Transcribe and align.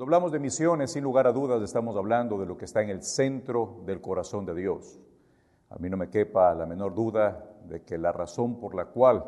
Cuando 0.00 0.30
de 0.30 0.38
misiones, 0.38 0.92
sin 0.92 1.04
lugar 1.04 1.26
a 1.26 1.32
dudas, 1.32 1.60
estamos 1.60 1.94
hablando 1.94 2.38
de 2.38 2.46
lo 2.46 2.56
que 2.56 2.64
está 2.64 2.80
en 2.80 2.88
el 2.88 3.02
centro 3.02 3.82
del 3.84 4.00
corazón 4.00 4.46
de 4.46 4.54
Dios. 4.54 4.98
A 5.68 5.76
mí 5.76 5.90
no 5.90 5.98
me 5.98 6.08
quepa 6.08 6.54
la 6.54 6.64
menor 6.64 6.94
duda 6.94 7.44
de 7.68 7.82
que 7.82 7.98
la 7.98 8.10
razón 8.10 8.58
por 8.58 8.74
la 8.74 8.86
cual 8.86 9.22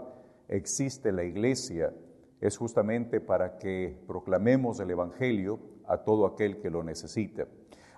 existe 0.48 1.12
la 1.12 1.24
iglesia 1.24 1.92
es 2.40 2.56
justamente 2.56 3.20
para 3.20 3.58
que 3.58 3.94
proclamemos 4.06 4.80
el 4.80 4.90
Evangelio 4.90 5.60
a 5.86 5.98
todo 5.98 6.24
aquel 6.24 6.58
que 6.58 6.70
lo 6.70 6.82
necesita. 6.82 7.46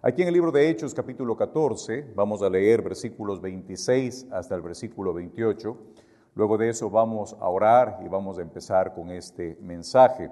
Aquí 0.03 0.23
en 0.23 0.29
el 0.29 0.35
libro 0.35 0.51
de 0.51 0.69
Hechos 0.69 0.95
capítulo 0.95 1.37
14 1.37 2.13
vamos 2.17 2.43
a 2.43 2.51
leer 2.51 2.83
versículos 2.83 3.41
26 3.41 4.33
hasta 4.33 4.57
el 4.57 4.63
versículo 4.63 5.15
28. 5.15 5.79
Luego 6.35 6.59
de 6.59 6.71
eso 6.71 6.91
vamos 6.91 7.37
a 7.39 7.49
orar 7.49 8.01
y 8.05 8.09
vamos 8.09 8.37
a 8.41 8.43
empezar 8.43 8.93
con 8.95 9.13
este 9.13 9.57
mensaje. 9.61 10.29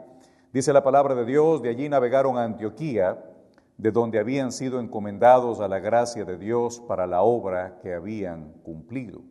Dice 0.53 0.75
la 0.75 0.83
palabra 0.83 1.15
de 1.15 1.25
Dios, 1.25 1.63
de 1.63 1.71
allí 1.71 1.89
navegaron 1.89 2.37
a 2.37 2.45
Antioquía, 2.45 3.25
de 3.79 3.91
donde 3.91 4.19
habían 4.19 4.53
sido 4.53 4.81
encomendados 4.81 5.61
a 5.61 5.69
la 5.69 5.79
gracia 5.81 6.27
de 6.27 6.37
Dios 6.37 6.79
para 6.87 7.07
la 7.07 7.23
obra 7.23 7.79
que 7.81 7.95
habían 7.95 8.53
cumplido. 8.63 9.23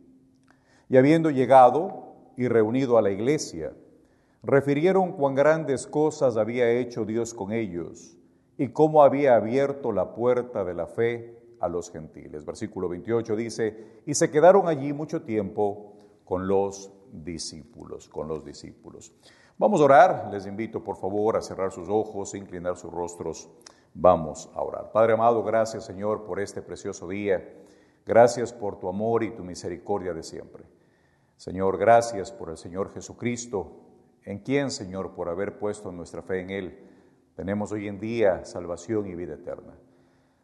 Y 0.88 0.96
habiendo 0.96 1.30
llegado 1.30 2.16
y 2.36 2.48
reunido 2.48 2.98
a 2.98 3.02
la 3.02 3.10
iglesia, 3.10 3.72
refirieron 4.42 5.12
cuán 5.12 5.36
grandes 5.36 5.86
cosas 5.86 6.36
había 6.36 6.68
hecho 6.72 7.04
Dios 7.04 7.34
con 7.34 7.52
ellos 7.52 8.16
y 8.58 8.70
cómo 8.70 9.04
había 9.04 9.36
abierto 9.36 9.92
la 9.92 10.14
puerta 10.14 10.64
de 10.64 10.74
la 10.74 10.88
fe 10.88 11.38
a 11.60 11.68
los 11.68 11.92
gentiles. 11.92 12.44
Versículo 12.44 12.88
28 12.88 13.36
dice, 13.36 14.02
y 14.06 14.14
se 14.14 14.28
quedaron 14.28 14.66
allí 14.66 14.92
mucho 14.92 15.22
tiempo 15.22 15.94
con 16.24 16.48
los 16.48 16.92
discípulos, 17.12 18.08
con 18.08 18.26
los 18.26 18.44
discípulos. 18.44 19.14
Vamos 19.62 19.80
a 19.80 19.84
orar, 19.84 20.28
les 20.32 20.44
invito 20.44 20.82
por 20.82 20.96
favor 20.96 21.36
a 21.36 21.40
cerrar 21.40 21.70
sus 21.70 21.88
ojos, 21.88 22.34
inclinar 22.34 22.76
sus 22.76 22.90
rostros. 22.90 23.48
Vamos 23.94 24.50
a 24.56 24.60
orar. 24.60 24.90
Padre 24.90 25.12
amado, 25.12 25.44
gracias 25.44 25.84
Señor 25.84 26.24
por 26.24 26.40
este 26.40 26.62
precioso 26.62 27.06
día. 27.06 27.48
Gracias 28.04 28.52
por 28.52 28.80
tu 28.80 28.88
amor 28.88 29.22
y 29.22 29.30
tu 29.30 29.44
misericordia 29.44 30.14
de 30.14 30.24
siempre. 30.24 30.64
Señor, 31.36 31.78
gracias 31.78 32.32
por 32.32 32.50
el 32.50 32.56
Señor 32.56 32.92
Jesucristo, 32.92 33.84
en 34.24 34.40
quien, 34.40 34.72
Señor, 34.72 35.14
por 35.14 35.28
haber 35.28 35.60
puesto 35.60 35.92
nuestra 35.92 36.22
fe 36.22 36.40
en 36.40 36.50
Él, 36.50 36.90
tenemos 37.36 37.70
hoy 37.70 37.86
en 37.86 38.00
día 38.00 38.44
salvación 38.44 39.06
y 39.06 39.14
vida 39.14 39.34
eterna. 39.34 39.78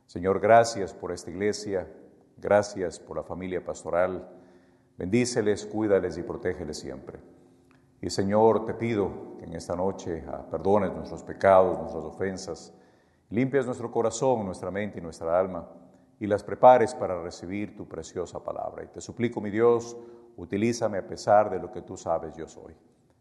Señor, 0.06 0.38
gracias 0.38 0.94
por 0.94 1.10
esta 1.10 1.32
iglesia, 1.32 1.92
gracias 2.36 3.00
por 3.00 3.16
la 3.16 3.24
familia 3.24 3.64
pastoral. 3.64 4.30
Bendíceles, 4.96 5.66
cuídales 5.66 6.16
y 6.18 6.22
protégeles 6.22 6.78
siempre. 6.78 7.18
Y 8.00 8.10
Señor, 8.10 8.64
te 8.64 8.74
pido 8.74 9.36
que 9.38 9.44
en 9.44 9.54
esta 9.54 9.74
noche 9.74 10.24
ah, 10.28 10.46
perdones 10.50 10.92
nuestros 10.92 11.22
pecados, 11.22 11.78
nuestras 11.78 12.04
ofensas, 12.04 12.72
limpies 13.30 13.66
nuestro 13.66 13.90
corazón, 13.90 14.44
nuestra 14.46 14.70
mente 14.70 14.98
y 14.98 15.02
nuestra 15.02 15.38
alma 15.38 15.68
y 16.20 16.26
las 16.26 16.42
prepares 16.42 16.94
para 16.94 17.20
recibir 17.22 17.76
tu 17.76 17.88
preciosa 17.88 18.42
palabra. 18.42 18.84
Y 18.84 18.88
te 18.88 19.00
suplico, 19.00 19.40
mi 19.40 19.50
Dios, 19.50 19.96
utilízame 20.36 20.98
a 20.98 21.06
pesar 21.06 21.50
de 21.50 21.58
lo 21.58 21.72
que 21.72 21.82
tú 21.82 21.96
sabes 21.96 22.36
yo 22.36 22.48
soy. 22.48 22.74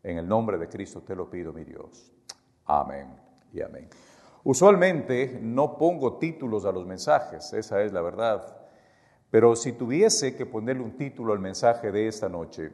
En 0.03 0.17
el 0.17 0.27
nombre 0.27 0.57
de 0.57 0.69
Cristo 0.69 1.01
te 1.01 1.15
lo 1.15 1.29
pido, 1.29 1.53
mi 1.53 1.63
Dios. 1.63 2.11
Amén 2.65 3.07
y 3.51 3.61
amén. 3.61 3.89
Usualmente 4.43 5.39
no 5.41 5.77
pongo 5.77 6.17
títulos 6.17 6.65
a 6.65 6.71
los 6.71 6.85
mensajes, 6.85 7.51
esa 7.53 7.81
es 7.81 7.91
la 7.91 8.01
verdad. 8.01 8.57
Pero 9.29 9.55
si 9.55 9.73
tuviese 9.73 10.35
que 10.35 10.45
ponerle 10.45 10.83
un 10.83 10.95
título 10.95 11.33
al 11.33 11.39
mensaje 11.39 11.91
de 11.91 12.07
esta 12.07 12.29
noche, 12.29 12.71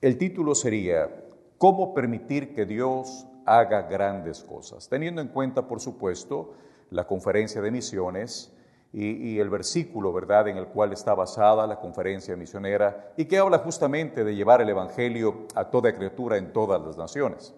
el 0.00 0.16
título 0.16 0.54
sería 0.54 1.21
¿Cómo 1.62 1.94
permitir 1.94 2.56
que 2.56 2.66
Dios 2.66 3.24
haga 3.46 3.82
grandes 3.82 4.42
cosas? 4.42 4.88
Teniendo 4.88 5.20
en 5.20 5.28
cuenta, 5.28 5.68
por 5.68 5.78
supuesto, 5.78 6.54
la 6.90 7.06
conferencia 7.06 7.62
de 7.62 7.70
misiones 7.70 8.52
y, 8.92 9.38
el 9.38 9.48
versículo, 9.48 10.12
¿verdad?, 10.12 10.48
en 10.48 10.56
el 10.56 10.66
cual 10.66 10.92
está 10.92 11.14
basada 11.14 11.64
la 11.68 11.78
conferencia 11.78 12.34
misionera 12.34 13.12
y 13.16 13.26
que 13.26 13.38
habla 13.38 13.58
justamente 13.58 14.24
de 14.24 14.34
llevar 14.34 14.60
el 14.60 14.70
Evangelio 14.70 15.46
a 15.54 15.70
toda 15.70 15.94
criatura 15.94 16.36
en 16.36 16.52
todas 16.52 16.82
las 16.82 16.98
naciones. 16.98 17.54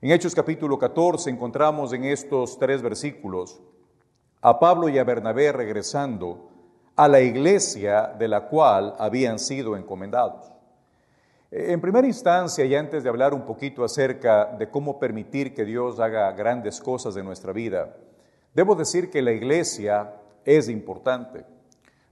En 0.00 0.10
Hechos 0.10 0.34
capítulo 0.34 0.76
14 0.76 1.30
encontramos 1.30 1.92
en 1.92 2.06
estos 2.06 2.58
tres 2.58 2.82
versículos 2.82 3.60
a 4.40 4.58
Pablo 4.58 4.88
y 4.88 4.98
a 4.98 5.04
Bernabé 5.04 5.52
regresando 5.52 6.50
a 6.96 7.06
la 7.06 7.20
iglesia 7.20 8.16
de 8.18 8.26
la 8.26 8.48
cual 8.48 8.96
habían 8.98 9.38
sido 9.38 9.76
encomendados. 9.76 10.57
En 11.50 11.80
primera 11.80 12.06
instancia, 12.06 12.66
y 12.66 12.74
antes 12.74 13.02
de 13.02 13.08
hablar 13.08 13.32
un 13.32 13.46
poquito 13.46 13.82
acerca 13.82 14.44
de 14.58 14.68
cómo 14.68 14.98
permitir 14.98 15.54
que 15.54 15.64
Dios 15.64 15.98
haga 15.98 16.30
grandes 16.32 16.78
cosas 16.78 17.16
en 17.16 17.24
nuestra 17.24 17.54
vida, 17.54 17.96
debo 18.52 18.74
decir 18.74 19.10
que 19.10 19.22
la 19.22 19.32
iglesia 19.32 20.12
es 20.44 20.68
importante. 20.68 21.46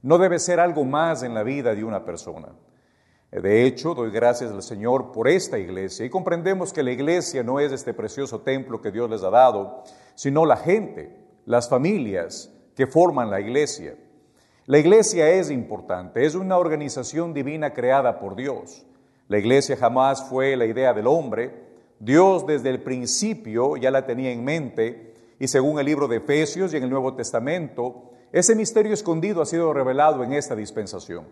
No 0.01 0.17
debe 0.17 0.39
ser 0.39 0.59
algo 0.59 0.83
más 0.85 1.21
en 1.21 1.35
la 1.35 1.43
vida 1.43 1.75
de 1.75 1.83
una 1.83 2.03
persona. 2.03 2.47
De 3.29 3.65
hecho, 3.65 3.93
doy 3.93 4.09
gracias 4.09 4.51
al 4.51 4.63
Señor 4.63 5.11
por 5.11 5.27
esta 5.27 5.59
iglesia 5.59 6.05
y 6.05 6.09
comprendemos 6.09 6.73
que 6.73 6.81
la 6.81 6.91
iglesia 6.91 7.43
no 7.43 7.59
es 7.59 7.71
este 7.71 7.93
precioso 7.93 8.41
templo 8.41 8.81
que 8.81 8.91
Dios 8.91 9.07
les 9.07 9.21
ha 9.21 9.29
dado, 9.29 9.83
sino 10.15 10.45
la 10.45 10.57
gente, 10.57 11.15
las 11.45 11.69
familias 11.69 12.51
que 12.75 12.87
forman 12.87 13.29
la 13.29 13.39
iglesia. 13.39 13.95
La 14.65 14.79
iglesia 14.79 15.29
es 15.29 15.51
importante, 15.51 16.25
es 16.25 16.33
una 16.33 16.57
organización 16.57 17.35
divina 17.35 17.73
creada 17.73 18.19
por 18.19 18.35
Dios. 18.35 18.86
La 19.27 19.37
iglesia 19.37 19.75
jamás 19.75 20.23
fue 20.23 20.55
la 20.55 20.65
idea 20.65 20.93
del 20.93 21.07
hombre. 21.07 21.67
Dios 21.99 22.45
desde 22.45 22.69
el 22.69 22.81
principio 22.81 23.75
ya 23.75 23.91
la 23.91 24.05
tenía 24.05 24.31
en 24.31 24.43
mente 24.43 25.13
y 25.39 25.47
según 25.47 25.79
el 25.79 25.85
libro 25.85 26.07
de 26.07 26.17
Efesios 26.17 26.73
y 26.73 26.77
en 26.77 26.83
el 26.83 26.89
Nuevo 26.89 27.13
Testamento, 27.13 28.11
ese 28.31 28.55
misterio 28.55 28.93
escondido 28.93 29.41
ha 29.41 29.45
sido 29.45 29.73
revelado 29.73 30.23
en 30.23 30.33
esta 30.33 30.55
dispensación. 30.55 31.25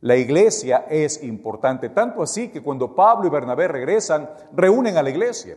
La 0.00 0.16
iglesia 0.16 0.86
es 0.88 1.22
importante, 1.22 1.88
tanto 1.88 2.22
así 2.22 2.48
que 2.48 2.62
cuando 2.62 2.94
Pablo 2.94 3.26
y 3.26 3.30
Bernabé 3.30 3.68
regresan, 3.68 4.30
reúnen 4.52 4.96
a 4.96 5.02
la 5.02 5.10
iglesia. 5.10 5.56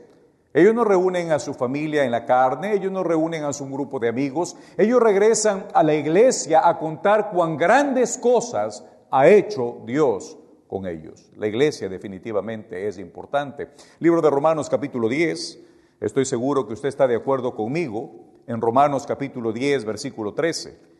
Ellos 0.54 0.74
no 0.74 0.84
reúnen 0.84 1.32
a 1.32 1.40
su 1.40 1.54
familia 1.54 2.06
en 2.06 2.12
la 2.12 2.26
carne, 2.26 2.74
ellos 2.74 2.92
no 2.92 3.04
reúnen 3.04 3.44
a 3.44 3.54
su 3.54 3.68
grupo 3.68 4.00
de 4.00 4.08
amigos, 4.08 4.56
ellos 4.78 5.02
regresan 5.02 5.66
a 5.74 5.84
la 5.84 5.94
iglesia 5.94 6.68
a 6.68 6.80
contar 6.80 7.30
cuán 7.32 7.58
grandes 7.58 8.18
cosas 8.18 8.86
ha 9.12 9.28
hecho 9.28 9.82
Dios 9.86 10.38
con 10.68 10.88
ellos. 10.88 11.30
La 11.38 11.48
iglesia 11.48 11.90
definitivamente 11.90 12.88
es 12.88 12.98
importante. 12.98 13.70
Libro 14.00 14.22
de 14.22 14.30
Romanos 14.30 14.70
capítulo 14.70 15.08
10, 15.08 15.60
estoy 16.02 16.26
seguro 16.26 16.68
que 16.68 16.74
usted 16.74 16.90
está 16.90 17.08
de 17.08 17.16
acuerdo 17.16 17.56
conmigo 17.56 18.12
en 18.48 18.62
Romanos 18.62 19.06
capítulo 19.06 19.52
10, 19.52 19.86
versículo 19.86 20.34
13. 20.34 20.96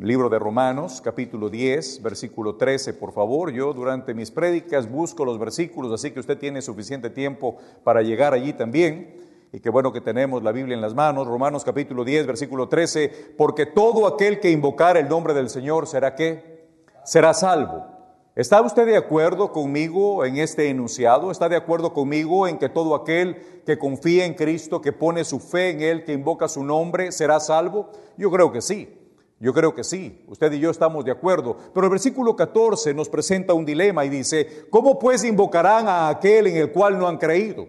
Libro 0.00 0.28
de 0.28 0.38
Romanos 0.38 1.00
capítulo 1.00 1.48
10, 1.48 2.02
versículo 2.02 2.54
13, 2.54 2.94
por 2.94 3.12
favor. 3.12 3.50
Yo 3.50 3.72
durante 3.72 4.14
mis 4.14 4.30
prédicas 4.30 4.88
busco 4.88 5.24
los 5.24 5.38
versículos, 5.38 5.92
así 5.92 6.12
que 6.12 6.20
usted 6.20 6.38
tiene 6.38 6.62
suficiente 6.62 7.10
tiempo 7.10 7.56
para 7.82 8.02
llegar 8.02 8.32
allí 8.32 8.52
también. 8.52 9.16
Y 9.52 9.60
qué 9.60 9.70
bueno 9.70 9.92
que 9.92 10.00
tenemos 10.00 10.42
la 10.42 10.52
Biblia 10.52 10.74
en 10.74 10.82
las 10.82 10.94
manos. 10.94 11.26
Romanos 11.26 11.64
capítulo 11.64 12.04
10, 12.04 12.26
versículo 12.26 12.68
13, 12.68 13.34
porque 13.36 13.66
todo 13.66 14.06
aquel 14.06 14.38
que 14.38 14.50
invocar 14.50 14.96
el 14.96 15.08
nombre 15.08 15.34
del 15.34 15.48
Señor 15.48 15.88
será 15.88 16.14
qué? 16.14 16.68
Será 17.04 17.34
salvo. 17.34 17.97
¿Está 18.38 18.62
usted 18.62 18.86
de 18.86 18.96
acuerdo 18.96 19.50
conmigo 19.50 20.24
en 20.24 20.36
este 20.36 20.68
enunciado? 20.68 21.32
¿Está 21.32 21.48
de 21.48 21.56
acuerdo 21.56 21.92
conmigo 21.92 22.46
en 22.46 22.56
que 22.56 22.68
todo 22.68 22.94
aquel 22.94 23.62
que 23.66 23.76
confía 23.76 24.26
en 24.26 24.34
Cristo, 24.34 24.80
que 24.80 24.92
pone 24.92 25.24
su 25.24 25.40
fe 25.40 25.70
en 25.70 25.82
Él, 25.82 26.04
que 26.04 26.12
invoca 26.12 26.46
su 26.46 26.62
nombre, 26.62 27.10
será 27.10 27.40
salvo? 27.40 27.90
Yo 28.16 28.30
creo 28.30 28.52
que 28.52 28.62
sí. 28.62 28.96
Yo 29.40 29.52
creo 29.52 29.74
que 29.74 29.82
sí, 29.82 30.24
usted 30.28 30.52
y 30.52 30.60
yo 30.60 30.70
estamos 30.70 31.04
de 31.04 31.10
acuerdo. 31.10 31.56
Pero 31.74 31.86
el 31.86 31.90
versículo 31.90 32.36
14 32.36 32.94
nos 32.94 33.08
presenta 33.08 33.54
un 33.54 33.66
dilema 33.66 34.04
y 34.04 34.08
dice, 34.08 34.68
¿cómo 34.70 35.00
pues 35.00 35.24
invocarán 35.24 35.88
a 35.88 36.08
aquel 36.08 36.46
en 36.46 36.58
el 36.58 36.70
cual 36.70 36.96
no 36.96 37.08
han 37.08 37.18
creído? 37.18 37.66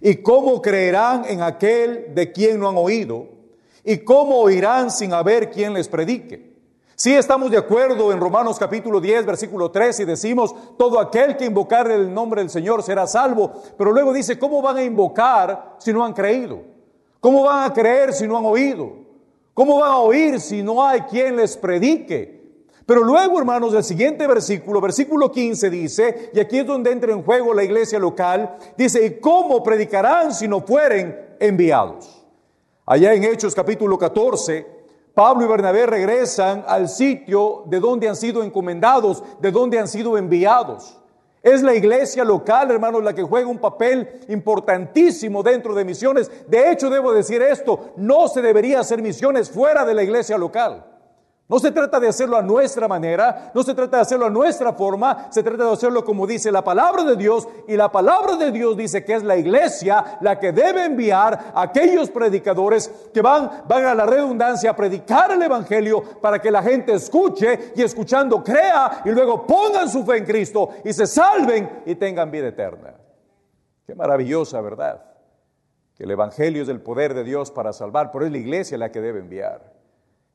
¿Y 0.00 0.16
cómo 0.16 0.60
creerán 0.60 1.24
en 1.28 1.40
aquel 1.40 2.12
de 2.12 2.32
quien 2.32 2.58
no 2.58 2.68
han 2.68 2.76
oído? 2.76 3.28
¿Y 3.84 3.98
cómo 3.98 4.40
oirán 4.40 4.90
sin 4.90 5.12
haber 5.12 5.50
quien 5.50 5.72
les 5.72 5.86
predique? 5.86 6.51
Sí 7.02 7.12
estamos 7.12 7.50
de 7.50 7.58
acuerdo 7.58 8.12
en 8.12 8.20
Romanos 8.20 8.60
capítulo 8.60 9.00
10, 9.00 9.26
versículo 9.26 9.72
3 9.72 9.98
y 9.98 10.04
decimos, 10.04 10.54
todo 10.78 11.00
aquel 11.00 11.36
que 11.36 11.44
invocar 11.44 11.90
el 11.90 12.14
nombre 12.14 12.42
del 12.42 12.48
Señor 12.48 12.80
será 12.84 13.08
salvo, 13.08 13.54
pero 13.76 13.90
luego 13.90 14.12
dice, 14.12 14.38
¿cómo 14.38 14.62
van 14.62 14.76
a 14.76 14.84
invocar 14.84 15.78
si 15.80 15.92
no 15.92 16.04
han 16.04 16.12
creído? 16.12 16.62
¿Cómo 17.18 17.42
van 17.42 17.68
a 17.68 17.74
creer 17.74 18.12
si 18.12 18.28
no 18.28 18.38
han 18.38 18.44
oído? 18.44 18.92
¿Cómo 19.52 19.80
van 19.80 19.90
a 19.90 19.98
oír 19.98 20.40
si 20.40 20.62
no 20.62 20.86
hay 20.86 21.00
quien 21.00 21.34
les 21.34 21.56
predique? 21.56 22.40
Pero 22.86 23.02
luego, 23.02 23.36
hermanos, 23.36 23.74
el 23.74 23.82
siguiente 23.82 24.24
versículo, 24.28 24.80
versículo 24.80 25.32
15 25.32 25.70
dice, 25.70 26.30
y 26.32 26.38
aquí 26.38 26.60
es 26.60 26.66
donde 26.68 26.92
entra 26.92 27.10
en 27.10 27.24
juego 27.24 27.52
la 27.52 27.64
iglesia 27.64 27.98
local, 27.98 28.58
dice, 28.78 29.04
¿y 29.04 29.18
cómo 29.18 29.60
predicarán 29.64 30.32
si 30.32 30.46
no 30.46 30.60
fueren 30.60 31.34
enviados? 31.40 32.24
Allá 32.86 33.12
en 33.12 33.24
Hechos 33.24 33.56
capítulo 33.56 33.98
14, 33.98 34.81
Pablo 35.14 35.44
y 35.44 35.48
Bernabé 35.48 35.86
regresan 35.86 36.64
al 36.66 36.88
sitio 36.88 37.64
de 37.66 37.80
donde 37.80 38.08
han 38.08 38.16
sido 38.16 38.42
encomendados, 38.42 39.22
de 39.40 39.50
donde 39.50 39.78
han 39.78 39.88
sido 39.88 40.16
enviados. 40.16 40.98
Es 41.42 41.62
la 41.62 41.74
iglesia 41.74 42.24
local, 42.24 42.70
hermanos, 42.70 43.02
la 43.02 43.12
que 43.12 43.22
juega 43.22 43.48
un 43.48 43.58
papel 43.58 44.20
importantísimo 44.28 45.42
dentro 45.42 45.74
de 45.74 45.84
misiones. 45.84 46.30
De 46.46 46.70
hecho, 46.70 46.88
debo 46.88 47.12
decir 47.12 47.42
esto, 47.42 47.92
no 47.96 48.28
se 48.28 48.40
debería 48.40 48.80
hacer 48.80 49.02
misiones 49.02 49.50
fuera 49.50 49.84
de 49.84 49.94
la 49.94 50.04
iglesia 50.04 50.38
local. 50.38 50.91
No 51.52 51.58
se 51.58 51.70
trata 51.70 52.00
de 52.00 52.08
hacerlo 52.08 52.38
a 52.38 52.42
nuestra 52.42 52.88
manera, 52.88 53.50
no 53.52 53.62
se 53.62 53.74
trata 53.74 53.98
de 53.98 54.02
hacerlo 54.04 54.24
a 54.24 54.30
nuestra 54.30 54.72
forma, 54.72 55.30
se 55.30 55.42
trata 55.42 55.66
de 55.66 55.72
hacerlo 55.72 56.02
como 56.02 56.26
dice 56.26 56.50
la 56.50 56.64
palabra 56.64 57.04
de 57.04 57.14
Dios 57.14 57.46
y 57.68 57.76
la 57.76 57.92
palabra 57.92 58.36
de 58.36 58.50
Dios 58.50 58.74
dice 58.74 59.04
que 59.04 59.16
es 59.16 59.22
la 59.22 59.36
iglesia 59.36 60.16
la 60.22 60.40
que 60.40 60.50
debe 60.50 60.86
enviar 60.86 61.52
a 61.54 61.60
aquellos 61.60 62.08
predicadores 62.08 62.90
que 63.12 63.20
van, 63.20 63.50
van 63.68 63.84
a 63.84 63.94
la 63.94 64.06
redundancia 64.06 64.70
a 64.70 64.76
predicar 64.76 65.30
el 65.32 65.42
Evangelio 65.42 66.02
para 66.22 66.40
que 66.40 66.50
la 66.50 66.62
gente 66.62 66.94
escuche 66.94 67.74
y 67.76 67.82
escuchando 67.82 68.42
crea 68.42 69.02
y 69.04 69.10
luego 69.10 69.46
pongan 69.46 69.90
su 69.90 70.06
fe 70.06 70.16
en 70.16 70.24
Cristo 70.24 70.70
y 70.82 70.94
se 70.94 71.06
salven 71.06 71.82
y 71.84 71.96
tengan 71.96 72.30
vida 72.30 72.48
eterna. 72.48 72.94
Qué 73.86 73.94
maravillosa 73.94 74.58
verdad, 74.62 75.04
que 75.96 76.04
el 76.04 76.12
Evangelio 76.12 76.62
es 76.62 76.70
el 76.70 76.80
poder 76.80 77.12
de 77.12 77.24
Dios 77.24 77.50
para 77.50 77.74
salvar, 77.74 78.10
pero 78.10 78.24
es 78.24 78.32
la 78.32 78.38
iglesia 78.38 78.78
la 78.78 78.90
que 78.90 79.02
debe 79.02 79.18
enviar. 79.18 79.81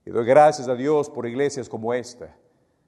Y 0.08 0.10
doy 0.10 0.24
gracias 0.24 0.70
a 0.70 0.76
Dios 0.76 1.10
por 1.10 1.28
iglesias 1.28 1.68
como 1.68 1.94
esta, 1.94 2.34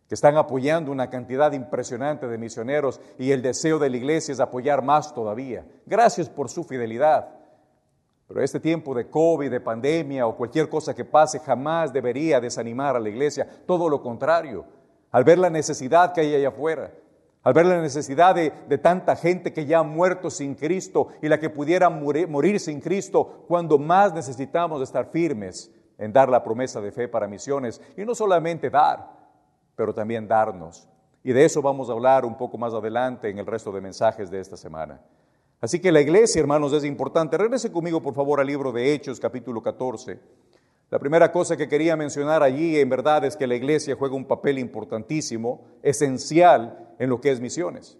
que 0.07 0.15
están 0.15 0.37
apoyando 0.37 0.89
una 0.89 1.09
cantidad 1.09 1.51
impresionante 1.51 2.29
de 2.29 2.37
misioneros 2.37 3.01
y 3.17 3.31
el 3.31 3.41
deseo 3.41 3.77
de 3.77 3.89
la 3.89 3.97
iglesia 3.97 4.31
es 4.31 4.39
apoyar 4.39 4.81
más 4.81 5.13
todavía. 5.13 5.65
Gracias 5.85 6.29
por 6.29 6.47
su 6.47 6.63
fidelidad. 6.63 7.27
Pero 8.25 8.41
este 8.41 8.61
tiempo 8.61 8.95
de 8.95 9.09
COVID, 9.09 9.51
de 9.51 9.59
pandemia 9.59 10.27
o 10.27 10.37
cualquier 10.37 10.69
cosa 10.69 10.95
que 10.95 11.03
pase 11.03 11.41
jamás 11.41 11.91
debería 11.91 12.39
desanimar 12.39 12.95
a 12.95 13.01
la 13.01 13.09
iglesia. 13.09 13.45
Todo 13.65 13.89
lo 13.89 14.01
contrario. 14.01 14.63
Al 15.11 15.25
ver 15.25 15.39
la 15.39 15.49
necesidad 15.49 16.13
que 16.13 16.21
hay 16.21 16.33
allá 16.33 16.47
afuera, 16.47 16.93
al 17.43 17.53
ver 17.53 17.65
la 17.65 17.81
necesidad 17.81 18.33
de, 18.33 18.77
tanta 18.77 19.17
gente 19.17 19.51
que 19.51 19.65
ya 19.65 19.79
ha 19.79 19.83
muerto 19.83 20.29
sin 20.29 20.55
Cristo 20.55 21.09
y 21.21 21.27
la 21.27 21.37
que 21.37 21.49
pudiera 21.49 21.89
morir, 21.89 22.29
morir 22.29 22.61
sin 22.61 22.79
Cristo, 22.79 23.43
cuando 23.49 23.77
más 23.77 24.13
necesitamos 24.13 24.81
estar 24.81 25.09
firmes 25.11 25.69
en 25.99 26.11
dar 26.11 26.29
la 26.29 26.43
promesa 26.43 26.81
de 26.81 26.91
fe 26.91 27.07
para 27.07 27.27
misiones 27.27 27.79
y 27.95 28.05
no 28.05 28.15
solamente 28.15 28.69
dar, 28.69 29.05
pero 29.75 29.93
también 29.93 30.27
darnos. 30.27 30.87
Y 31.23 31.33
de 31.33 31.45
eso 31.45 31.61
vamos 31.61 31.89
a 31.89 31.93
hablar 31.93 32.25
un 32.25 32.37
poco 32.37 32.57
más 32.57 32.73
adelante 32.73 33.29
en 33.29 33.37
el 33.37 33.45
resto 33.45 33.71
de 33.71 33.81
mensajes 33.81 34.31
de 34.31 34.39
esta 34.39 34.57
semana. 34.57 34.99
Así 35.61 35.79
que 35.79 35.91
la 35.91 35.99
iglesia, 35.99 36.39
hermanos, 36.39 36.71
es 36.71 36.85
importante. 36.85 37.37
Regrese 37.37 37.71
conmigo, 37.71 38.01
por 38.01 38.13
favor, 38.13 38.39
al 38.39 38.47
libro 38.47 38.71
de 38.71 38.93
Hechos, 38.93 39.19
capítulo 39.19 39.61
14. 39.61 40.17
La 40.89 40.97
primera 40.97 41.31
cosa 41.31 41.57
que 41.57 41.67
quería 41.67 41.97
mencionar 41.97 42.41
allí, 42.41 42.79
en 42.79 42.89
verdad, 42.89 43.25
es 43.25 43.35
que 43.35 43.45
la 43.45 43.55
iglesia 43.55 43.95
juega 43.95 44.15
un 44.15 44.25
papel 44.25 44.57
importantísimo, 44.57 45.65
esencial 45.83 46.95
en 46.97 47.09
lo 47.09 47.19
que 47.19 47.31
es 47.31 47.41
misiones. 47.41 47.97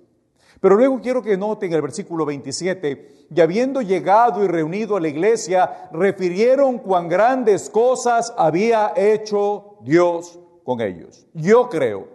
Pero 0.59 0.75
luego 0.75 0.99
quiero 1.01 1.21
que 1.21 1.37
noten 1.37 1.71
el 1.71 1.81
versículo 1.81 2.25
27, 2.25 3.27
y 3.33 3.41
habiendo 3.41 3.81
llegado 3.81 4.43
y 4.43 4.47
reunido 4.47 4.97
a 4.97 4.99
la 4.99 5.07
iglesia, 5.07 5.89
refirieron 5.93 6.79
cuán 6.79 7.07
grandes 7.07 7.69
cosas 7.69 8.33
había 8.37 8.93
hecho 8.95 9.77
Dios 9.81 10.39
con 10.63 10.81
ellos. 10.81 11.27
Yo 11.33 11.69
creo, 11.69 12.07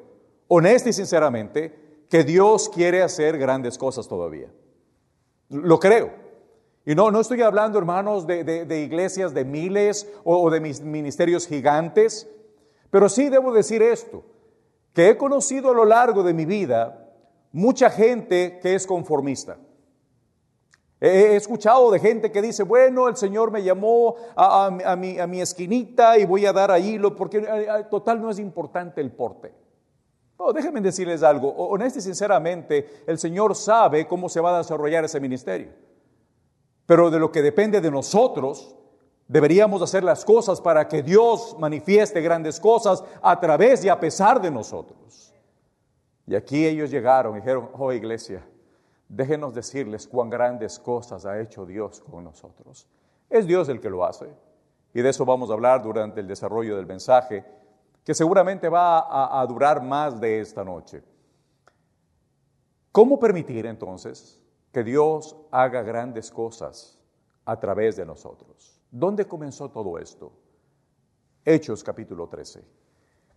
honesta 0.49 0.91
y 0.91 0.93
sinceramente, 0.93 2.05
que 2.11 2.23
Dios 2.23 2.69
quiere 2.69 3.03
hacer 3.03 3.39
grandes 3.39 3.79
cosas 3.79 4.07
todavía. 4.07 4.49
Lo 5.49 5.79
creo. 5.81 6.11
Y 6.85 6.95
no, 6.95 7.11
no 7.11 7.21
estoy 7.21 7.41
hablando, 7.41 7.79
hermanos, 7.79 8.27
de, 8.27 8.81
iglesias 8.85 9.33
de 9.33 9.47
miles 9.47 10.07
o, 10.23 10.43
o 10.43 10.51
de 10.51 10.61
mis 10.61 10.83
ministerios 10.83 11.47
gigantes, 11.47 12.29
pero 12.91 13.09
sí 13.09 13.31
debo 13.31 13.53
decir 13.53 13.81
esto, 13.81 14.23
que 14.93 15.09
he 15.09 15.17
conocido 15.17 15.71
a 15.71 15.75
lo 15.75 15.87
largo 15.87 16.23
de 16.23 16.35
mi 16.35 16.45
vida 16.45 17.04
mucha 17.55 17.89
gente 17.89 18.59
que 18.61 18.75
es 18.75 18.87
conformista. 18.87 19.57
He 21.01 21.37
escuchado 21.37 21.91
de 21.91 22.01
gente 22.01 22.33
que 22.33 22.43
dice, 22.43 22.63
bueno, 22.63 23.09
el 23.09 23.17
Señor 23.17 23.51
me 23.51 23.63
llamó 23.63 24.17
a, 24.35 24.97
mi, 24.97 25.41
esquinita 25.41 26.19
y 26.19 26.25
voy 26.25 26.47
a 26.47 26.53
dar 26.53 26.71
ahí, 26.71 26.99
porque 27.17 27.39
eh, 27.39 27.67
eh, 27.69 27.85
total 27.91 28.21
no 28.21 28.31
es 28.31 28.39
importante 28.39 29.01
el 29.01 29.13
porte. 29.13 29.55
No, 30.39 30.53
déjenme 30.53 30.81
decirles 30.81 31.23
algo, 31.23 31.51
honesto 31.51 32.01
y 32.01 32.03
sinceramente, 32.03 33.05
el 33.07 33.19
Señor 33.19 33.55
sabe 33.55 34.09
cómo 34.09 34.29
se 34.29 34.41
va 34.41 34.55
a 34.55 34.59
desarrollar 34.59 35.05
ese 35.05 35.21
ministerio. 35.21 35.73
Pero 36.87 37.11
de 37.11 37.21
lo 37.21 37.31
que 37.31 37.43
depende 37.43 37.81
de 37.81 37.91
nosotros, 37.91 38.75
deberíamos 39.29 39.81
hacer 39.81 40.03
las 40.03 40.25
cosas 40.25 40.61
para 40.61 40.89
que 40.89 41.03
Dios 41.03 41.57
manifieste 41.59 42.21
grandes 42.21 42.59
cosas 42.59 43.05
a 43.23 43.39
través 43.39 43.85
y 43.85 43.89
a 43.89 44.01
pesar 44.01 44.41
de 44.41 44.51
nosotros. 44.51 45.34
Y 46.27 46.35
aquí 46.35 46.67
ellos 46.67 46.91
llegaron 46.91 47.37
y 47.37 47.41
dijeron, 47.41 47.71
oh 47.75 47.93
iglesia, 47.93 48.45
déjenos 49.09 49.55
decirles 49.55 50.07
cuán 50.07 50.31
grandes 50.31 50.79
cosas 50.79 51.27
ha 51.27 51.41
hecho 51.41 51.67
Dios 51.67 52.01
con 52.01 52.25
nosotros. 52.25 52.89
Es 53.29 53.47
Dios 53.47 53.69
el 53.69 53.81
que 53.81 53.91
lo 53.91 54.05
hace. 54.05 54.33
Y 54.95 55.03
de 55.03 55.09
eso 55.09 55.25
vamos 55.25 55.51
a 55.51 55.55
hablar 55.55 55.83
durante 55.83 56.21
el 56.21 56.29
desarrollo 56.29 56.77
del 56.77 56.87
mensaje, 56.87 57.45
que 58.05 58.15
seguramente 58.15 58.69
va 58.69 59.41
a, 59.41 59.47
durar 59.47 59.83
más 59.83 60.21
de 60.21 60.41
esta 60.41 60.65
noche. 60.65 61.03
¿Cómo 62.93 63.19
permitir 63.19 63.67
entonces 63.67 64.41
que 64.73 64.85
Dios 64.85 65.37
haga 65.51 65.83
grandes 65.83 66.31
cosas 66.31 66.99
a 67.45 67.59
través 67.59 67.97
de 67.97 68.07
nosotros? 68.07 68.81
¿Dónde 68.91 69.27
comenzó 69.27 69.71
todo 69.71 69.99
esto? 69.99 70.33
Hechos 71.45 71.83
capítulo 71.83 72.29
13. 72.29 72.84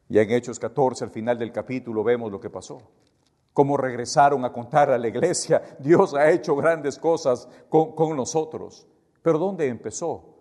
Y 0.10 0.20
en 0.20 0.32
Hechos 0.32 0.60
14, 0.60 1.04
al 1.04 1.10
final 1.10 1.38
del 1.38 1.52
capítulo, 1.52 2.04
vemos 2.04 2.32
lo 2.32 2.40
que 2.40 2.50
pasó. 2.50 2.82
Cómo 3.54 3.76
regresaron 3.76 4.46
a 4.46 4.54
contar 4.54 4.90
a 4.90 4.98
la 4.98 5.08
iglesia, 5.08 5.62
Dios 5.80 6.14
ha 6.14 6.30
hecho 6.30 6.56
grandes 6.56 6.98
cosas 6.98 7.48
con, 7.70 8.16
nosotros. 8.16 8.88
Pero 9.22 9.38
¿dónde 9.38 9.68
empezó? 9.68 10.36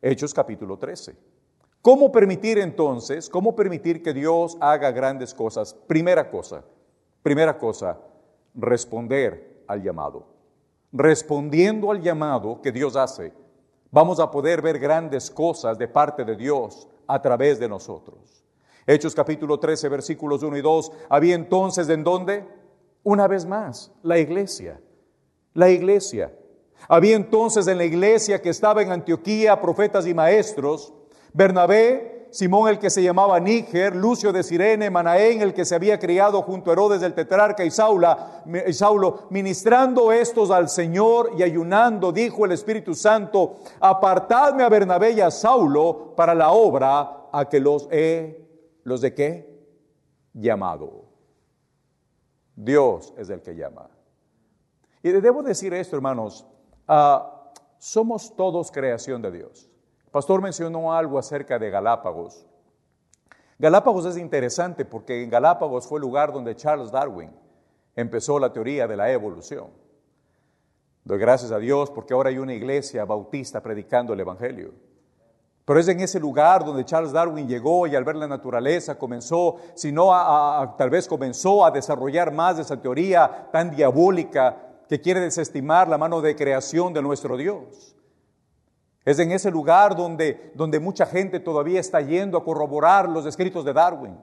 Hechos 0.00 0.32
capítulo 0.32 0.78
13. 0.78 1.16
¿Cómo 1.82 2.12
permitir 2.12 2.58
entonces, 2.58 3.28
cómo 3.28 3.56
permitir 3.56 4.02
que 4.02 4.14
Dios 4.14 4.56
haga 4.60 4.90
grandes 4.90 5.34
cosas? 5.34 5.74
Primera 5.74 6.30
cosa, 6.30 6.62
primera 7.22 7.58
cosa, 7.58 7.98
responder 8.54 9.64
al 9.66 9.82
llamado. 9.82 10.26
Respondiendo 10.92 11.90
al 11.90 12.00
llamado 12.00 12.60
que 12.62 12.72
Dios 12.72 12.96
hace, 12.96 13.32
vamos 13.90 14.20
a 14.20 14.30
poder 14.30 14.62
ver 14.62 14.78
grandes 14.78 15.30
cosas 15.30 15.78
de 15.78 15.88
parte 15.88 16.24
de 16.24 16.36
Dios 16.36 16.88
a 17.06 17.20
través 17.20 17.58
de 17.58 17.68
nosotros. 17.68 18.39
Hechos 18.90 19.14
capítulo 19.14 19.60
13, 19.60 19.88
versículos 19.88 20.42
1 20.42 20.56
y 20.56 20.62
2. 20.62 20.92
Había 21.08 21.36
entonces 21.36 21.88
en 21.88 22.02
dónde? 22.02 22.44
Una 23.04 23.28
vez 23.28 23.46
más, 23.46 23.92
la 24.02 24.18
iglesia. 24.18 24.80
La 25.54 25.70
iglesia. 25.70 26.34
Había 26.88 27.14
entonces 27.14 27.68
en 27.68 27.78
la 27.78 27.84
iglesia 27.84 28.42
que 28.42 28.48
estaba 28.48 28.82
en 28.82 28.90
Antioquía 28.90 29.60
profetas 29.60 30.08
y 30.08 30.14
maestros, 30.14 30.92
Bernabé, 31.32 32.26
Simón 32.32 32.68
el 32.68 32.80
que 32.80 32.90
se 32.90 33.00
llamaba 33.00 33.38
Níger, 33.38 33.94
Lucio 33.94 34.32
de 34.32 34.42
Sirene, 34.42 34.90
Manaén 34.90 35.40
el 35.40 35.54
que 35.54 35.64
se 35.64 35.76
había 35.76 36.00
criado 36.00 36.42
junto 36.42 36.70
a 36.70 36.72
Herodes 36.72 37.00
del 37.00 37.14
tetrarca 37.14 37.64
y, 37.64 37.70
Saula, 37.70 38.42
y 38.66 38.72
Saulo, 38.72 39.28
ministrando 39.30 40.10
estos 40.10 40.50
al 40.50 40.68
Señor 40.68 41.30
y 41.38 41.44
ayunando, 41.44 42.10
dijo 42.10 42.44
el 42.44 42.50
Espíritu 42.50 42.96
Santo, 42.96 43.58
apartadme 43.78 44.64
a 44.64 44.68
Bernabé 44.68 45.12
y 45.12 45.20
a 45.20 45.30
Saulo 45.30 46.12
para 46.16 46.34
la 46.34 46.50
obra 46.50 47.28
a 47.32 47.48
que 47.48 47.60
los 47.60 47.86
he 47.92 48.39
¿Los 48.84 49.00
de 49.00 49.14
qué? 49.14 49.60
Llamado. 50.32 51.04
Dios 52.56 53.14
es 53.16 53.30
el 53.30 53.42
que 53.42 53.54
llama. 53.54 53.88
Y 55.02 55.10
debo 55.10 55.42
decir 55.42 55.72
esto, 55.72 55.96
hermanos, 55.96 56.46
ah, 56.86 57.52
somos 57.78 58.36
todos 58.36 58.70
creación 58.70 59.22
de 59.22 59.30
Dios. 59.30 59.70
El 60.04 60.10
pastor 60.10 60.42
mencionó 60.42 60.92
algo 60.92 61.18
acerca 61.18 61.58
de 61.58 61.70
Galápagos. 61.70 62.46
Galápagos 63.58 64.06
es 64.06 64.16
interesante 64.16 64.84
porque 64.84 65.22
en 65.22 65.30
Galápagos 65.30 65.86
fue 65.86 65.98
el 65.98 66.02
lugar 66.02 66.32
donde 66.32 66.56
Charles 66.56 66.90
Darwin 66.90 67.30
empezó 67.94 68.38
la 68.38 68.52
teoría 68.52 68.86
de 68.86 68.96
la 68.96 69.10
evolución. 69.10 69.68
Doy 71.04 71.18
gracias 71.18 71.50
a 71.50 71.58
Dios 71.58 71.90
porque 71.90 72.12
ahora 72.12 72.28
hay 72.28 72.38
una 72.38 72.54
iglesia 72.54 73.04
bautista 73.04 73.62
predicando 73.62 74.12
el 74.12 74.20
Evangelio. 74.20 74.72
Pero 75.64 75.78
es 75.78 75.88
en 75.88 76.00
ese 76.00 76.18
lugar 76.18 76.64
donde 76.64 76.84
Charles 76.84 77.12
Darwin 77.12 77.46
llegó 77.46 77.86
y 77.86 77.94
al 77.94 78.04
ver 78.04 78.16
la 78.16 78.26
naturaleza 78.26 78.98
comenzó, 78.98 79.56
si 79.74 79.92
no 79.92 80.10
tal 80.76 80.90
vez 80.90 81.06
comenzó 81.06 81.64
a 81.64 81.70
desarrollar 81.70 82.32
más 82.32 82.58
esa 82.58 82.80
teoría 82.80 83.48
tan 83.52 83.70
diabólica 83.70 84.56
que 84.88 85.00
quiere 85.00 85.20
desestimar 85.20 85.86
la 85.86 85.98
mano 85.98 86.20
de 86.20 86.34
creación 86.34 86.92
de 86.92 87.02
nuestro 87.02 87.36
Dios. 87.36 87.94
Es 89.04 89.18
en 89.18 89.32
ese 89.32 89.50
lugar 89.50 89.96
donde, 89.96 90.52
donde 90.54 90.80
mucha 90.80 91.06
gente 91.06 91.40
todavía 91.40 91.80
está 91.80 92.00
yendo 92.00 92.36
a 92.36 92.44
corroborar 92.44 93.08
los 93.08 93.24
escritos 93.24 93.64
de 93.64 93.72
Darwin. 93.72 94.18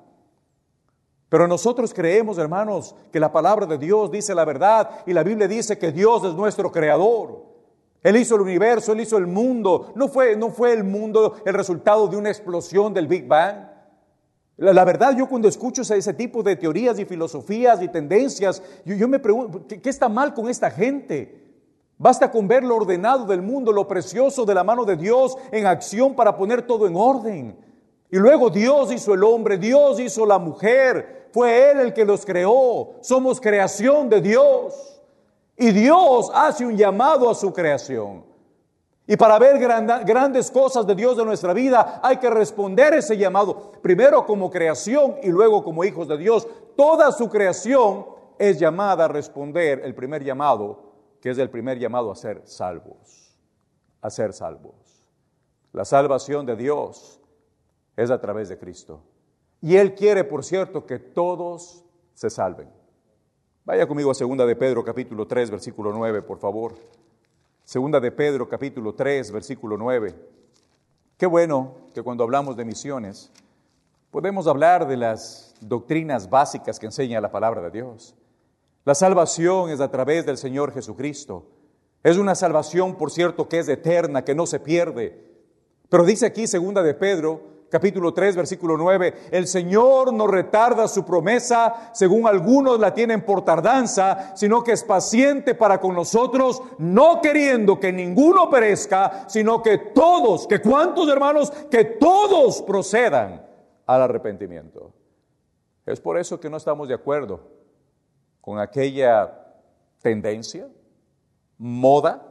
Pero 1.30 1.48
nosotros 1.48 1.94
creemos, 1.94 2.38
hermanos, 2.38 2.96
que 3.12 3.20
la 3.20 3.32
palabra 3.32 3.66
de 3.66 3.78
Dios 3.78 4.12
dice 4.12 4.34
la 4.34 4.46
verdad 4.46 4.90
y 5.06 5.14
la 5.14 5.24
Biblia 5.24 5.48
dice 5.48 5.78
que 5.78 5.92
Dios 5.92 6.24
es 6.24 6.34
nuestro 6.34 6.72
creador. 6.72 7.57
Él 8.04 8.18
hizo 8.18 8.36
el 8.36 8.42
universo, 8.42 8.94
Él 8.94 9.02
hizo 9.02 9.18
el 9.18 9.28
mundo. 9.28 9.92
No 9.96 10.08
fue, 10.08 10.36
no 10.36 10.50
fue 10.50 10.74
el 10.74 10.84
mundo 10.84 11.36
el 11.46 11.54
resultado 11.54 12.08
de 12.08 12.18
una 12.18 12.30
explosión 12.30 12.94
del 12.94 13.08
Big 13.08 13.28
Bang. 13.28 13.68
La, 14.58 14.84
verdad, 14.86 15.16
yo 15.16 15.28
cuando 15.28 15.48
escucho 15.48 15.82
ese 15.82 16.14
tipo 16.14 16.42
de 16.42 16.56
teorías 16.56 16.98
y 16.98 17.06
filosofías 17.06 17.82
y 17.82 17.88
tendencias, 17.90 18.64
yo, 18.86 18.96
yo 18.96 19.08
me 19.08 19.20
pregunto, 19.20 19.66
¿qué, 19.68 19.80
¿qué 19.80 19.90
está 19.90 20.10
mal 20.10 20.34
con 20.34 20.50
esta 20.50 20.72
gente? 20.72 21.44
Basta 22.00 22.32
con 22.32 22.48
ver 22.48 22.64
lo 22.64 22.76
ordenado 22.76 23.26
del 23.26 23.42
mundo, 23.42 23.72
lo 23.72 23.88
precioso 23.88 24.46
de 24.46 24.56
la 24.56 24.64
mano 24.64 24.86
de 24.86 24.96
Dios 24.96 25.36
en 25.52 25.66
acción 25.66 26.16
para 26.16 26.36
poner 26.36 26.64
todo 26.64 26.88
en 26.88 26.96
orden. 26.96 27.58
Y 28.10 28.18
luego 28.18 28.50
Dios 28.50 28.92
hizo 28.92 29.14
el 29.14 29.24
hombre, 29.24 29.58
Dios 29.58 30.00
hizo 30.00 30.26
la 30.26 30.40
mujer, 30.40 31.28
fue 31.34 31.72
Él 31.72 31.80
el 31.80 31.94
que 31.94 32.06
los 32.06 32.26
creó, 32.26 32.96
somos 33.02 33.42
creación 33.42 34.10
de 34.10 34.22
Dios. 34.22 34.97
Y 35.58 35.72
Dios 35.72 36.30
hace 36.34 36.66
un 36.66 36.78
llamado 36.78 37.30
a 37.30 37.36
su 37.36 37.52
creación. 37.52 38.24
Y 39.08 39.18
para 39.18 39.40
ver 39.40 39.58
grandes 39.58 40.52
cosas 40.52 40.86
de 40.86 40.94
Dios 40.94 41.18
de 41.18 41.26
nuestra 41.26 41.54
vida 41.54 42.00
hay 42.04 42.18
que 42.18 42.30
responder 42.30 42.94
ese 42.94 43.18
llamado, 43.18 43.72
primero 43.82 44.26
como 44.26 44.52
creación 44.52 45.16
y 45.24 45.30
luego 45.30 45.64
como 45.64 45.84
hijos 45.84 46.08
de 46.08 46.18
Dios. 46.18 46.48
Toda 46.76 47.12
su 47.12 47.30
creación 47.30 48.06
es 48.38 48.60
llamada 48.60 49.06
a 49.06 49.08
responder 49.08 49.82
el 49.84 49.96
primer 49.96 50.24
llamado, 50.24 50.94
que 51.22 51.32
es 51.32 51.38
el 51.38 51.50
primer 51.50 51.80
llamado 51.80 52.12
a 52.12 52.16
ser 52.16 52.42
salvos, 52.46 53.36
a 54.02 54.10
ser 54.10 54.34
salvos. 54.34 55.10
La 55.72 55.86
salvación 55.86 56.46
de 56.46 56.56
Dios 56.56 57.20
es 57.96 58.12
a 58.12 58.20
través 58.20 58.50
de 58.50 58.60
Cristo. 58.60 59.02
Y 59.62 59.78
Él 59.78 59.96
quiere, 59.96 60.24
por 60.24 60.44
cierto, 60.44 60.86
que 60.86 61.00
todos 61.00 61.84
se 62.14 62.30
salven. 62.30 62.70
Vaya 63.68 63.86
conmigo 63.86 64.10
a 64.10 64.16
segunda 64.16 64.46
de 64.46 64.56
Pedro 64.56 64.82
capítulo 64.82 65.28
3, 65.28 65.52
versículo 65.52 65.92
9, 65.92 66.22
por 66.22 66.40
favor. 66.40 66.76
Segunda 67.66 68.00
de 68.00 68.14
Pedro, 68.14 68.48
capítulo 68.48 68.96
3, 68.96 69.30
versículo 69.30 69.76
9. 69.76 70.16
Qué 71.18 71.26
bueno 71.26 71.76
que 71.94 72.02
cuando 72.02 72.24
hablamos 72.24 72.56
de 72.56 72.64
misiones 72.64 73.30
podemos 74.10 74.48
hablar 74.48 74.88
de 74.88 74.96
las 74.96 75.54
doctrinas 75.60 76.30
básicas 76.30 76.80
que 76.80 76.86
enseña 76.86 77.20
la 77.20 77.30
palabra 77.30 77.62
de 77.62 77.72
Dios. 77.72 78.16
La 78.86 78.96
salvación 78.96 79.70
es 79.70 79.82
a 79.82 79.92
través 79.92 80.26
del 80.26 80.38
Señor 80.38 80.72
Jesucristo. 80.72 81.50
Es 82.04 82.16
una 82.16 82.36
salvación, 82.36 82.96
por 82.96 83.12
cierto, 83.12 83.50
que 83.50 83.60
es 83.60 83.68
eterna, 83.68 84.24
que 84.24 84.34
no 84.34 84.46
se 84.46 84.62
pierde. 84.62 85.26
Pero 85.90 86.06
dice 86.06 86.26
aquí, 86.26 86.48
segunda 86.48 86.82
de 86.84 86.94
Pedro, 86.94 87.42
capítulo 87.70 88.14
3, 88.14 88.36
versículo 88.36 88.78
9, 88.78 89.30
el 89.32 89.48
Señor 89.48 90.14
no 90.14 90.28
retarda 90.28 90.88
su 90.88 91.06
promesa, 91.06 91.92
según 91.94 92.28
algunos 92.28 92.80
la 92.80 92.94
tienen 92.94 93.24
por 93.24 93.44
tardanza, 93.44 94.36
sino 94.36 94.64
que 94.64 94.74
es 94.74 94.84
paciente 94.84 95.56
para 95.56 95.80
con 95.80 95.96
nosotros, 95.96 96.62
no 96.78 97.22
queriendo 97.22 97.80
que 97.80 97.92
ninguno 97.92 98.50
perezca, 98.50 99.26
sino 99.28 99.62
que 99.62 99.78
todos, 99.78 100.48
que 100.48 100.62
cuántos 100.62 101.10
hermanos, 101.10 101.52
que 101.70 101.84
todos 101.86 102.62
procedan 102.62 103.46
al 103.86 104.02
arrepentimiento. 104.02 104.94
Es 105.86 106.02
por 106.02 106.18
eso 106.18 106.40
que 106.40 106.50
no 106.50 106.58
estamos 106.58 106.88
de 106.88 106.94
acuerdo 106.94 107.40
con 108.42 108.60
aquella 108.60 109.34
tendencia, 110.02 110.68
moda 111.58 112.28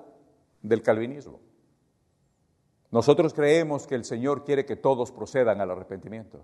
del 0.62 0.82
calvinismo. 0.82 1.45
Nosotros 2.90 3.34
creemos 3.34 3.86
que 3.86 3.94
el 3.94 4.04
Señor 4.04 4.44
quiere 4.44 4.64
que 4.64 4.76
todos 4.76 5.10
procedan 5.10 5.60
al 5.60 5.70
arrepentimiento. 5.70 6.40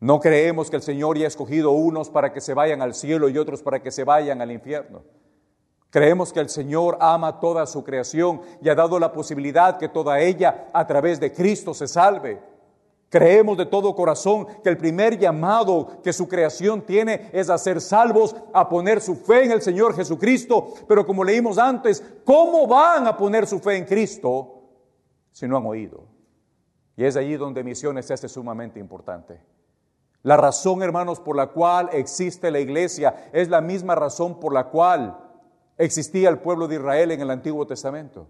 No 0.00 0.20
creemos 0.20 0.70
que 0.70 0.76
el 0.76 0.82
Señor 0.82 1.18
ya 1.18 1.24
ha 1.24 1.28
escogido 1.28 1.72
unos 1.72 2.08
para 2.08 2.32
que 2.32 2.40
se 2.40 2.54
vayan 2.54 2.82
al 2.82 2.94
cielo 2.94 3.28
y 3.28 3.38
otros 3.38 3.62
para 3.62 3.82
que 3.82 3.90
se 3.90 4.04
vayan 4.04 4.40
al 4.40 4.52
infierno. 4.52 5.02
Creemos 5.90 6.32
que 6.32 6.40
el 6.40 6.50
Señor 6.50 6.98
ama 7.00 7.40
toda 7.40 7.66
su 7.66 7.82
creación 7.82 8.42
y 8.60 8.68
ha 8.68 8.74
dado 8.74 8.98
la 8.98 9.12
posibilidad 9.12 9.78
que 9.78 9.88
toda 9.88 10.20
ella 10.20 10.68
a 10.72 10.86
través 10.86 11.18
de 11.18 11.32
Cristo 11.32 11.72
se 11.72 11.88
salve. 11.88 12.40
Creemos 13.08 13.56
de 13.56 13.64
todo 13.64 13.94
corazón 13.94 14.46
que 14.62 14.68
el 14.68 14.76
primer 14.76 15.18
llamado 15.18 16.02
que 16.04 16.12
su 16.12 16.28
creación 16.28 16.82
tiene 16.82 17.30
es 17.32 17.48
a 17.48 17.56
ser 17.56 17.80
salvos, 17.80 18.36
a 18.52 18.68
poner 18.68 19.00
su 19.00 19.16
fe 19.16 19.44
en 19.44 19.52
el 19.52 19.62
Señor 19.62 19.96
Jesucristo. 19.96 20.74
Pero 20.86 21.06
como 21.06 21.24
leímos 21.24 21.56
antes, 21.56 22.04
¿cómo 22.22 22.66
van 22.66 23.06
a 23.06 23.16
poner 23.16 23.46
su 23.46 23.58
fe 23.58 23.78
en 23.78 23.86
Cristo? 23.86 24.57
Si 25.38 25.46
no 25.46 25.56
han 25.56 25.66
oído. 25.66 26.02
Y 26.96 27.04
es 27.04 27.14
allí 27.14 27.36
donde 27.36 27.62
misiones 27.62 28.06
se 28.06 28.14
hace 28.14 28.28
sumamente 28.28 28.80
importante. 28.80 29.40
La 30.24 30.36
razón, 30.36 30.82
hermanos, 30.82 31.20
por 31.20 31.36
la 31.36 31.46
cual 31.46 31.90
existe 31.92 32.50
la 32.50 32.58
iglesia 32.58 33.30
es 33.32 33.48
la 33.48 33.60
misma 33.60 33.94
razón 33.94 34.40
por 34.40 34.52
la 34.52 34.64
cual 34.64 35.16
existía 35.76 36.28
el 36.28 36.38
pueblo 36.38 36.66
de 36.66 36.74
Israel 36.74 37.12
en 37.12 37.20
el 37.20 37.30
Antiguo 37.30 37.64
Testamento. 37.68 38.26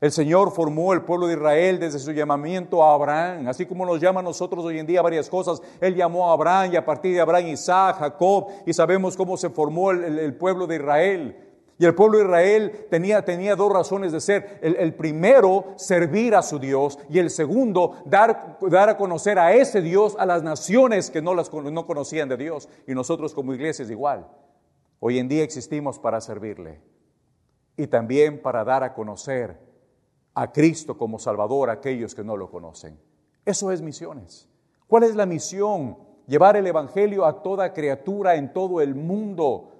El 0.00 0.12
Señor 0.12 0.52
formó 0.52 0.92
el 0.92 1.02
pueblo 1.02 1.26
de 1.26 1.34
Israel 1.34 1.80
desde 1.80 1.98
su 1.98 2.12
llamamiento 2.12 2.84
a 2.84 2.94
Abraham, 2.94 3.48
así 3.48 3.66
como 3.66 3.84
nos 3.84 4.00
llama 4.00 4.20
a 4.20 4.22
nosotros 4.22 4.64
hoy 4.64 4.78
en 4.78 4.86
día 4.86 5.02
varias 5.02 5.28
cosas. 5.28 5.60
Él 5.80 5.96
llamó 5.96 6.30
a 6.30 6.34
Abraham 6.34 6.70
y 6.72 6.76
a 6.76 6.84
partir 6.86 7.12
de 7.12 7.20
Abraham 7.20 7.48
Isaac, 7.48 7.96
Jacob, 7.98 8.50
y 8.64 8.72
sabemos 8.72 9.16
cómo 9.16 9.36
se 9.36 9.50
formó 9.50 9.90
el 9.90 10.32
pueblo 10.36 10.68
de 10.68 10.76
Israel. 10.76 11.49
Y 11.80 11.86
el 11.86 11.94
pueblo 11.94 12.18
de 12.18 12.24
Israel 12.24 12.86
tenía, 12.90 13.24
tenía 13.24 13.56
dos 13.56 13.72
razones 13.72 14.12
de 14.12 14.20
ser. 14.20 14.58
El, 14.60 14.92
primero, 14.92 15.72
servir 15.76 16.34
a 16.34 16.42
su 16.42 16.58
Dios. 16.58 16.98
Y 17.08 17.18
el 17.18 17.30
segundo, 17.30 18.02
dar, 18.04 18.58
dar, 18.60 18.90
a 18.90 18.98
conocer 18.98 19.38
a 19.38 19.54
ese 19.54 19.80
Dios 19.80 20.14
a 20.18 20.26
las 20.26 20.42
naciones 20.42 21.10
que 21.10 21.22
no, 21.22 21.34
las, 21.34 21.50
no 21.50 21.86
conocían 21.86 22.28
de 22.28 22.36
Dios. 22.36 22.68
Y 22.86 22.92
nosotros 22.92 23.32
como 23.32 23.54
iglesia 23.54 23.84
es 23.84 23.90
igual. 23.90 24.28
Hoy 24.98 25.18
en 25.18 25.28
día 25.28 25.42
existimos 25.42 25.98
para 25.98 26.20
servirle. 26.20 26.82
Y 27.78 27.86
también 27.86 28.42
para 28.42 28.62
dar 28.62 28.84
a 28.84 28.92
conocer 28.92 29.58
a 30.34 30.52
Cristo 30.52 30.98
como 30.98 31.18
Salvador 31.18 31.70
a 31.70 31.72
aquellos 31.72 32.14
que 32.14 32.22
no 32.22 32.36
lo 32.36 32.50
conocen. 32.50 33.00
Eso 33.46 33.72
es 33.72 33.80
misiones. 33.80 34.50
¿Cuál 34.86 35.04
es 35.04 35.16
la 35.16 35.24
misión? 35.24 35.96
Llevar 36.26 36.58
el 36.58 36.66
Evangelio 36.66 37.24
a 37.24 37.42
toda 37.42 37.72
criatura 37.72 38.34
en 38.34 38.52
todo 38.52 38.82
el 38.82 38.94
mundo 38.94 39.79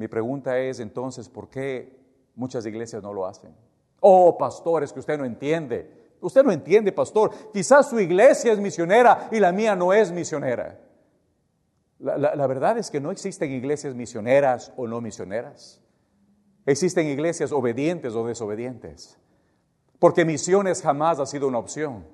mi 0.00 0.08
pregunta 0.08 0.58
es 0.58 0.80
entonces, 0.80 1.28
¿por 1.28 1.50
qué 1.50 1.94
muchas 2.34 2.64
iglesias 2.64 3.02
no 3.02 3.12
lo 3.12 3.26
hacen? 3.26 3.54
Oh, 4.00 4.38
pastor, 4.38 4.82
es 4.82 4.94
que 4.94 5.00
usted 5.00 5.18
no 5.18 5.26
entiende. 5.26 6.14
Usted 6.22 6.42
no 6.42 6.52
entiende, 6.52 6.90
pastor. 6.90 7.30
Quizás 7.52 7.90
su 7.90 8.00
iglesia 8.00 8.50
es 8.50 8.58
misionera 8.58 9.28
y 9.30 9.38
la 9.38 9.52
mía 9.52 9.76
no 9.76 9.92
es 9.92 10.10
misionera. 10.10 10.80
La, 11.98 12.46
verdad 12.46 12.78
es 12.78 12.90
que 12.90 12.98
no 12.98 13.10
existen 13.10 13.52
iglesias 13.52 13.94
misioneras 13.94 14.72
o 14.78 14.86
no 14.86 15.02
misioneras. 15.02 15.82
Existen 16.64 17.06
iglesias 17.06 17.52
obedientes 17.52 18.14
o 18.14 18.26
desobedientes. 18.26 19.18
Porque 19.98 20.24
misiones 20.24 20.80
jamás 20.80 21.20
ha 21.20 21.26
sido 21.26 21.46
una 21.46 21.58
opción. 21.58 22.06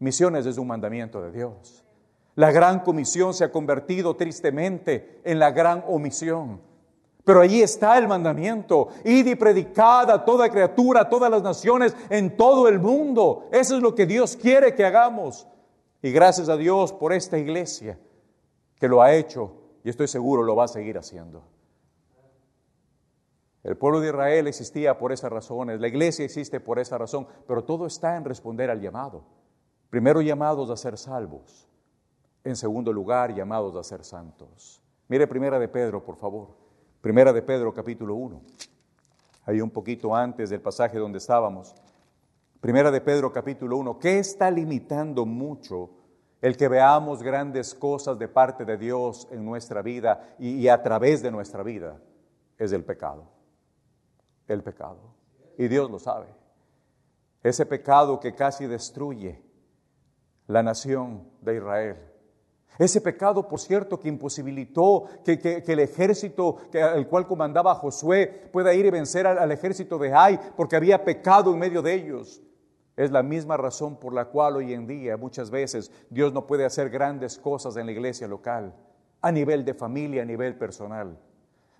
Misiones 0.00 0.44
es 0.44 0.58
un 0.58 0.66
mandamiento 0.66 1.22
de 1.22 1.30
Dios. 1.30 1.84
La 2.34 2.50
gran 2.50 2.80
comisión 2.80 3.32
se 3.32 3.44
ha 3.44 3.52
convertido 3.52 4.16
tristemente 4.16 5.20
en 5.22 5.38
la 5.38 5.52
gran 5.52 5.84
omisión. 5.86 6.71
Pero 7.24 7.40
allí 7.40 7.62
está 7.62 7.98
el 7.98 8.08
mandamiento. 8.08 8.88
Id 9.04 9.26
y 9.26 9.34
predicad 9.36 10.10
a 10.10 10.24
toda 10.24 10.50
criatura, 10.50 11.02
a 11.02 11.08
todas 11.08 11.30
las 11.30 11.42
naciones, 11.42 11.96
en 12.10 12.36
todo 12.36 12.66
el 12.68 12.80
mundo. 12.80 13.48
Eso 13.52 13.76
es 13.76 13.82
lo 13.82 13.94
que 13.94 14.06
Dios 14.06 14.36
quiere 14.36 14.74
que 14.74 14.84
hagamos. 14.84 15.46
Y 16.02 16.10
gracias 16.10 16.48
a 16.48 16.56
Dios 16.56 16.92
por 16.92 17.12
esta 17.12 17.38
iglesia 17.38 17.98
que 18.80 18.88
lo 18.88 19.00
ha 19.00 19.14
hecho 19.14 19.52
y 19.84 19.90
estoy 19.90 20.08
seguro 20.08 20.42
lo 20.42 20.56
va 20.56 20.64
a 20.64 20.68
seguir 20.68 20.98
haciendo. 20.98 21.44
El 23.62 23.76
pueblo 23.76 24.00
de 24.00 24.08
Israel 24.08 24.48
existía 24.48 24.98
por 24.98 25.12
esas 25.12 25.30
razones, 25.30 25.80
la 25.80 25.86
iglesia 25.86 26.24
existe 26.24 26.58
por 26.58 26.80
esa 26.80 26.98
razón, 26.98 27.28
pero 27.46 27.62
todo 27.62 27.86
está 27.86 28.16
en 28.16 28.24
responder 28.24 28.70
al 28.70 28.80
llamado. 28.80 29.22
Primero 29.88 30.20
llamados 30.20 30.68
a 30.70 30.76
ser 30.76 30.98
salvos, 30.98 31.68
en 32.42 32.56
segundo 32.56 32.92
lugar 32.92 33.32
llamados 33.32 33.76
a 33.76 33.84
ser 33.84 34.02
santos. 34.02 34.82
Mire 35.06 35.28
primera 35.28 35.60
de 35.60 35.68
Pedro, 35.68 36.04
por 36.04 36.16
favor. 36.16 36.61
Primera 37.02 37.32
de 37.32 37.42
Pedro, 37.42 37.74
capítulo 37.74 38.14
1. 38.14 38.40
Ahí 39.46 39.60
un 39.60 39.70
poquito 39.70 40.14
antes 40.14 40.50
del 40.50 40.60
pasaje 40.60 40.98
donde 40.98 41.18
estábamos. 41.18 41.74
Primera 42.60 42.92
de 42.92 43.00
Pedro, 43.00 43.32
capítulo 43.32 43.76
1. 43.78 43.98
¿Qué 43.98 44.20
está 44.20 44.52
limitando 44.52 45.26
mucho 45.26 45.90
el 46.40 46.56
que 46.56 46.68
veamos 46.68 47.20
grandes 47.24 47.74
cosas 47.74 48.20
de 48.20 48.28
parte 48.28 48.64
de 48.64 48.76
Dios 48.76 49.26
en 49.32 49.44
nuestra 49.44 49.82
vida 49.82 50.36
y, 50.38 50.50
y 50.58 50.68
a 50.68 50.80
través 50.80 51.22
de 51.22 51.32
nuestra 51.32 51.64
vida? 51.64 52.00
Es 52.56 52.70
el 52.70 52.84
pecado. 52.84 53.24
El 54.46 54.62
pecado. 54.62 55.16
Y 55.58 55.66
Dios 55.66 55.90
lo 55.90 55.98
sabe. 55.98 56.28
Ese 57.42 57.66
pecado 57.66 58.20
que 58.20 58.36
casi 58.36 58.68
destruye 58.68 59.42
la 60.46 60.62
nación 60.62 61.28
de 61.40 61.56
Israel 61.56 62.11
ese 62.78 63.00
pecado, 63.00 63.46
por 63.48 63.60
cierto, 63.60 64.00
que 64.00 64.08
imposibilitó 64.08 65.04
que, 65.24 65.62
el 65.66 65.78
ejército 65.80 66.56
que, 66.70 66.82
al 66.82 67.06
cual 67.06 67.26
comandaba 67.26 67.74
Josué 67.74 68.48
pueda 68.52 68.72
ir 68.74 68.86
y 68.86 68.90
vencer 68.90 69.26
al, 69.26 69.52
ejército 69.52 69.98
de 69.98 70.12
Ai, 70.14 70.40
porque 70.56 70.76
había 70.76 71.04
pecado 71.04 71.52
en 71.52 71.58
medio 71.58 71.82
de 71.82 71.94
ellos. 71.94 72.42
Es 72.96 73.10
la 73.10 73.22
misma 73.22 73.56
razón 73.56 73.96
por 73.96 74.12
la 74.12 74.26
cual 74.26 74.56
hoy 74.56 74.72
en 74.72 74.86
día 74.86 75.16
muchas 75.16 75.50
veces 75.50 75.90
Dios 76.10 76.32
no 76.32 76.46
puede 76.46 76.64
hacer 76.64 76.90
grandes 76.90 77.38
cosas 77.38 77.76
en 77.76 77.86
la 77.86 77.92
iglesia 77.92 78.28
local, 78.28 78.74
a 79.20 79.32
nivel 79.32 79.64
de 79.64 79.74
familia, 79.74 80.22
a 80.22 80.26
nivel 80.26 80.56
personal. 80.56 81.18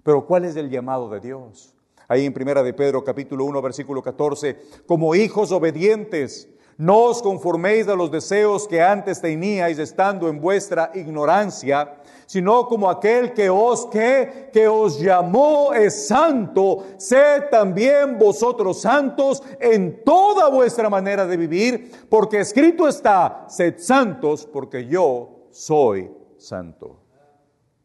Pero 0.03 0.27
¿cuál 0.27 0.45
es 0.45 0.57
el 0.57 0.71
llamado 0.71 1.09
de 1.11 1.21
Dios? 1.21 1.75
Ahí 2.09 2.27
en 2.27 2.35
Primera 2.35 2.63
de 2.63 2.75
Pedro 2.75 3.05
capítulo 3.05 3.45
1 3.45 3.63
versículo 3.63 4.03
14, 4.03 4.59
como 4.87 5.15
hijos 5.15 5.53
obedientes, 5.53 6.49
No 6.83 7.05
os 7.05 7.23
conforméis 7.23 7.87
a 7.87 7.95
los 7.95 8.11
deseos 8.11 8.67
que 8.67 8.83
antes 8.83 9.21
teníais 9.21 9.79
estando 9.79 10.29
en 10.29 10.41
vuestra 10.41 10.91
ignorancia, 10.95 11.95
sino 12.27 12.67
como 12.67 12.91
aquel 12.91 13.33
que 13.33 13.49
os 13.49 13.87
que 13.87 14.51
que 14.53 14.67
os 14.67 14.99
llamó 14.99 15.73
es 15.75 16.09
santo, 16.09 16.83
sed 16.97 17.51
también 17.53 18.19
vosotros 18.19 18.81
santos 18.81 19.45
en 19.61 20.03
toda 20.03 20.49
vuestra 20.51 20.91
manera 20.91 21.25
de 21.25 21.37
vivir, 21.37 22.09
porque 22.11 22.41
escrito 22.41 22.89
está, 22.89 23.45
sed 23.49 23.79
santos 23.79 24.45
porque 24.45 24.85
yo 24.85 25.47
soy 25.53 26.11
santo. 26.37 26.99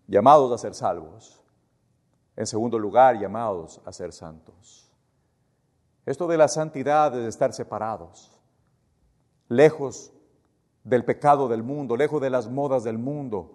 Llamados 0.07 0.51
a 0.51 0.57
ser 0.57 0.73
salvos. 0.73 1.39
En 2.35 2.47
segundo 2.47 2.79
lugar, 2.79 3.19
llamados 3.19 3.79
a 3.85 3.93
ser 3.93 4.11
santos. 4.11 4.91
Esto 6.03 6.25
de 6.25 6.37
la 6.37 6.47
santidad 6.47 7.15
es 7.15 7.27
estar 7.27 7.53
separados 7.53 8.36
lejos 9.49 10.13
del 10.83 11.03
pecado 11.03 11.47
del 11.47 11.63
mundo, 11.63 11.97
lejos 11.97 12.21
de 12.21 12.29
las 12.29 12.49
modas 12.49 12.83
del 12.83 12.97
mundo, 12.97 13.51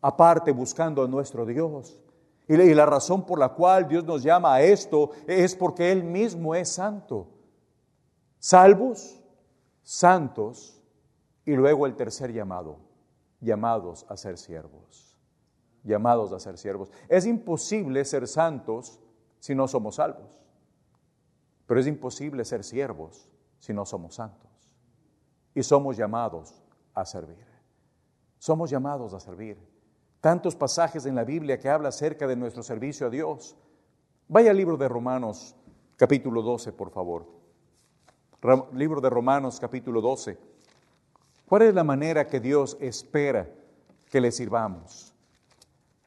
aparte 0.00 0.52
buscando 0.52 1.02
a 1.02 1.08
nuestro 1.08 1.44
Dios. 1.44 2.02
Y 2.48 2.56
la 2.74 2.86
razón 2.86 3.26
por 3.26 3.38
la 3.38 3.50
cual 3.50 3.86
Dios 3.88 4.04
nos 4.04 4.22
llama 4.22 4.54
a 4.54 4.62
esto 4.62 5.10
es 5.26 5.54
porque 5.54 5.92
Él 5.92 6.02
mismo 6.02 6.54
es 6.54 6.68
santo. 6.68 7.28
Salvos, 8.38 9.20
santos, 9.82 10.80
y 11.44 11.54
luego 11.54 11.86
el 11.86 11.94
tercer 11.94 12.32
llamado, 12.32 12.78
llamados 13.40 14.04
a 14.08 14.16
ser 14.16 14.36
siervos. 14.36 15.16
Llamados 15.84 16.32
a 16.32 16.40
ser 16.40 16.58
siervos. 16.58 16.90
Es 17.08 17.24
imposible 17.24 18.04
ser 18.04 18.26
santos 18.26 19.00
si 19.38 19.54
no 19.54 19.66
somos 19.66 19.96
salvos, 19.96 20.38
pero 21.66 21.80
es 21.80 21.86
imposible 21.86 22.44
ser 22.44 22.64
siervos 22.64 23.28
si 23.58 23.72
no 23.72 23.86
somos 23.86 24.14
santos 24.16 24.49
y 25.54 25.62
somos 25.62 25.96
llamados 25.96 26.62
a 26.94 27.04
servir. 27.04 27.46
Somos 28.38 28.70
llamados 28.70 29.14
a 29.14 29.20
servir. 29.20 29.58
Tantos 30.20 30.54
pasajes 30.54 31.06
en 31.06 31.14
la 31.14 31.24
Biblia 31.24 31.58
que 31.58 31.68
habla 31.68 31.88
acerca 31.88 32.26
de 32.26 32.36
nuestro 32.36 32.62
servicio 32.62 33.06
a 33.06 33.10
Dios. 33.10 33.56
Vaya 34.28 34.50
al 34.50 34.56
libro 34.56 34.76
de 34.76 34.88
Romanos 34.88 35.54
capítulo 35.96 36.42
12, 36.42 36.72
por 36.72 36.90
favor. 36.90 37.26
libro 38.74 39.00
de 39.00 39.10
Romanos 39.10 39.58
capítulo 39.60 40.00
12. 40.00 40.38
¿Cuál 41.46 41.62
es 41.62 41.74
la 41.74 41.84
manera 41.84 42.26
que 42.26 42.40
Dios 42.40 42.76
espera 42.80 43.48
que 44.08 44.20
le 44.20 44.30
sirvamos? 44.30 45.09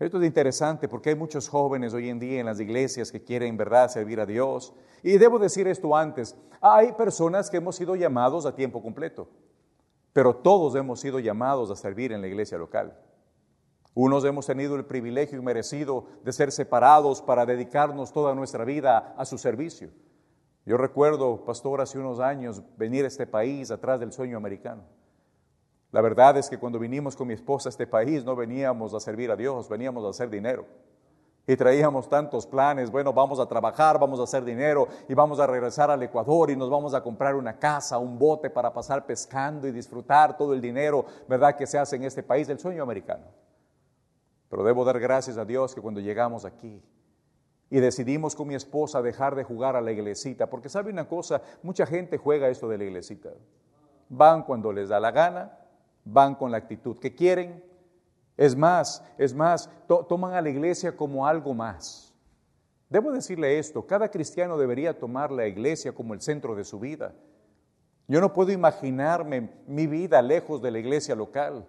Esto 0.03 0.19
es 0.19 0.25
interesante 0.25 0.89
porque 0.89 1.11
hay 1.11 1.15
muchos 1.15 1.47
jóvenes 1.47 1.93
hoy 1.93 2.09
en 2.09 2.19
día 2.19 2.41
en 2.41 2.45
las 2.45 2.59
iglesias 2.59 3.09
que 3.09 3.23
quieren 3.23 3.47
en 3.47 3.57
verdad 3.57 3.87
servir 3.87 4.19
a 4.19 4.25
Dios. 4.25 4.73
Y 5.01 5.17
debo 5.17 5.39
decir 5.39 5.65
esto 5.65 5.95
antes, 5.95 6.35
hay 6.59 6.91
personas 6.91 7.49
que 7.49 7.55
hemos 7.55 7.77
sido 7.77 7.95
llamados 7.95 8.45
a 8.45 8.53
tiempo 8.53 8.81
completo, 8.81 9.29
pero 10.11 10.35
todos 10.35 10.75
hemos 10.75 10.99
sido 10.99 11.19
llamados 11.19 11.71
a 11.71 11.77
servir 11.77 12.11
en 12.11 12.19
la 12.19 12.27
iglesia 12.27 12.57
local. 12.57 12.99
Unos 13.93 14.25
hemos 14.25 14.45
tenido 14.45 14.75
el 14.75 14.83
privilegio 14.83 15.39
y 15.39 15.41
merecido 15.41 16.07
de 16.25 16.33
ser 16.33 16.51
separados 16.51 17.21
para 17.21 17.45
dedicarnos 17.45 18.11
toda 18.11 18.35
nuestra 18.35 18.65
vida 18.65 19.15
a 19.17 19.23
su 19.23 19.37
servicio. 19.37 19.89
Yo 20.65 20.75
recuerdo, 20.75 21.45
pastor, 21.45 21.79
hace 21.79 21.97
unos 21.97 22.19
años 22.19 22.61
venir 22.75 23.05
a 23.05 23.07
este 23.07 23.25
país 23.25 23.71
atrás 23.71 24.01
del 24.01 24.11
sueño 24.11 24.35
americano. 24.35 24.83
La 25.93 26.01
verdad 26.01 26.35
es 26.37 26.49
que 26.49 26.57
cuando 26.57 26.79
vinimos 26.79 27.15
con 27.15 27.27
mi 27.27 27.35
esposa 27.35 27.69
a 27.69 27.71
este 27.71 27.85
país 27.85 28.25
no 28.25 28.35
veníamos 28.35 28.95
a 28.95 28.99
servir 28.99 29.29
a 29.29 29.35
Dios, 29.35 29.69
veníamos 29.69 30.03
a 30.03 30.09
hacer 30.09 30.27
dinero. 30.27 30.65
Y 31.45 31.55
traíamos 31.55 32.09
tantos 32.09 32.47
planes, 32.47 32.89
bueno, 32.89 33.13
vamos 33.13 33.39
a 33.39 33.45
trabajar, 33.45 33.99
vamos 33.99 34.19
a 34.19 34.23
hacer 34.23 34.43
dinero 34.43 34.87
y 35.07 35.13
vamos 35.13 35.39
a 35.39 35.45
regresar 35.45 35.91
al 35.91 36.01
Ecuador 36.01 36.49
y 36.49 36.55
nos 36.55 36.71
vamos 36.71 36.95
a 36.95 37.03
comprar 37.03 37.35
una 37.35 37.59
casa, 37.59 37.99
un 37.99 38.17
bote 38.17 38.49
para 38.49 38.73
pasar 38.73 39.05
pescando 39.05 39.67
y 39.67 39.71
disfrutar 39.71 40.35
todo 40.35 40.55
el 40.55 40.61
dinero, 40.61 41.05
¿verdad?, 41.27 41.55
que 41.55 41.67
se 41.67 41.77
hace 41.77 41.97
en 41.97 42.05
este 42.05 42.23
país, 42.23 42.49
el 42.49 42.57
sueño 42.57 42.81
americano. 42.81 43.25
Pero 44.49 44.63
debo 44.63 44.83
dar 44.85 44.99
gracias 44.99 45.37
a 45.37 45.45
Dios 45.45 45.75
que 45.75 45.81
cuando 45.81 45.99
llegamos 45.99 46.43
aquí 46.43 46.81
y 47.69 47.79
decidimos 47.79 48.35
con 48.35 48.47
mi 48.47 48.55
esposa 48.55 49.03
dejar 49.03 49.35
de 49.35 49.43
jugar 49.43 49.75
a 49.75 49.81
la 49.81 49.91
iglesita, 49.91 50.49
porque 50.49 50.69
sabe 50.69 50.89
una 50.89 51.07
cosa, 51.07 51.43
mucha 51.61 51.85
gente 51.85 52.17
juega 52.17 52.49
esto 52.49 52.67
de 52.67 52.79
la 52.79 52.85
iglesita. 52.85 53.29
Van 54.09 54.41
cuando 54.41 54.73
les 54.73 54.89
da 54.89 54.99
la 54.99 55.11
gana, 55.11 55.59
van 56.05 56.35
con 56.35 56.51
la 56.51 56.57
actitud 56.57 56.97
que 56.99 57.13
quieren. 57.13 57.63
Es 58.35 58.55
más, 58.55 59.03
es 59.17 59.33
más, 59.33 59.69
toman 60.09 60.33
a 60.33 60.41
la 60.41 60.49
iglesia 60.49 60.95
como 60.95 61.27
algo 61.27 61.53
más. 61.53 62.13
Debo 62.89 63.11
decirle 63.11 63.57
esto, 63.57 63.85
cada 63.85 64.09
cristiano 64.09 64.57
debería 64.57 64.97
tomar 64.97 65.31
la 65.31 65.47
iglesia 65.47 65.93
como 65.93 66.13
el 66.13 66.21
centro 66.21 66.55
de 66.55 66.63
su 66.63 66.79
vida. 66.79 67.13
Yo 68.07 68.21
no 68.21 68.33
puedo 68.33 68.51
imaginarme 68.51 69.49
mi 69.67 69.87
vida 69.87 70.21
lejos 70.21 70.61
de 70.61 70.71
la 70.71 70.79
iglesia 70.79 71.15
local. 71.15 71.65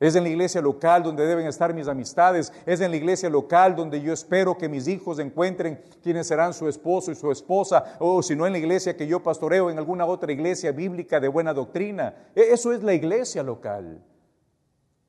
Es 0.00 0.16
en 0.16 0.22
la 0.22 0.30
iglesia 0.30 0.62
local 0.62 1.02
donde 1.02 1.26
deben 1.26 1.46
estar 1.46 1.74
mis 1.74 1.86
amistades. 1.86 2.50
Es 2.64 2.80
en 2.80 2.90
la 2.90 2.96
iglesia 2.96 3.28
local 3.28 3.76
donde 3.76 4.00
yo 4.00 4.14
espero 4.14 4.56
que 4.56 4.66
mis 4.66 4.88
hijos 4.88 5.18
encuentren 5.18 5.78
quienes 6.02 6.26
serán 6.26 6.54
su 6.54 6.66
esposo 6.68 7.12
y 7.12 7.14
su 7.14 7.30
esposa. 7.30 7.98
O 7.98 8.22
si 8.22 8.34
no 8.34 8.46
en 8.46 8.54
la 8.54 8.58
iglesia 8.58 8.96
que 8.96 9.06
yo 9.06 9.22
pastoreo, 9.22 9.68
en 9.68 9.76
alguna 9.76 10.06
otra 10.06 10.32
iglesia 10.32 10.72
bíblica 10.72 11.20
de 11.20 11.28
buena 11.28 11.52
doctrina. 11.52 12.14
E, 12.34 12.50
eso 12.50 12.72
es 12.72 12.82
la 12.82 12.94
iglesia 12.94 13.42
local. 13.42 14.02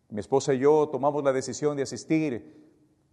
Mi 0.09 0.19
esposa 0.19 0.53
y 0.53 0.59
yo 0.59 0.89
tomamos 0.91 1.23
la 1.23 1.31
decisión 1.31 1.77
de 1.77 1.83
asistir. 1.83 2.61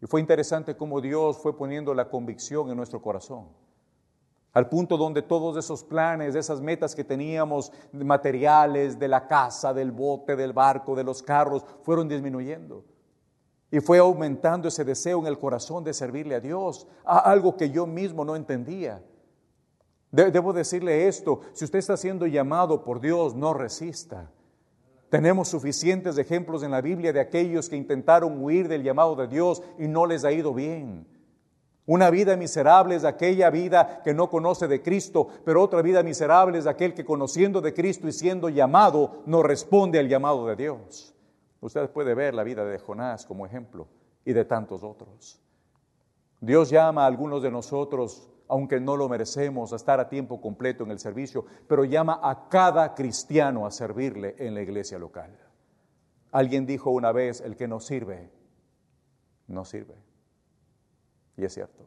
Y 0.02 0.06
fue 0.06 0.20
interesante 0.20 0.76
cómo 0.76 1.00
Dios 1.00 1.38
fue 1.38 1.56
poniendo 1.56 1.94
la 1.94 2.08
convicción 2.10 2.70
en 2.70 2.76
nuestro 2.76 3.00
corazón 3.00 3.46
al 4.52 4.68
punto 4.68 4.96
donde 4.96 5.22
todos 5.22 5.56
esos 5.56 5.84
planes, 5.84 6.34
esas 6.34 6.60
metas 6.60 6.94
que 6.94 7.04
teníamos, 7.04 7.72
materiales, 7.92 8.98
de 8.98 9.08
la 9.08 9.26
casa, 9.26 9.74
del 9.74 9.92
bote, 9.92 10.36
del 10.36 10.52
barco, 10.52 10.94
de 10.96 11.04
los 11.04 11.22
carros, 11.22 11.64
fueron 11.82 12.08
disminuyendo. 12.08 12.84
Y 13.70 13.80
fue 13.80 13.98
aumentando 13.98 14.68
ese 14.68 14.84
deseo 14.84 15.20
en 15.20 15.26
el 15.26 15.38
corazón 15.38 15.84
de 15.84 15.92
servirle 15.92 16.34
a 16.34 16.40
Dios, 16.40 16.86
algo 17.04 17.56
que 17.56 17.70
yo 17.70 17.86
mismo 17.86 18.24
no 18.24 18.34
entendía. 18.34 19.02
Debo 20.10 20.54
decirle 20.54 21.06
esto, 21.06 21.42
si 21.52 21.66
usted 21.66 21.78
está 21.78 21.96
siendo 21.98 22.26
llamado 22.26 22.82
por 22.82 22.98
Dios, 23.00 23.34
no 23.34 23.52
resista. 23.52 24.30
Tenemos 25.10 25.48
suficientes 25.48 26.16
ejemplos 26.16 26.62
en 26.62 26.70
la 26.70 26.80
Biblia 26.80 27.12
de 27.12 27.20
aquellos 27.20 27.68
que 27.68 27.76
intentaron 27.76 28.42
huir 28.42 28.68
del 28.68 28.82
llamado 28.82 29.16
de 29.16 29.26
Dios 29.26 29.62
y 29.78 29.86
no 29.86 30.06
les 30.06 30.24
ha 30.24 30.32
ido 30.32 30.54
bien. 30.54 31.06
Una 31.88 32.10
vida 32.10 32.36
miserable 32.36 32.96
es 32.96 33.04
aquella 33.04 33.48
vida 33.48 34.02
que 34.04 34.12
no 34.12 34.28
conoce 34.28 34.68
de 34.68 34.82
Cristo, 34.82 35.28
pero 35.42 35.62
otra 35.62 35.80
vida 35.80 36.02
miserable 36.02 36.58
es 36.58 36.66
aquel 36.66 36.92
que 36.92 37.02
conociendo 37.02 37.62
de 37.62 37.72
Cristo 37.72 38.06
y 38.06 38.12
siendo 38.12 38.50
llamado 38.50 39.22
no 39.24 39.42
responde 39.42 39.98
al 39.98 40.06
llamado 40.06 40.46
de 40.46 40.54
Dios. 40.54 41.14
Usted 41.62 41.88
puede 41.88 42.14
ver 42.14 42.34
la 42.34 42.44
vida 42.44 42.62
de 42.66 42.78
Jonás 42.78 43.24
como 43.24 43.46
ejemplo 43.46 43.88
y 44.26 44.34
de 44.34 44.44
tantos 44.44 44.82
otros. 44.82 45.40
Dios 46.42 46.68
llama 46.68 47.04
a 47.04 47.06
algunos 47.06 47.42
de 47.42 47.50
nosotros, 47.50 48.28
aunque 48.48 48.80
no 48.80 48.94
lo 48.94 49.08
merecemos, 49.08 49.72
a 49.72 49.76
estar 49.76 49.98
a 49.98 50.10
tiempo 50.10 50.42
completo 50.42 50.84
en 50.84 50.90
el 50.90 50.98
servicio, 50.98 51.46
pero 51.66 51.86
llama 51.86 52.20
a 52.22 52.50
cada 52.50 52.94
cristiano 52.94 53.64
a 53.64 53.70
servirle 53.70 54.36
en 54.36 54.52
la 54.52 54.60
iglesia 54.60 54.98
local. 54.98 55.34
Alguien 56.32 56.66
dijo 56.66 56.90
una 56.90 57.12
vez, 57.12 57.40
el 57.40 57.56
que 57.56 57.66
no 57.66 57.80
sirve, 57.80 58.30
no 59.46 59.64
sirve. 59.64 60.07
Y 61.38 61.44
es 61.44 61.54
cierto. 61.54 61.84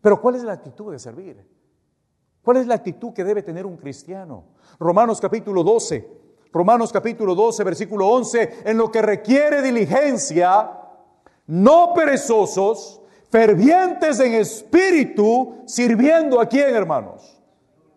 Pero 0.00 0.20
¿cuál 0.20 0.34
es 0.36 0.42
la 0.42 0.54
actitud 0.54 0.90
de 0.90 0.98
servir? 0.98 1.46
¿Cuál 2.42 2.56
es 2.56 2.66
la 2.66 2.76
actitud 2.76 3.12
que 3.12 3.22
debe 3.22 3.42
tener 3.42 3.66
un 3.66 3.76
cristiano? 3.76 4.44
Romanos 4.78 5.20
capítulo 5.20 5.62
12, 5.62 6.08
Romanos 6.50 6.90
capítulo 6.90 7.34
12, 7.34 7.62
versículo 7.62 8.08
11, 8.08 8.60
en 8.64 8.78
lo 8.78 8.90
que 8.90 9.02
requiere 9.02 9.60
diligencia, 9.60 10.70
no 11.46 11.92
perezosos, 11.94 13.02
fervientes 13.30 14.18
en 14.20 14.32
espíritu, 14.34 15.56
sirviendo 15.66 16.40
a 16.40 16.46
quién, 16.46 16.74
hermanos? 16.74 17.38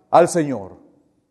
Al 0.10 0.28
Señor. 0.28 0.76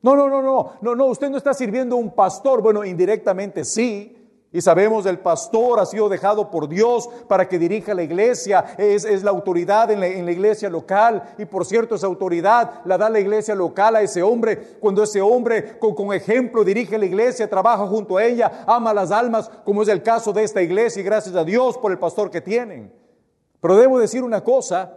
No, 0.01 0.17
no, 0.17 0.31
no, 0.31 0.41
no, 0.41 0.73
no, 0.81 0.95
no, 0.95 1.07
usted 1.07 1.29
no 1.29 1.37
está 1.37 1.53
sirviendo 1.53 1.97
a 1.97 1.99
un 1.99 2.15
pastor, 2.15 2.63
bueno, 2.63 2.87
indirectamente 2.87 3.67
sí, 3.67 4.17
y 4.53 4.61
sabemos 4.61 5.07
el 5.07 5.21
pastor 5.21 5.79
ha 5.79 5.87
sido 5.87 6.09
dejado 6.09 6.51
por 6.51 6.69
Dios 6.69 7.09
para 7.29 7.49
que 7.49 7.57
dirija 7.57 7.95
la 7.95 8.03
iglesia, 8.03 8.75
es, 8.79 9.23
la 9.23 9.31
autoridad 9.31 9.93
en 9.93 10.01
la, 10.01 10.09
iglesia 10.09 10.69
local. 10.69 11.35
Y 11.39 11.45
por 11.45 11.65
cierto, 11.65 11.95
esa 11.95 12.09
autoridad 12.09 12.81
la 12.85 12.99
da 12.99 13.09
la 13.09 13.21
iglesia 13.21 13.55
local 13.55 13.95
a 13.95 14.03
ese 14.03 14.25
hombre. 14.25 14.59
Cuando 14.81 15.05
ese 15.05 15.21
hombre 15.21 15.79
con, 15.79 15.95
con 15.95 16.13
ejemplo 16.13 16.65
dirige 16.65 16.99
la 16.99 17.07
iglesia, 17.07 17.49
trabaja 17.49 17.87
junto 17.87 18.17
a 18.17 18.25
ella, 18.25 18.65
ama 18.67 18.93
las 18.93 19.13
almas, 19.13 19.49
como 19.65 19.83
es 19.83 19.89
el 19.89 20.03
caso 20.03 20.33
de 20.33 20.43
esta 20.43 20.61
iglesia, 20.61 21.01
y 21.01 21.05
gracias 21.05 21.37
a 21.37 21.45
Dios 21.45 21.79
por 21.79 21.93
el 21.93 21.99
pastor 22.01 22.29
que 22.29 22.41
tienen. 22.41 22.93
Pero 23.61 23.77
debo 23.77 24.01
decir 24.01 24.25
una 24.25 24.43
cosa, 24.43 24.97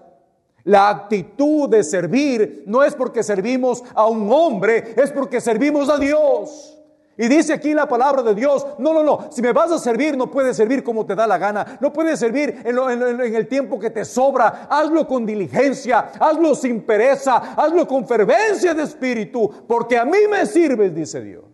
la 0.63 0.89
actitud 0.89 1.69
de 1.69 1.83
servir 1.83 2.63
no 2.65 2.83
es 2.83 2.95
porque 2.95 3.21
servimos 3.21 3.83
a 3.93 4.07
un 4.07 4.31
hombre, 4.33 4.95
es 4.97 5.11
porque 5.11 5.39
servimos 5.39 5.89
a 5.89 5.99
Dios. 5.99 6.72
Y 7.15 7.27
dice 7.27 7.53
aquí 7.53 7.73
la 7.73 7.87
palabra 7.87 8.23
de 8.23 8.33
Dios, 8.33 8.65
no, 8.79 8.91
no, 8.91 9.03
no, 9.03 9.31
si 9.31 9.41
me 9.41 9.53
vas 9.53 9.71
a 9.71 9.77
servir, 9.77 10.17
no 10.17 10.31
puedes 10.31 10.57
servir 10.57 10.83
como 10.83 11.05
te 11.05 11.13
da 11.13 11.27
la 11.27 11.37
gana, 11.37 11.77
no 11.79 11.93
puedes 11.93 12.19
servir 12.19 12.61
en, 12.65 13.21
el 13.21 13.47
tiempo 13.47 13.79
que 13.79 13.91
te 13.91 14.03
sobra, 14.03 14.67
hazlo 14.67 15.07
con 15.07 15.23
diligencia, 15.23 16.11
hazlo 16.19 16.55
sin 16.55 16.81
pereza, 16.81 17.53
hazlo 17.55 17.87
con 17.87 18.07
fervencia 18.07 18.73
de 18.73 18.83
espíritu, 18.83 19.47
porque 19.67 19.97
a 19.97 20.05
mí 20.05 20.19
me 20.29 20.45
sirves, 20.47 20.93
dice 20.95 21.21
Dios. 21.21 21.45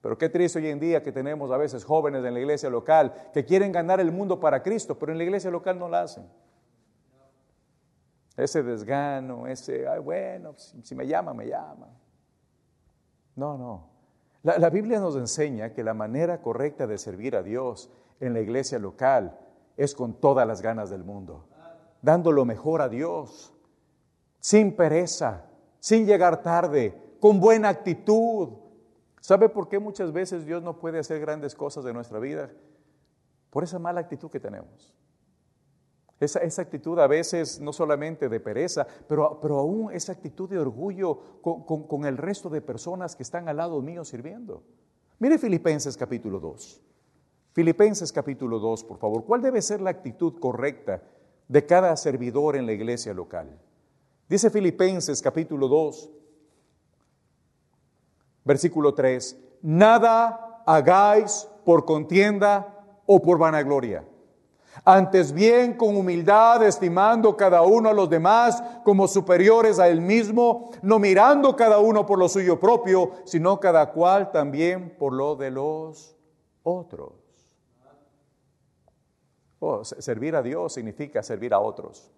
Pero 0.00 0.16
qué 0.16 0.28
triste 0.28 0.60
hoy 0.60 0.68
en 0.68 0.78
día 0.78 1.02
que 1.02 1.10
tenemos 1.10 1.50
a 1.50 1.56
veces 1.56 1.84
jóvenes 1.84 2.24
en 2.24 2.32
la 2.32 2.38
iglesia 2.38 2.70
local 2.70 3.12
que 3.34 3.44
quieren 3.44 3.72
ganar 3.72 3.98
el 3.98 4.12
mundo 4.12 4.38
para 4.38 4.62
Cristo, 4.62 4.96
pero 4.96 5.10
en 5.10 5.18
la 5.18 5.24
iglesia 5.24 5.50
local 5.50 5.76
no 5.76 5.88
lo 5.88 5.96
hacen. 5.96 6.24
Ese 8.36 8.62
desgano, 8.62 9.48
ese, 9.48 9.88
ay, 9.88 9.98
bueno, 9.98 10.54
si 10.56 10.94
me 10.94 11.08
llama, 11.08 11.34
me 11.34 11.46
llama. 11.46 11.88
No, 13.34 13.58
no. 13.58 13.97
La, 14.56 14.70
Biblia 14.70 14.98
nos 14.98 15.14
enseña 15.16 15.74
que 15.74 15.84
la 15.84 15.92
manera 15.92 16.40
correcta 16.40 16.86
de 16.86 16.96
servir 16.96 17.36
a 17.36 17.42
Dios 17.42 17.90
en 18.18 18.32
la 18.32 18.40
iglesia 18.40 18.78
local 18.78 19.38
es 19.76 19.94
con 19.94 20.14
todas 20.14 20.46
las 20.46 20.62
ganas 20.62 20.88
del 20.88 21.04
mundo, 21.04 21.46
dando 22.00 22.32
lo 22.32 22.46
mejor 22.46 22.80
a 22.80 22.88
Dios, 22.88 23.52
sin 24.40 24.74
pereza, 24.74 25.44
sin 25.80 26.06
llegar 26.06 26.40
tarde, 26.40 26.98
con 27.20 27.40
buena 27.40 27.68
actitud. 27.68 28.54
¿Sabe 29.20 29.50
por 29.50 29.68
qué 29.68 29.78
muchas 29.78 30.12
veces 30.12 30.46
Dios 30.46 30.62
no 30.62 30.78
puede 30.78 30.98
hacer 30.98 31.20
grandes 31.20 31.54
cosas 31.54 31.84
de 31.84 31.92
nuestra 31.92 32.18
vida? 32.18 32.50
Por 33.50 33.64
esa 33.64 33.78
mala 33.78 34.00
actitud 34.00 34.30
que 34.30 34.40
tenemos. 34.40 34.96
Esa, 36.20 36.62
actitud 36.62 36.98
a 36.98 37.06
veces 37.06 37.60
no 37.60 37.72
solamente 37.72 38.28
de 38.28 38.40
pereza, 38.40 38.86
pero, 39.06 39.38
pero 39.40 39.58
aún 39.58 39.92
esa 39.92 40.12
actitud 40.12 40.48
de 40.48 40.58
orgullo 40.58 41.40
con, 41.42 41.62
con, 41.62 42.04
el 42.06 42.16
resto 42.16 42.50
de 42.50 42.60
personas 42.60 43.14
que 43.14 43.22
están 43.22 43.48
al 43.48 43.58
lado 43.58 43.80
mío 43.82 44.04
sirviendo. 44.04 44.64
Mire 45.20 45.38
Filipenses 45.38 45.96
capítulo 45.96 46.40
2. 46.40 46.82
Filipenses 47.52 48.12
capítulo 48.12 48.58
2, 48.58 48.84
por 48.84 48.98
favor. 48.98 49.24
¿Cuál 49.24 49.42
debe 49.42 49.62
ser 49.62 49.80
la 49.80 49.90
actitud 49.90 50.40
correcta 50.40 51.02
de 51.46 51.64
cada 51.64 51.96
servidor 51.96 52.56
en 52.56 52.66
la 52.66 52.72
iglesia 52.72 53.14
local? 53.14 53.56
Dice 54.28 54.50
Filipenses 54.50 55.22
capítulo 55.22 55.68
2, 55.68 56.10
versículo 58.44 58.92
3. 58.92 59.38
Nada 59.62 60.62
hagáis 60.66 61.48
por 61.64 61.84
contienda 61.84 63.02
o 63.06 63.22
por 63.22 63.38
vanagloria 63.38 64.04
antes 64.84 65.32
bien 65.32 65.74
con 65.74 65.96
humildad, 65.96 66.62
estimando 66.64 67.36
cada 67.36 67.62
uno 67.62 67.88
a 67.88 67.94
los 67.94 68.08
demás 68.08 68.62
como 68.84 69.08
superiores 69.08 69.78
a 69.78 69.88
él 69.88 70.00
mismo, 70.00 70.70
no 70.82 70.98
mirando 70.98 71.56
cada 71.56 71.78
uno 71.78 72.06
por 72.06 72.18
lo 72.18 72.28
suyo 72.28 72.58
propio, 72.58 73.12
sino 73.24 73.60
cada 73.60 73.90
cual 73.92 74.30
también 74.30 74.96
por 74.98 75.12
lo 75.12 75.36
de 75.36 75.50
los 75.50 76.16
otros. 76.62 77.12
Oh, 79.60 79.84
servir 79.84 80.36
a 80.36 80.42
Dios 80.42 80.72
significa 80.72 81.22
servir 81.22 81.52
a 81.52 81.58
otros. 81.58 82.12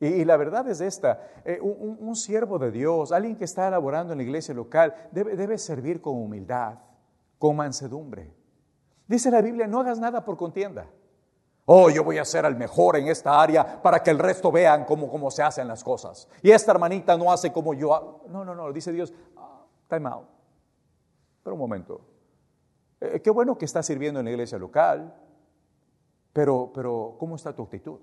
Y, 0.00 0.24
la 0.24 0.36
verdad 0.36 0.68
es 0.68 0.80
esta, 0.80 1.28
eh, 1.44 1.58
un, 1.60 2.14
siervo 2.14 2.60
de 2.60 2.70
Dios, 2.70 3.10
alguien 3.10 3.36
que 3.36 3.44
está 3.44 3.66
elaborando 3.66 4.12
en 4.12 4.18
la 4.18 4.22
iglesia 4.22 4.54
local, 4.54 4.94
debe, 5.10 5.34
debe 5.34 5.58
servir 5.58 6.00
con 6.00 6.14
humildad, 6.14 6.78
con 7.36 7.56
mansedumbre. 7.56 8.37
Dice 9.08 9.30
la 9.30 9.40
Biblia, 9.40 9.66
no 9.66 9.80
hagas 9.80 9.98
nada 9.98 10.22
por 10.22 10.36
contienda. 10.36 10.86
Oh, 11.64 11.90
yo 11.90 12.04
voy 12.04 12.18
a 12.18 12.24
ser 12.24 12.44
el 12.44 12.56
mejor 12.56 12.96
en 12.96 13.08
esta 13.08 13.40
área 13.40 13.82
para 13.82 14.02
que 14.02 14.10
el 14.10 14.18
resto 14.18 14.52
vean 14.52 14.84
cómo, 14.84 15.10
cómo 15.10 15.30
se 15.30 15.42
hacen 15.42 15.66
las 15.66 15.82
cosas. 15.82 16.28
Y 16.42 16.50
esta 16.50 16.72
hermanita 16.72 17.16
no 17.16 17.32
hace 17.32 17.50
como 17.52 17.74
yo. 17.74 18.24
No, 18.28 18.44
no, 18.44 18.54
no, 18.54 18.70
dice 18.72 18.92
Dios, 18.92 19.12
ah, 19.36 19.64
time 19.88 20.08
out. 20.08 20.28
Pero 21.42 21.54
un 21.54 21.60
momento. 21.60 22.00
Eh, 23.00 23.20
qué 23.20 23.30
bueno 23.30 23.56
que 23.56 23.64
estás 23.64 23.86
sirviendo 23.86 24.20
en 24.20 24.26
la 24.26 24.30
iglesia 24.30 24.58
local, 24.58 25.14
pero, 26.32 26.70
pero 26.74 27.16
¿cómo 27.18 27.36
está 27.36 27.54
tu 27.54 27.62
actitud? 27.62 28.00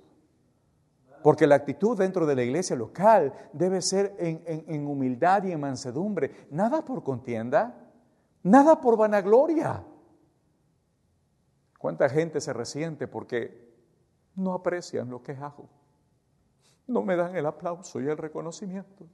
Porque 1.21 1.47
la 1.47 1.55
actitud 1.55 1.97
dentro 1.97 2.25
de 2.25 2.35
la 2.35 2.43
iglesia 2.43 2.75
local 2.75 3.33
debe 3.51 3.81
ser 3.81 4.15
en, 4.19 4.43
en 4.45 4.87
humildad 4.87 5.43
y 5.43 5.51
en 5.51 5.59
mansedumbre. 5.59 6.47
Nada 6.51 6.83
por 6.83 7.03
contienda, 7.03 7.75
nada 8.43 8.79
por 8.79 8.95
vanagloria. 8.95 9.83
¿Cuánta 11.85 12.09
gente 12.09 12.41
se 12.41 12.51
resiente 12.51 13.07
porque 13.07 13.71
no 14.33 14.55
aprecian 14.55 15.07
lo 15.07 15.21
que 15.21 15.33
hago? 15.33 15.69
No 16.87 17.03
me 17.03 17.15
dan 17.15 17.35
el 17.35 17.45
aplauso 17.45 18.01
y 18.01 18.07
el 18.07 18.17
reconocimiento. 18.17 19.05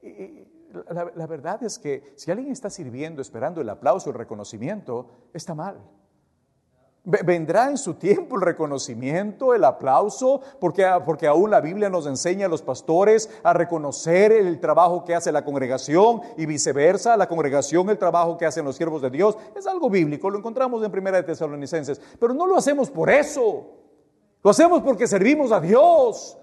Y 0.00 0.46
la, 0.88 1.10
la 1.12 1.26
verdad 1.26 1.64
es 1.64 1.80
que 1.80 2.12
si 2.14 2.30
alguien 2.30 2.52
está 2.52 2.70
sirviendo 2.70 3.20
esperando 3.20 3.60
el 3.60 3.68
aplauso, 3.68 4.10
el 4.10 4.14
reconocimiento, 4.14 5.10
está 5.34 5.56
mal. 5.56 5.82
Vendrá 7.08 7.70
en 7.70 7.78
su 7.78 7.94
tiempo 7.94 8.34
el 8.34 8.42
reconocimiento, 8.42 9.54
el 9.54 9.62
aplauso, 9.62 10.40
porque, 10.58 10.84
porque 11.04 11.28
aún 11.28 11.52
la 11.52 11.60
Biblia 11.60 11.88
nos 11.88 12.04
enseña 12.04 12.46
a 12.46 12.48
los 12.48 12.62
pastores 12.62 13.30
a 13.44 13.52
reconocer 13.52 14.32
el 14.32 14.58
trabajo 14.58 15.04
que 15.04 15.14
hace 15.14 15.30
la 15.30 15.44
congregación 15.44 16.20
y 16.36 16.46
viceversa, 16.46 17.16
la 17.16 17.28
congregación 17.28 17.88
el 17.90 17.98
trabajo 17.98 18.36
que 18.36 18.44
hacen 18.44 18.64
los 18.64 18.74
siervos 18.74 19.02
de 19.02 19.10
Dios. 19.10 19.38
Es 19.54 19.68
algo 19.68 19.88
bíblico, 19.88 20.28
lo 20.30 20.38
encontramos 20.38 20.82
en 20.82 20.90
Primera 20.90 21.18
de 21.18 21.22
Tesalonicenses, 21.22 22.00
pero 22.18 22.34
no 22.34 22.44
lo 22.44 22.56
hacemos 22.56 22.90
por 22.90 23.08
eso. 23.08 23.68
Lo 24.42 24.50
hacemos 24.50 24.82
porque 24.82 25.06
servimos 25.06 25.52
a 25.52 25.60
Dios. 25.60 26.36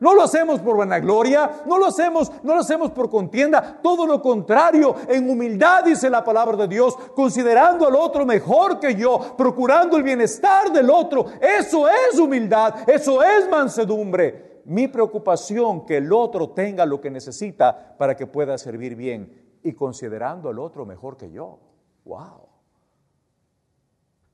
No 0.00 0.14
lo 0.14 0.22
hacemos 0.22 0.60
por 0.60 0.78
vanagloria, 0.78 1.62
no 1.66 1.78
lo 1.78 1.86
hacemos, 1.86 2.32
no 2.42 2.54
lo 2.54 2.60
hacemos 2.60 2.90
por 2.90 3.10
contienda, 3.10 3.80
todo 3.82 4.06
lo 4.06 4.22
contrario, 4.22 4.96
en 5.06 5.28
humildad 5.28 5.84
dice 5.84 6.08
la 6.08 6.24
palabra 6.24 6.56
de 6.56 6.68
Dios, 6.68 6.96
considerando 7.14 7.86
al 7.86 7.94
otro 7.94 8.24
mejor 8.24 8.80
que 8.80 8.94
yo, 8.94 9.36
procurando 9.36 9.98
el 9.98 10.02
bienestar 10.02 10.72
del 10.72 10.88
otro. 10.88 11.26
Eso 11.38 11.86
es 11.86 12.18
humildad, 12.18 12.88
eso 12.88 13.22
es 13.22 13.46
mansedumbre. 13.50 14.62
Mi 14.64 14.88
preocupación 14.88 15.84
que 15.84 15.98
el 15.98 16.10
otro 16.14 16.48
tenga 16.48 16.86
lo 16.86 16.98
que 16.98 17.10
necesita 17.10 17.94
para 17.98 18.16
que 18.16 18.26
pueda 18.26 18.56
servir 18.56 18.96
bien 18.96 19.58
y 19.62 19.74
considerando 19.74 20.48
al 20.48 20.58
otro 20.60 20.86
mejor 20.86 21.18
que 21.18 21.30
yo. 21.30 21.58
Wow. 22.06 22.48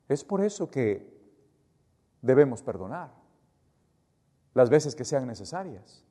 Es 0.09 0.23
por 0.23 0.45
eso 0.45 0.71
que 0.71 1.13
debemos 2.23 2.63
perdonar 2.63 3.26
las 4.57 4.71
veces 4.71 4.97
que 4.97 5.05
sean 5.05 5.27
necesarias. 5.27 6.03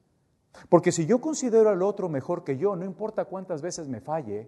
Porque 0.69 0.91
si 0.91 1.07
yo 1.07 1.19
considero 1.19 1.67
al 1.67 1.81
otro 1.81 2.09
mejor 2.09 2.43
que 2.43 2.57
yo, 2.57 2.75
no 2.75 2.85
importa 2.85 3.25
cuántas 3.25 3.63
veces 3.63 3.87
me 3.87 4.01
falle, 4.01 4.47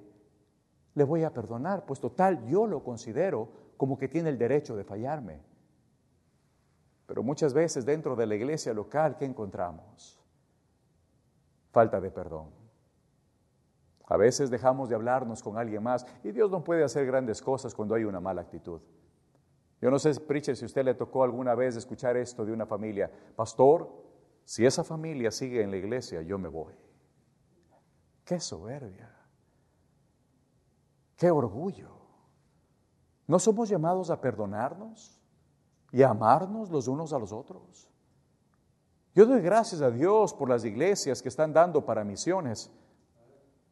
le 0.94 1.04
voy 1.04 1.24
a 1.24 1.34
perdonar, 1.34 1.84
pues 1.84 2.00
total, 2.00 2.46
yo 2.46 2.68
lo 2.68 2.84
considero 2.84 3.50
como 3.76 3.98
que 3.98 4.08
tiene 4.08 4.30
el 4.30 4.38
derecho 4.38 4.76
de 4.76 4.84
fallarme. 4.84 5.42
Pero 7.08 7.24
muchas 7.24 7.56
veces 7.56 7.88
dentro 7.88 8.16
de 8.16 8.28
la 8.28 8.36
iglesia 8.36 8.72
local, 8.72 9.18
¿qué 9.18 9.26
encontramos? 9.26 10.22
Falta 11.72 12.00
de 12.00 12.12
perdón. 12.12 12.52
A 14.06 14.16
veces 14.16 14.52
dejamos 14.52 14.90
de 14.90 14.96
hablarnos 14.96 15.42
con 15.42 15.58
alguien 15.58 15.82
más 15.82 16.06
y 16.24 16.32
Dios 16.32 16.52
no 16.52 16.64
puede 16.64 16.84
hacer 16.84 17.08
grandes 17.08 17.42
cosas 17.42 17.74
cuando 17.74 17.96
hay 17.96 18.04
una 18.04 18.20
mala 18.20 18.42
actitud. 18.42 18.80
Yo 19.82 19.92
no 19.92 20.00
sé, 20.00 20.14
preacher, 20.20 20.56
si 20.56 20.66
usted 20.66 20.84
le 20.84 20.96
tocó 20.96 21.24
alguna 21.24 21.54
vez 21.54 21.76
escuchar 21.76 22.18
esto 22.18 22.46
de 22.46 22.52
una 22.52 22.66
familia. 22.66 23.12
Pastor, 23.36 23.90
si 24.44 24.66
esa 24.66 24.84
familia 24.84 25.30
sigue 25.30 25.62
en 25.62 25.72
la 25.72 25.78
iglesia, 25.78 26.22
yo 26.22 26.40
me 26.40 26.48
voy. 26.48 26.74
Qué 28.24 28.40
soberbia. 28.40 29.14
Qué 31.16 31.30
orgullo. 31.30 31.98
¿No 33.28 33.40
somos 33.40 33.70
llamados 33.70 34.10
a 34.10 34.20
perdonarnos 34.22 35.22
y 35.92 36.02
a 36.02 36.10
amarnos 36.10 36.70
los 36.70 36.88
unos 36.88 37.14
a 37.14 37.20
los 37.20 37.32
otros? 37.32 37.90
Yo 39.14 39.26
doy 39.26 39.42
gracias 39.42 39.82
a 39.82 39.92
Dios 39.92 40.34
por 40.34 40.50
las 40.50 40.64
iglesias 40.64 41.22
que 41.22 41.30
están 41.30 41.52
dando 41.52 41.86
para 41.86 42.04
misiones. 42.04 42.72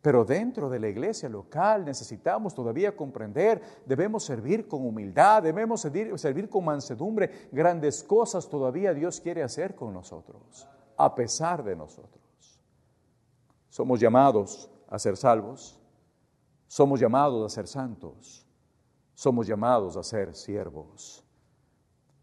Pero 0.06 0.24
dentro 0.24 0.70
de 0.70 0.80
la 0.80 0.88
iglesia 0.88 1.28
local 1.28 1.84
necesitamos 1.84 2.54
todavía 2.54 2.96
comprender, 2.96 3.60
debemos 3.88 4.24
servir 4.24 4.68
con 4.68 4.86
humildad, 4.86 5.42
debemos 5.42 5.82
servir, 5.82 6.48
con 6.48 6.64
mansedumbre. 6.64 7.50
Grandes 7.52 8.04
cosas 8.04 8.48
todavía 8.48 8.94
Dios 8.94 9.20
quiere 9.20 9.42
hacer 9.42 9.74
con 9.74 9.96
nosotros, 9.96 10.68
a 10.96 11.16
pesar 11.16 11.64
de 11.64 11.76
nosotros. 11.76 12.62
Somos 13.68 14.00
llamados 14.00 14.70
a 14.90 15.00
ser 15.00 15.18
salvos, 15.18 15.82
somos 16.68 17.00
llamados 17.00 17.44
a 17.44 17.56
ser 17.56 17.68
santos, 17.68 18.46
somos 19.16 19.48
llamados 19.48 19.98
a 19.98 20.04
ser 20.04 20.36
siervos. 20.36 21.26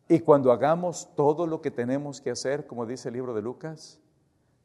Y 0.08 0.20
cuando 0.20 0.52
hagamos 0.52 1.12
todo 1.16 1.48
lo 1.48 1.60
que 1.60 1.72
tenemos 1.72 2.20
que 2.20 2.30
hacer, 2.30 2.64
como 2.64 2.86
dice 2.86 3.08
el 3.08 3.14
libro 3.14 3.34
de 3.34 3.42
Lucas, 3.42 3.98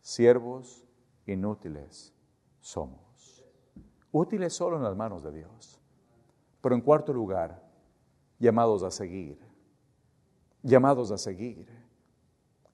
siervos 0.01 0.85
inútiles 1.25 2.13
somos 2.59 3.06
útiles 4.11 4.53
solo 4.53 4.77
en 4.77 4.83
las 4.83 4.95
manos 4.95 5.23
de 5.23 5.31
Dios. 5.31 5.79
Pero 6.61 6.75
en 6.75 6.81
cuarto 6.81 7.13
lugar, 7.13 7.61
llamados 8.39 8.83
a 8.83 8.91
seguir, 8.91 9.39
llamados 10.61 11.11
a 11.11 11.17
seguir. 11.17 11.67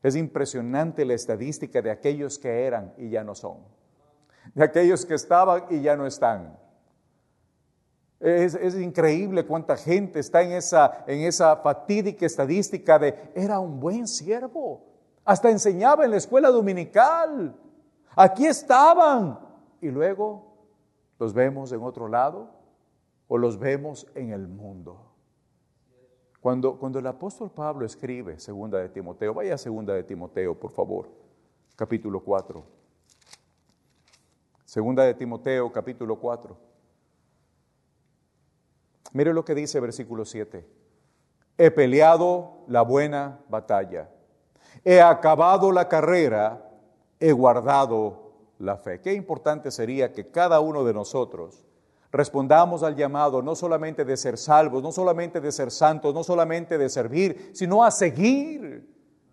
Es 0.02 0.16
impresionante 0.16 1.06
la 1.06 1.14
estadística 1.14 1.82
de 1.82 1.92
aquellos 1.92 2.38
que 2.38 2.66
eran 2.66 2.94
y 2.98 3.10
ya 3.10 3.24
no 3.24 3.36
son, 3.36 3.60
de 4.54 4.64
aquellos 4.64 5.06
que 5.06 5.14
estaban 5.14 5.66
y 5.70 5.82
ya 5.82 5.96
no 5.96 6.06
están. 6.06 6.58
Es, 8.20 8.76
increíble 8.76 9.46
cuánta 9.46 9.76
gente 9.76 10.20
está 10.22 10.42
en 10.44 10.54
esa, 10.54 11.04
en 11.08 11.22
esa 11.22 11.58
fatídica 11.58 12.26
estadística 12.26 12.98
de 12.98 13.32
era 13.36 13.60
un 13.60 13.82
buen 13.82 14.08
siervo. 14.08 14.86
Hasta 15.26 15.50
enseñaba 15.50 16.06
en 16.06 16.12
la 16.12 16.18
escuela 16.18 16.50
dominical. 16.50 17.54
Aquí 18.16 18.46
estaban. 18.46 19.40
Y 19.82 19.90
luego 19.90 20.53
los 21.24 21.34
vemos 21.34 21.72
en 21.72 21.82
otro 21.82 22.10
lado 22.10 22.50
o 23.30 23.38
los 23.38 23.58
vemos 23.58 24.06
en 24.14 24.34
el 24.34 24.46
mundo. 24.46 25.10
Cuando, 26.42 26.78
cuando 26.78 27.00
el 27.00 27.08
apóstol 27.08 27.50
Pablo 27.50 27.86
escribe 27.86 28.42
Segunda 28.42 28.78
de 28.80 28.90
Timoteo, 28.90 29.34
vaya 29.34 29.54
a 29.54 29.58
Segunda 29.58 29.94
de 29.94 30.04
Timoteo, 30.04 30.54
por 30.60 30.72
favor, 30.72 31.08
capítulo 31.78 32.22
4. 32.22 32.62
Segunda 34.66 35.06
de 35.06 35.14
Timoteo, 35.14 35.72
capítulo 35.72 36.20
4. 36.20 36.58
Mire 39.14 39.34
lo 39.34 39.46
que 39.46 39.56
dice 39.56 39.80
versículo 39.80 40.26
7. 40.26 40.68
He 41.58 41.72
peleado 41.72 42.66
la 42.68 42.82
buena 42.82 43.40
batalla. 43.48 44.10
He 44.84 45.00
acabado 45.00 45.72
la 45.72 45.88
carrera. 45.88 46.70
He 47.18 47.32
guardado 47.32 48.23
la 48.64 48.78
fe. 48.78 49.02
Qué 49.02 49.14
importante 49.14 49.72
sería 49.72 50.12
que 50.12 50.30
cada 50.30 50.60
uno 50.60 50.84
de 50.84 50.94
nosotros 50.94 51.66
respondamos 52.12 52.84
al 52.84 52.96
llamado 52.96 53.42
no 53.42 53.56
solamente 53.56 54.06
de 54.06 54.16
ser 54.18 54.38
salvos, 54.38 54.84
no 54.84 54.92
solamente 54.92 55.42
de 55.42 55.52
ser 55.52 55.72
santos, 55.72 56.14
no 56.14 56.24
solamente 56.24 56.78
de 56.78 56.90
servir, 56.90 57.52
sino 57.54 57.84
a 57.84 57.92
seguir, 57.92 58.88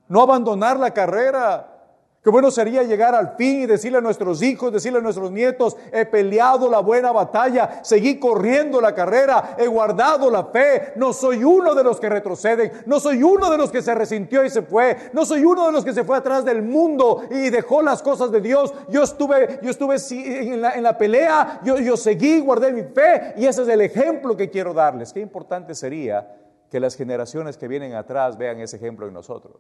no 0.09 0.23
abandonar 0.23 0.79
la 0.79 0.93
carrera. 0.93 1.80
Qué 2.23 2.29
bueno 2.29 2.51
sería 2.51 2.83
llegar 2.83 3.15
al 3.15 3.35
fin 3.37 3.63
y 3.63 3.67
decirle 3.67 3.97
a 3.97 4.03
nuestros 4.03 4.43
hijos, 4.43 4.71
decirle 4.71 4.99
a 4.99 5.03
nuestros 5.03 5.31
nietos, 5.31 5.75
he 5.91 6.05
peleado 6.05 6.69
la 6.69 6.81
buena 6.81 7.13
batalla, 7.13 7.81
seguí 7.83 8.19
corriendo 8.19 8.79
la 8.79 8.95
carrera, 8.95 9.57
he 9.57 9.67
guardado 9.67 10.31
la 10.31 10.45
fe, 10.45 10.93
no 10.97 11.15
soy 11.15 11.43
uno 11.43 11.75
de 11.75 11.83
los 11.83 11.99
que 11.99 12.11
retroceden, 12.11 12.73
no 12.85 13.01
soy 13.01 13.23
uno 13.23 13.51
de 13.51 13.57
los 13.57 13.71
que 13.71 13.81
se 13.81 13.95
resintió 13.95 14.45
y 14.45 14.51
se 14.51 14.61
fue, 14.61 14.99
no 15.15 15.25
soy 15.25 15.47
uno 15.47 15.65
de 15.65 15.73
los 15.73 15.83
que 15.83 15.95
se 15.95 16.05
fue 16.05 16.19
atrás 16.19 16.45
del 16.45 16.61
mundo 16.61 17.23
y 17.31 17.49
dejó 17.49 17.81
las 17.81 18.03
cosas 18.03 18.31
de 18.31 18.43
Dios. 18.43 18.75
Yo 18.91 19.03
estuve, 19.03 19.59
yo 19.63 19.71
estuve 19.71 19.97
en 20.11 20.83
la, 20.83 20.99
pelea, 20.99 21.61
yo, 21.65 21.79
yo 21.79 21.97
seguí, 21.97 22.41
guardé 22.41 22.71
mi 22.71 22.83
fe 22.83 23.33
y 23.39 23.47
ese 23.47 23.63
es 23.63 23.69
el 23.69 23.81
ejemplo 23.81 24.37
que 24.37 24.51
quiero 24.51 24.75
darles. 24.75 25.15
Qué 25.15 25.21
importante 25.21 25.75
sería 25.75 26.37
que 26.71 26.81
las 26.81 26.97
generaciones 26.97 27.57
que 27.57 27.67
vienen 27.67 27.95
atrás 27.95 28.37
vean 28.37 28.61
ese 28.61 28.77
ejemplo 28.77 29.07
en 29.07 29.15
nosotros. 29.15 29.57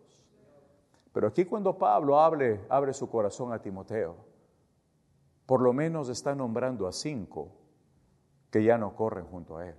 Pero 1.12 1.28
aquí 1.28 1.44
cuando 1.44 1.76
Pablo 1.76 2.18
abre, 2.18 2.92
su 2.92 3.10
corazón 3.10 3.52
a 3.52 3.60
Timoteo, 3.60 4.16
por 5.46 5.60
lo 5.60 5.72
menos 5.72 6.08
está 6.08 6.34
nombrando 6.34 6.86
a 6.86 6.92
cinco 6.92 7.48
que 8.50 8.62
ya 8.62 8.78
no 8.78 8.94
corren 8.94 9.26
junto 9.26 9.56
a 9.56 9.68
él. 9.68 9.74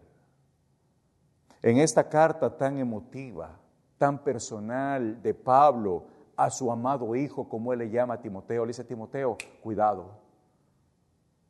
En 1.61 1.77
esta 1.77 2.09
carta 2.09 2.57
tan 2.57 2.77
emotiva, 2.77 3.57
tan 3.97 4.23
personal 4.23 5.21
de 5.21 5.33
Pablo 5.33 6.05
a 6.35 6.49
su 6.49 6.71
amado 6.71 7.15
hijo, 7.15 7.47
como 7.47 7.71
él 7.71 7.79
le 7.79 7.89
llama 7.89 8.15
a 8.15 8.21
Timoteo, 8.21 8.65
le 8.65 8.69
dice 8.69 8.83
Timoteo, 8.83 9.37
cuidado. 9.61 10.19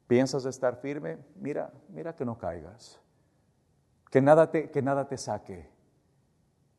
¿Piensas 0.05 0.45
estar 0.45 0.75
firme? 0.75 1.17
Mira, 1.35 1.71
mira 1.87 2.13
que 2.13 2.25
no 2.25 2.37
caigas. 2.37 2.99
Que 4.09 4.21
nada 4.21 4.51
te, 4.51 4.69
que 4.69 4.81
nada 4.81 5.07
te 5.07 5.17
saque. 5.17 5.69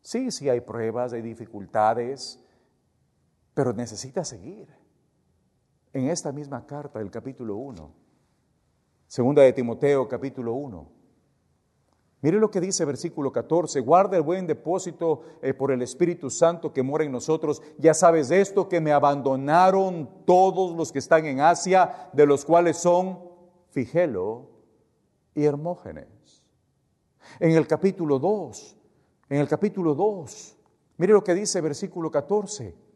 Sí, 0.03 0.31
sí 0.31 0.51
hay 0.51 0.61
pruebas, 0.61 1.15
hay 1.15 1.23
dificultades, 1.23 2.42
pero 3.55 3.73
necesita 3.73 4.25
seguir. 4.25 4.69
En 5.93 6.09
esta 6.09 6.33
misma 6.33 6.67
carta 6.67 6.99
del 6.99 7.11
capítulo 7.11 7.57
1, 7.57 7.93
segunda 9.07 9.43
de 9.43 9.53
Timoteo 9.53 10.09
capítulo 10.09 10.55
1, 10.55 10.89
mire 12.23 12.39
lo 12.39 12.51
que 12.51 12.63
dice 12.63 12.87
versículo 12.87 13.31
14, 13.31 13.81
guarda 13.81 14.17
el 14.17 14.23
buen 14.23 14.47
depósito 14.47 15.21
eh, 15.43 15.53
por 15.53 15.71
el 15.71 15.83
Espíritu 15.83 16.31
Santo 16.31 16.73
que 16.73 16.83
mora 16.83 17.05
en 17.05 17.13
nosotros. 17.13 17.61
Ya 17.77 17.93
sabes 17.93 18.31
esto, 18.31 18.71
que 18.71 18.81
me 18.81 18.91
abandonaron 18.93 20.25
todos 20.25 20.75
los 20.75 20.93
que 20.93 21.01
están 21.01 21.27
en 21.27 21.41
Asia, 21.41 22.09
de 22.15 22.25
los 22.25 22.47
cuales 22.47 22.79
son 22.79 23.19
Figelo 23.69 24.49
y 25.35 25.45
Hermógenes. 25.45 26.07
En 27.39 27.51
el 27.51 27.67
capítulo 27.67 28.19
2, 28.19 28.77
en 29.29 29.41
el 29.41 29.49
capítulo 29.49 29.95
2, 29.95 30.57
mire 30.97 31.13
lo 31.13 31.23
que 31.23 31.35
dice 31.35 31.61
versículo 31.61 32.11
14. 32.11 32.92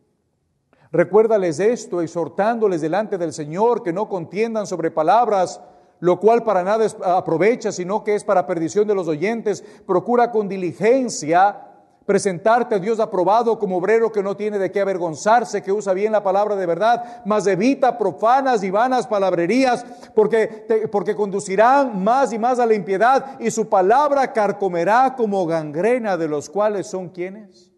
Recuérdales 0.96 1.61
esto, 1.61 2.00
exhortándoles 2.00 2.80
delante 2.80 3.18
del 3.18 3.35
Señor 3.35 3.82
que 3.82 3.92
no 3.92 4.09
contiendan 4.09 4.66
sobre 4.66 4.90
palabras, 4.90 5.61
lo 6.00 6.18
cual 6.18 6.42
para 6.42 6.62
nada 6.62 6.87
aprovecha, 7.04 7.70
sino 7.70 8.02
que 8.02 8.14
es 8.14 8.24
para 8.24 8.46
perdición 8.46 8.88
de 8.88 8.94
los 8.94 9.06
oyentes. 9.06 9.62
Procura 9.87 10.30
con 10.30 10.48
diligencia 10.48 11.64
presentarte 12.06 12.76
a 12.76 12.78
Dios 12.78 12.98
aprobado 12.98 13.59
como 13.59 13.76
obrero 13.76 14.11
que 14.11 14.22
no 14.22 14.38
tiene 14.38 14.59
de 14.59 14.72
qué 14.72 14.80
avergonzarse, 14.80 15.62
que 15.62 15.70
usa 15.70 15.92
bien 15.92 16.12
la 16.12 16.22
palabra 16.22 16.56
de 16.56 16.64
verdad, 16.64 17.22
mas 17.26 17.46
evita 17.46 17.98
profanas 17.98 18.62
y 18.62 18.70
vanas 18.70 19.06
palabrerías, 19.06 19.85
porque, 20.14 20.88
porque 20.90 21.14
conducirán 21.14 22.02
más 22.02 22.32
y 22.32 22.38
más 22.38 22.59
a 22.59 22.64
la 22.64 22.72
impiedad, 22.72 23.38
y 23.38 23.50
su 23.50 23.68
palabra 23.68 24.32
carcomerá 24.32 25.14
como 25.14 25.44
gangrena, 25.44 26.16
de 26.16 26.28
los 26.28 26.48
cuales 26.48 26.87
son 26.87 27.11
quienes? 27.11 27.70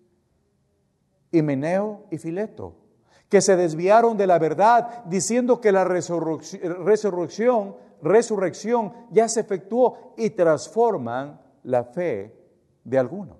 Himeneo 1.32 2.04
y 2.12 2.18
Fileto 2.18 2.87
que 3.28 3.40
se 3.40 3.56
desviaron 3.56 4.16
de 4.16 4.26
la 4.26 4.38
verdad 4.38 5.04
diciendo 5.04 5.60
que 5.60 5.72
la 5.72 5.84
resurrección, 5.84 7.76
resurrección 8.02 8.92
ya 9.10 9.28
se 9.28 9.40
efectuó 9.40 10.14
y 10.16 10.30
transforman 10.30 11.40
la 11.64 11.84
fe 11.84 12.34
de 12.84 12.98
algunos. 12.98 13.36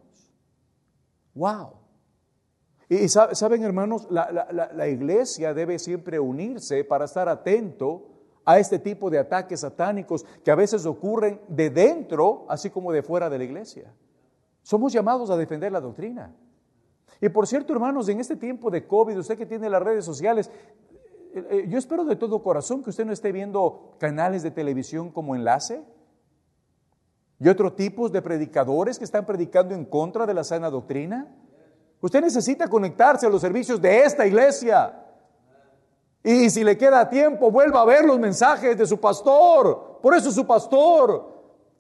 ¡Wow! 1.35 1.72
Y 2.90 3.09
saben, 3.09 3.62
hermanos, 3.64 4.07
la, 4.11 4.48
la, 4.51 4.88
iglesia 4.88 5.53
debe 5.53 5.79
siempre 5.79 6.18
unirse 6.18 6.85
para 6.85 7.05
estar 7.05 7.29
atento 7.29 8.07
a 8.46 8.59
este 8.59 8.79
tipo 8.79 9.11
de 9.11 9.18
ataques 9.18 9.61
satánicos 9.61 10.24
que 10.42 10.51
a 10.51 10.55
veces 10.55 10.87
ocurren 10.87 11.38
de 11.48 11.68
dentro, 11.68 12.46
así 12.48 12.70
como 12.70 12.90
de 12.90 13.03
fuera 13.03 13.29
de 13.29 13.37
la 13.37 13.44
iglesia. 13.44 13.92
Somos 14.62 14.90
llamados 14.90 15.29
a 15.29 15.37
defender 15.37 15.70
la 15.70 15.83
doctrina. 15.83 16.35
Y 17.20 17.28
por 17.28 17.46
cierto, 17.46 17.72
hermanos, 17.72 18.09
en 18.09 18.20
este 18.20 18.37
tiempo 18.37 18.70
de 18.70 18.87
COVID, 18.87 19.18
usted 19.18 19.37
que 19.37 19.46
tiene 19.46 19.68
las 19.68 19.83
redes 19.83 20.04
sociales, 20.04 20.50
eh, 21.35 21.46
eh, 21.50 21.66
yo 21.68 21.78
espero 21.78 22.04
de 22.04 22.16
todo 22.16 22.42
corazón 22.42 22.83
que 22.83 22.90
usted 22.90 23.04
no 23.04 23.12
esté 23.12 23.33
viendo 23.33 23.96
canales 23.98 24.42
de 24.42 24.50
televisión 24.50 25.11
como 25.11 25.35
enlace 25.35 25.83
y 27.40 27.48
otros 27.48 27.76
tipos 27.76 28.11
de 28.12 28.22
predicadores 28.22 28.98
que 28.98 29.04
están 29.04 29.24
predicando 29.26 29.74
en 29.74 29.85
contra 29.85 30.26
de 30.26 30.35
la 30.35 30.44
sana 30.44 30.70
doctrina. 30.70 31.28
Usted 32.00 32.20
necesita 32.20 32.68
conectarse 32.68 33.26
a 33.26 33.31
los 33.31 33.40
servicios 33.40 33.81
de 33.81 34.02
esta 34.02 34.26
iglesia. 34.26 35.04
Y 36.22 36.50
si 36.50 36.64
le 36.64 36.76
queda 36.76 37.09
tiempo, 37.09 37.50
vuelva 37.50 37.83
a 37.83 37.85
ver 37.85 38.04
los 38.04 38.18
mensajes 38.18 38.76
de 38.76 38.87
su 38.87 38.98
pastor. 38.98 40.00
Por 40.02 40.14
eso 40.14 40.28
es 40.28 40.35
su 40.35 40.46
pastor. 40.46 41.38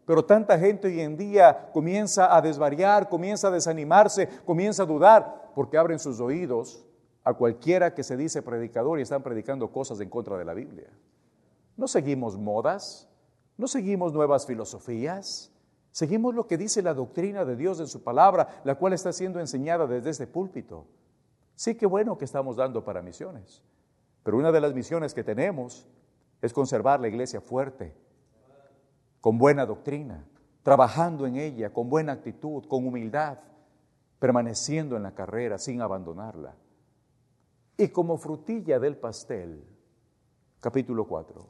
Pero 0.08 0.24
tanta 0.24 0.58
gente 0.58 0.88
hoy 0.88 1.02
en 1.02 1.18
día 1.18 1.68
comienza 1.70 2.34
a 2.34 2.40
desvariar, 2.40 3.10
comienza 3.10 3.48
a 3.48 3.50
desanimarse, 3.50 4.26
comienza 4.46 4.84
a 4.84 4.86
dudar, 4.86 5.52
porque 5.54 5.76
abren 5.76 5.98
sus 5.98 6.18
oídos 6.18 6.82
a 7.24 7.34
cualquiera 7.34 7.92
que 7.92 8.02
se 8.02 8.16
dice 8.16 8.40
predicador 8.40 8.98
y 8.98 9.02
están 9.02 9.22
predicando 9.22 9.70
cosas 9.70 10.00
en 10.00 10.08
contra 10.08 10.38
de 10.38 10.46
la 10.46 10.54
Biblia. 10.54 10.88
No 11.76 11.86
seguimos 11.86 12.38
modas, 12.38 13.06
no 13.58 13.68
seguimos 13.68 14.14
nuevas 14.14 14.46
filosofías, 14.46 15.52
seguimos 15.90 16.34
lo 16.34 16.46
que 16.46 16.56
dice 16.56 16.80
la 16.80 16.94
doctrina 16.94 17.44
de 17.44 17.56
Dios 17.56 17.78
en 17.78 17.86
su 17.86 18.02
palabra, 18.02 18.62
la 18.64 18.76
cual 18.76 18.94
está 18.94 19.12
siendo 19.12 19.40
enseñada 19.40 19.86
desde 19.86 20.08
este 20.08 20.26
púlpito. 20.26 20.86
Sí 21.54 21.74
que 21.74 21.84
bueno 21.84 22.16
que 22.16 22.24
estamos 22.24 22.56
dando 22.56 22.82
para 22.82 23.02
misiones, 23.02 23.62
pero 24.22 24.38
una 24.38 24.52
de 24.52 24.62
las 24.62 24.72
misiones 24.72 25.12
que 25.12 25.22
tenemos 25.22 25.86
es 26.40 26.54
conservar 26.54 26.98
la 26.98 27.08
iglesia 27.08 27.42
fuerte, 27.42 27.94
con 29.28 29.36
buena 29.36 29.66
doctrina, 29.66 30.24
trabajando 30.62 31.26
en 31.26 31.36
ella 31.36 31.70
con 31.70 31.90
buena 31.90 32.12
actitud, 32.12 32.64
con 32.66 32.86
humildad, 32.86 33.38
permaneciendo 34.18 34.96
en 34.96 35.02
la 35.02 35.14
carrera 35.14 35.58
sin 35.58 35.82
abandonarla. 35.82 36.54
Y 37.76 37.88
como 37.88 38.16
frutilla 38.16 38.78
del 38.78 38.96
pastel, 38.96 39.62
capítulo 40.60 41.06
4, 41.06 41.46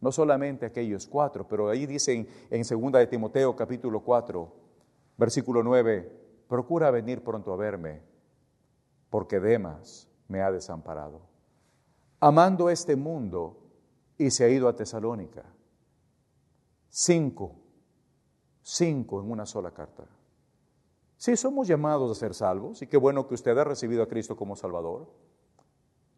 no 0.00 0.10
solamente 0.10 0.64
aquellos 0.64 1.06
cuatro, 1.06 1.46
pero 1.46 1.68
ahí 1.68 1.84
dicen 1.84 2.26
en 2.48 2.62
2 2.62 2.92
de 2.92 3.06
Timoteo 3.08 3.54
capítulo 3.54 4.00
4, 4.00 4.50
versículo 5.18 5.62
9, 5.62 6.44
procura 6.48 6.90
venir 6.90 7.22
pronto 7.22 7.52
a 7.52 7.56
verme, 7.58 8.00
porque 9.10 9.38
Demas 9.38 10.08
me 10.28 10.40
ha 10.40 10.50
desamparado, 10.50 11.20
amando 12.20 12.70
este 12.70 12.96
mundo 12.96 13.58
y 14.16 14.30
se 14.30 14.44
ha 14.44 14.48
ido 14.48 14.66
a 14.66 14.74
Tesalónica. 14.74 15.44
Cinco, 16.94 17.56
cinco 18.60 19.22
en 19.22 19.30
una 19.30 19.46
sola 19.46 19.70
carta. 19.70 20.04
Sí, 21.16 21.38
somos 21.38 21.66
llamados 21.66 22.10
a 22.10 22.20
ser 22.20 22.34
salvos 22.34 22.82
y 22.82 22.86
qué 22.86 22.98
bueno 22.98 23.26
que 23.26 23.32
usted 23.32 23.56
ha 23.56 23.64
recibido 23.64 24.02
a 24.02 24.08
Cristo 24.08 24.36
como 24.36 24.56
Salvador. 24.56 25.08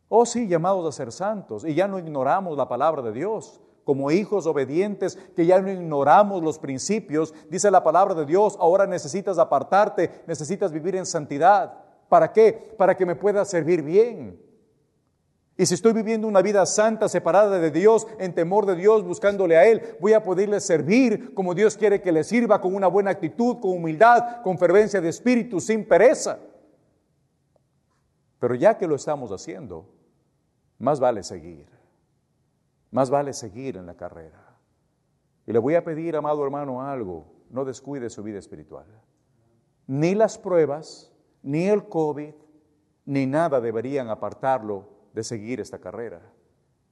Oh, 0.08 0.26
sí, 0.26 0.48
llamados 0.48 0.84
a 0.88 0.90
ser 0.90 1.12
santos 1.12 1.64
y 1.64 1.76
ya 1.76 1.86
no 1.86 2.00
ignoramos 2.00 2.56
la 2.56 2.68
palabra 2.68 3.02
de 3.02 3.12
Dios. 3.12 3.60
como 3.84 4.10
hijos 4.10 4.46
obedientes 4.46 5.16
que 5.36 5.44
ya 5.44 5.60
no 5.60 5.70
ignoramos 5.70 6.42
los 6.42 6.58
principios, 6.58 7.34
dice 7.50 7.70
la 7.70 7.84
palabra 7.84 8.14
de 8.14 8.24
Dios, 8.24 8.56
ahora 8.58 8.86
necesitas 8.86 9.38
apartarte, 9.38 10.22
necesitas 10.26 10.72
vivir 10.72 10.96
en 10.96 11.04
santidad. 11.04 11.84
¿Para 12.08 12.32
qué? 12.32 12.74
Para 12.78 12.96
que 12.96 13.04
me 13.04 13.14
pueda 13.14 13.44
servir 13.44 13.82
bien. 13.82 14.40
Y 15.56 15.66
si 15.66 15.74
estoy 15.74 15.92
viviendo 15.92 16.26
una 16.26 16.42
vida 16.42 16.66
santa, 16.66 17.08
separada 17.08 17.60
de 17.60 17.70
Dios, 17.70 18.08
en 18.18 18.34
temor 18.34 18.66
de 18.66 18.74
Dios, 18.74 19.04
buscándole 19.04 19.56
a 19.56 19.64
Él, 19.64 19.96
voy 20.00 20.12
a 20.12 20.22
poderle 20.22 20.58
servir 20.60 21.32
como 21.32 21.54
Dios 21.54 21.76
quiere 21.76 22.00
que 22.00 22.10
le 22.10 22.24
sirva, 22.24 22.60
con 22.60 22.74
una 22.74 22.88
buena 22.88 23.12
actitud, 23.12 23.60
con 23.60 23.70
humildad, 23.70 24.42
con 24.42 24.58
fervencia 24.58 25.00
de 25.00 25.10
espíritu, 25.10 25.60
sin 25.60 25.86
pereza. 25.86 26.40
Pero 28.40 28.56
ya 28.56 28.76
que 28.76 28.88
lo 28.88 28.96
estamos 28.96 29.30
haciendo, 29.30 29.88
más 30.78 30.98
vale 30.98 31.22
seguir. 31.22 31.68
Más 32.90 33.08
vale 33.08 33.32
seguir 33.32 33.76
en 33.76 33.86
la 33.86 33.94
carrera. 33.94 34.56
Y 35.46 35.52
le 35.52 35.60
voy 35.60 35.76
a 35.76 35.84
pedir, 35.84 36.16
amado 36.16 36.42
hermano, 36.42 36.82
algo. 36.82 37.26
No 37.50 37.64
descuide 37.64 38.10
su 38.10 38.24
vida 38.24 38.40
espiritual. 38.40 38.86
Ni 39.86 40.16
las 40.16 40.36
pruebas, 40.36 41.12
ni 41.42 41.68
el 41.68 41.88
COVID, 41.88 42.34
ni 43.04 43.26
nada 43.26 43.60
deberían 43.60 44.08
apartarlo 44.08 44.93
de 45.14 45.22
seguir 45.22 45.60
esta 45.60 45.78
carrera, 45.78 46.20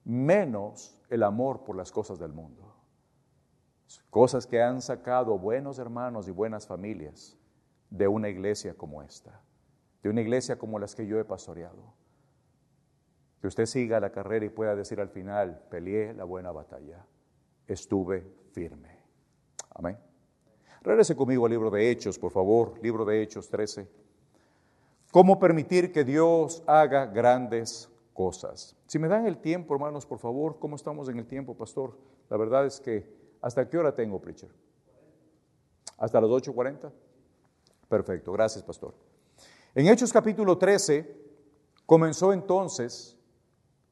menos 0.05 0.99
el 1.11 1.25
amor 1.25 1.65
por 1.65 1.77
las 1.77 1.91
cosas 1.91 2.19
del 2.19 2.33
mundo. 2.33 2.75
Cosas 4.11 4.47
que 4.47 4.63
han 4.63 4.81
sacado 4.81 5.37
buenos 5.39 5.79
hermanos 5.79 6.29
y 6.29 6.31
buenas 6.31 6.67
familias 6.67 7.37
de 7.91 8.09
una 8.09 8.29
iglesia 8.29 8.75
como 8.75 9.03
esta, 9.03 9.43
de 10.03 10.09
una 10.09 10.23
iglesia 10.23 10.57
como 10.57 10.79
las 10.79 10.95
que 10.95 11.07
yo 11.07 11.19
he 11.19 11.25
pastoreado. 11.25 11.95
Que 13.41 13.49
usted 13.49 13.67
siga 13.67 13.99
la 13.99 14.13
carrera 14.13 14.47
y 14.47 14.51
pueda 14.51 14.77
decir 14.77 15.01
al 15.01 15.09
final, 15.09 15.61
peleé 15.69 16.15
la 16.15 16.25
buena 16.25 16.53
batalla, 16.53 17.05
estuve 17.67 18.25
firme. 18.53 19.01
Amén. 19.75 19.99
Regrese 20.83 21.17
conmigo 21.17 21.47
al 21.47 21.51
libro 21.51 21.71
de 21.71 21.91
Hechos, 21.91 22.19
por 22.19 22.31
favor, 22.31 22.79
libro 22.83 23.05
de 23.05 23.21
Hechos 23.21 23.49
13. 23.49 23.89
¿Cómo 25.11 25.39
permitir 25.39 25.93
que 25.93 26.05
Dios 26.05 26.63
haga 26.67 27.07
grandes 27.07 27.92
cosas. 28.13 28.77
Si 28.87 28.99
me 28.99 29.09
dan 29.09 29.27
el 29.27 29.39
tiempo, 29.39 29.75
hermanos, 29.75 30.07
por 30.07 30.19
favor, 30.19 30.59
¿cómo 30.59 30.77
estamos 30.77 31.09
en 31.09 31.19
el 31.19 31.27
tiempo, 31.27 31.55
pastor? 31.55 31.97
La 32.29 32.37
verdad 32.37 32.67
es 32.67 32.81
que, 32.81 33.07
¿hasta 33.41 33.69
qué 33.69 33.79
hora 33.79 33.95
tengo, 33.95 34.21
preacher? 34.21 34.51
¿Hasta 35.99 36.21
las 36.21 36.31
8.40? 36.31 36.91
Perfecto, 37.89 38.33
gracias, 38.33 38.65
pastor. 38.65 38.95
En 39.75 39.87
Hechos 39.87 40.13
capítulo 40.13 40.59
13 40.59 41.23
comenzó 41.87 42.33
entonces 42.33 43.19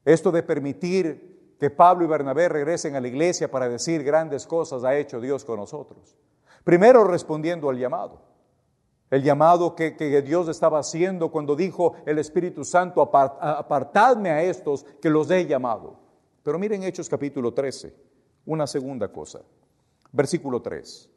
esto 0.05 0.31
de 0.33 0.43
permitir 0.43 1.57
que 1.59 1.71
Pablo 1.71 2.05
y 2.05 2.09
Bernabé 2.09 2.49
regresen 2.49 2.97
a 2.97 3.01
la 3.01 3.09
iglesia 3.09 3.51
para 3.51 3.69
decir 3.69 4.03
grandes 4.03 4.47
cosas 4.47 4.83
ha 4.85 4.97
hecho 4.97 5.21
Dios 5.21 5.45
con 5.45 5.59
nosotros. 5.59 6.17
Primero 6.65 7.05
respondiendo 7.05 7.69
al 7.69 7.79
llamado. 7.79 8.30
El 9.11 9.25
llamado 9.25 9.75
que, 9.75 10.23
Dios 10.23 10.49
estaba 10.49 10.79
haciendo 10.79 11.33
cuando 11.33 11.57
dijo 11.57 11.95
el 12.07 12.19
Espíritu 12.19 12.65
Santo, 12.65 13.03
apartadme 13.03 14.31
a 14.31 14.43
estos 14.43 14.85
que 15.03 15.11
los 15.11 15.29
he 15.31 15.47
llamado. 15.47 15.97
Pero 16.45 16.59
miren 16.59 16.85
Hechos 16.85 17.09
capítulo 17.09 17.53
13, 17.53 17.93
una 18.47 18.69
segunda 18.69 19.09
cosa. 19.09 19.41
Versículo 20.13 20.63
3. 20.63 21.11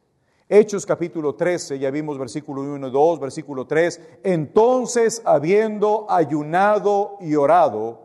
Hechos 0.49 0.85
capítulo 0.85 1.35
13, 1.35 1.79
ya 1.79 1.89
vimos 1.91 2.17
versículo 2.17 2.61
1 2.61 2.87
y 2.87 2.91
2, 2.91 3.19
versículo 3.19 3.65
3. 3.65 4.01
Entonces, 4.23 5.21
habiendo 5.23 6.05
ayunado 6.09 7.17
y 7.21 7.35
orado, 7.35 8.03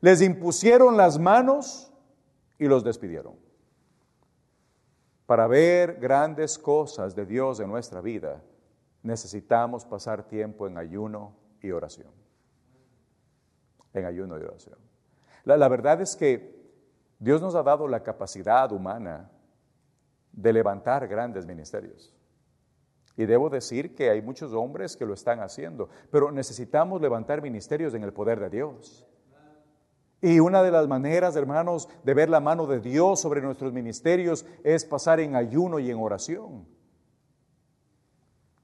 les 0.00 0.20
impusieron 0.20 0.96
las 0.96 1.18
manos 1.18 1.90
y 2.58 2.66
los 2.66 2.84
despidieron. 2.84 3.34
Para 5.26 5.46
ver 5.46 5.94
grandes 5.94 6.58
cosas 6.58 7.16
de 7.16 7.24
Dios 7.24 7.60
en 7.60 7.68
nuestra 7.68 8.00
vida, 8.00 8.42
necesitamos 9.02 9.84
pasar 9.84 10.24
tiempo 10.24 10.66
en 10.66 10.78
ayuno 10.78 11.34
y 11.60 11.70
oración. 11.70 12.10
En 13.92 14.04
ayuno 14.04 14.38
y 14.38 14.42
oración. 14.42 14.78
La, 15.44 15.68
verdad 15.68 16.00
es 16.00 16.16
que 16.16 16.62
Dios 17.18 17.42
nos 17.42 17.54
ha 17.54 17.62
dado 17.62 17.88
la 17.88 18.02
capacidad 18.02 18.70
humana 18.70 19.30
de 20.32 20.52
levantar 20.52 21.08
grandes 21.08 21.46
ministerios. 21.46 22.14
Y 23.16 23.26
debo 23.26 23.50
decir 23.50 23.94
que 23.94 24.08
hay 24.08 24.22
muchos 24.22 24.52
hombres 24.52 24.96
que 24.96 25.04
lo 25.04 25.14
están 25.14 25.40
haciendo, 25.40 25.88
pero 26.10 26.30
necesitamos 26.30 27.02
levantar 27.02 27.42
ministerios 27.42 27.92
en 27.94 28.04
el 28.04 28.12
poder 28.12 28.40
de 28.40 28.50
Dios. 28.50 29.06
Y 30.22 30.38
una 30.38 30.62
de 30.62 30.70
las 30.70 30.86
maneras, 30.86 31.34
hermanos, 31.34 31.88
de 32.04 32.14
ver 32.14 32.30
la 32.30 32.40
mano 32.40 32.66
de 32.66 32.80
Dios 32.80 33.20
sobre 33.20 33.42
nuestros 33.42 33.72
ministerios 33.72 34.46
es 34.62 34.84
pasar 34.84 35.18
en 35.18 35.34
ayuno 35.34 35.80
y 35.80 35.90
en 35.90 35.98
oración. 35.98 36.64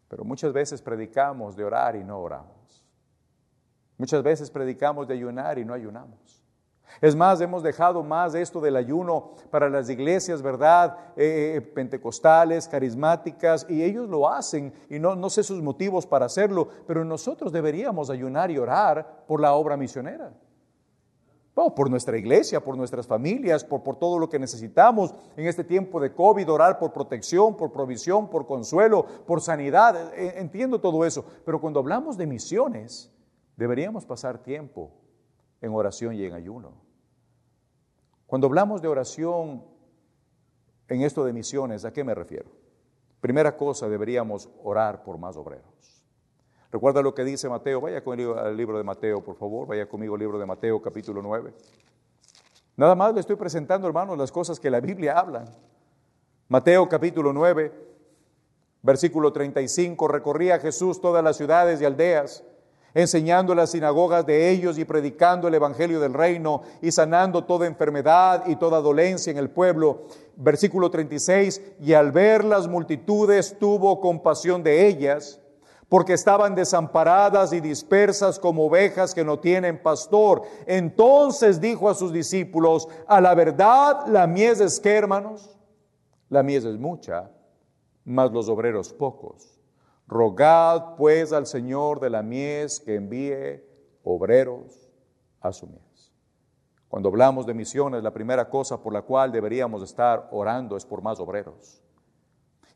Pero 0.09 0.25
muchas 0.25 0.53
veces 0.53 0.83
predicamos 0.83 1.55
de 1.57 1.65
orar 1.65 1.97
y 1.97 2.05
no 2.05 2.19
oramos. 2.19 2.85
Muchas 3.99 4.23
veces 4.23 4.51
predicamos 4.51 5.07
de 5.07 5.15
ayunar 5.15 5.59
y 5.59 5.65
no 5.65 5.75
ayunamos. 5.75 6.43
Es 7.01 7.15
más, 7.15 7.41
hemos 7.41 7.63
dejado 7.63 8.03
más 8.03 8.35
esto 8.35 8.61
del 8.61 8.77
ayuno 8.77 9.33
para 9.51 9.69
las 9.69 9.91
iglesias, 9.91 10.41
¿verdad? 10.41 10.97
Eh, 11.17 11.55
eh, 11.57 11.61
pentecostales, 11.61 12.67
carismáticas, 12.67 13.67
y 13.69 13.83
ellos 13.83 14.09
lo 14.09 14.29
hacen, 14.29 14.73
y 14.89 14.99
no, 14.99 15.15
no 15.15 15.29
sé 15.29 15.43
sus 15.43 15.61
motivos 15.61 16.07
para 16.07 16.27
hacerlo, 16.27 16.69
pero 16.87 17.05
nosotros 17.05 17.53
deberíamos 17.53 18.09
ayunar 18.09 18.51
y 18.51 18.59
orar 18.59 19.25
por 19.27 19.41
la 19.41 19.53
obra 19.53 19.77
misionera 19.77 20.33
por 21.75 21.91
nuestra 21.91 22.17
iglesia, 22.17 22.61
por 22.61 22.77
nuestras 22.77 23.07
familias, 23.07 23.65
por, 23.65 23.83
por 23.83 23.97
todo 23.97 24.19
lo 24.19 24.29
que 24.29 24.39
necesitamos 24.39 25.15
en 25.37 25.47
este 25.47 25.65
tiempo 25.65 26.01
de 26.01 26.15
COVID, 26.15 26.51
orar 26.51 26.79
por 26.79 26.93
protección, 26.93 27.57
por 27.57 27.73
provisión, 27.73 28.31
por 28.31 28.47
consuelo, 28.47 29.05
por 29.27 29.41
sanidad. 29.41 30.15
E, 30.15 30.27
e, 30.27 30.41
entiendo 30.41 30.81
todo 30.81 31.05
eso, 31.05 31.25
pero 31.45 31.61
cuando 31.61 31.81
hablamos 31.81 32.17
de 32.17 32.27
misiones, 32.27 33.13
deberíamos 33.57 34.07
pasar 34.07 34.39
tiempo 34.39 34.93
en 35.61 35.75
oración 35.75 36.15
y 36.15 36.25
en 36.25 36.35
ayuno. 36.35 36.73
Cuando 38.27 38.47
hablamos 38.47 38.81
de 38.81 38.89
oración 38.89 39.65
en 40.89 41.03
esto 41.03 41.25
de 41.25 41.33
misiones, 41.33 41.85
¿a 41.85 41.93
qué 41.93 42.05
me 42.05 42.15
refiero? 42.15 42.51
Primera 43.21 43.57
cosa, 43.57 43.89
deberíamos 43.89 44.49
orar 44.63 45.03
por 45.03 45.19
más 45.19 45.37
obreros. 45.37 45.98
Recuerda 46.71 47.01
lo 47.01 47.15
que 47.15 47.25
dice 47.25 47.49
Mateo. 47.49 47.81
Vaya 47.81 48.05
conmigo 48.05 48.37
al 48.37 48.57
libro 48.57 48.77
de 48.77 48.85
Mateo, 48.85 49.23
por 49.23 49.37
favor. 49.37 49.67
Vaya 49.67 49.89
conmigo 49.89 50.15
al 50.15 50.21
libro 50.21 50.39
de 50.39 50.45
Mateo, 50.45 50.83
capítulo 50.83 51.23
9. 51.23 51.53
Nada 52.77 52.95
más 52.95 53.15
le 53.15 53.21
estoy 53.21 53.37
presentando, 53.37 53.89
hermanos, 53.89 54.19
las 54.19 54.31
cosas 54.31 54.61
que 54.61 54.71
la 54.71 54.81
Biblia 54.81 55.19
habla. 55.19 55.47
Mateo, 56.49 56.87
capítulo 56.89 57.33
9, 57.33 57.73
versículo 58.83 59.33
35. 59.33 60.09
Recorría 60.09 60.59
Jesús 60.59 61.01
todas 61.01 61.25
las 61.25 61.39
ciudades 61.39 61.81
y 61.81 61.87
aldeas, 61.87 62.45
enseñando 62.93 63.55
las 63.55 63.71
sinagogas 63.71 64.27
de 64.27 64.51
ellos 64.51 64.79
y 64.79 64.85
predicando 64.85 65.49
el 65.49 65.55
evangelio 65.55 66.01
del 66.01 66.13
reino 66.13 66.63
y 66.83 66.93
sanando 66.93 67.45
toda 67.45 67.67
enfermedad 67.67 68.45
y 68.47 68.57
toda 68.57 68.83
dolencia 68.83 69.31
en 69.31 69.39
el 69.39 69.49
pueblo. 69.49 70.03
Versículo 70.37 70.91
36. 70.91 71.63
Y 71.81 71.95
al 71.95 72.13
ver 72.13 72.45
las 72.45 72.69
multitudes 72.69 73.59
tuvo 73.59 74.01
compasión 74.01 74.63
de 74.63 74.87
ellas 74.87 75.41
porque 75.89 76.13
estaban 76.13 76.55
desamparadas 76.55 77.53
y 77.53 77.61
dispersas 77.61 78.39
como 78.39 78.67
ovejas 78.67 79.15
que 79.15 79.25
no 79.25 79.39
tienen 79.39 79.83
pastor. 79.83 80.43
Entonces 80.67 81.61
dijo 81.61 81.89
a 81.89 81.95
sus 81.95 82.13
discípulos, 82.13 82.89
a 83.07 83.21
la 83.21 83.35
verdad 83.35 84.07
la 84.07 84.27
mies 84.27 84.61
es 84.61 84.79
que, 84.81 84.95
hermanos, 84.95 85.57
la 86.29 86.43
mies 86.43 86.65
es 86.65 86.79
mucha, 86.79 87.31
mas 88.05 88.31
los 88.33 88.49
obreros 88.49 88.93
pocos. 88.93 89.59
Rogad 90.07 90.97
pues 90.97 91.33
al 91.33 91.47
Señor 91.47 92.01
de 92.01 92.11
la 92.11 92.23
mies 92.23 92.81
que 92.81 92.95
envíe 92.95 93.63
obreros 94.03 94.89
a 95.41 95.53
su 95.53 95.67
mies. 95.67 96.13
Cuando 96.89 97.11
hablamos 97.11 97.45
de 97.47 97.53
misiones, 97.53 98.03
la 98.03 98.13
primera 98.13 98.49
cosa 98.49 98.83
por 98.83 98.93
la 98.93 99.03
cual 99.03 99.31
deberíamos 99.31 99.83
estar 99.83 100.29
orando 100.33 100.77
es 100.77 100.87
por 100.87 101.03
más 101.03 101.21
obreros. 101.21 101.83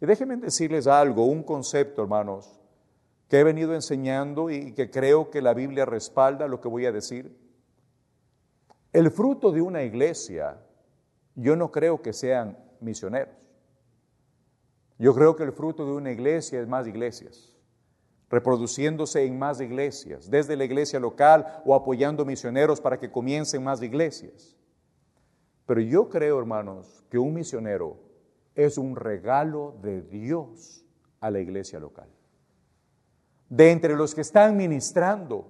Y 0.00 0.06
déjenme 0.06 0.36
decirles 0.36 0.86
algo, 0.86 1.24
un 1.24 1.42
concepto, 1.42 2.02
hermanos, 2.02 2.61
que 3.32 3.40
he 3.40 3.44
venido 3.44 3.74
enseñando 3.74 4.50
y 4.50 4.72
que 4.72 4.90
creo 4.90 5.30
que 5.30 5.40
la 5.40 5.54
Biblia 5.54 5.86
respalda 5.86 6.46
lo 6.46 6.60
que 6.60 6.68
voy 6.68 6.84
a 6.84 6.92
decir. 6.92 7.34
El 8.92 9.10
fruto 9.10 9.52
de 9.52 9.62
una 9.62 9.84
iglesia, 9.84 10.60
yo 11.34 11.56
no 11.56 11.72
creo 11.72 12.02
que 12.02 12.12
sean 12.12 12.58
misioneros. 12.80 13.34
Yo 14.98 15.14
creo 15.14 15.34
que 15.34 15.44
el 15.44 15.52
fruto 15.52 15.86
de 15.86 15.92
una 15.92 16.12
iglesia 16.12 16.60
es 16.60 16.68
más 16.68 16.86
iglesias, 16.86 17.56
reproduciéndose 18.28 19.24
en 19.24 19.38
más 19.38 19.62
iglesias, 19.62 20.30
desde 20.30 20.54
la 20.54 20.64
iglesia 20.64 21.00
local 21.00 21.62
o 21.64 21.74
apoyando 21.74 22.26
misioneros 22.26 22.82
para 22.82 22.98
que 22.98 23.10
comiencen 23.10 23.64
más 23.64 23.80
iglesias. 23.80 24.58
Pero 25.64 25.80
yo 25.80 26.10
creo, 26.10 26.38
hermanos, 26.38 27.02
que 27.08 27.16
un 27.16 27.32
misionero 27.32 27.96
es 28.54 28.76
un 28.76 28.94
regalo 28.94 29.74
de 29.80 30.02
Dios 30.02 30.84
a 31.20 31.30
la 31.30 31.40
iglesia 31.40 31.80
local 31.80 32.10
de 33.52 33.70
entre 33.70 33.96
los 33.96 34.14
que 34.14 34.22
están 34.22 34.56
ministrando, 34.56 35.44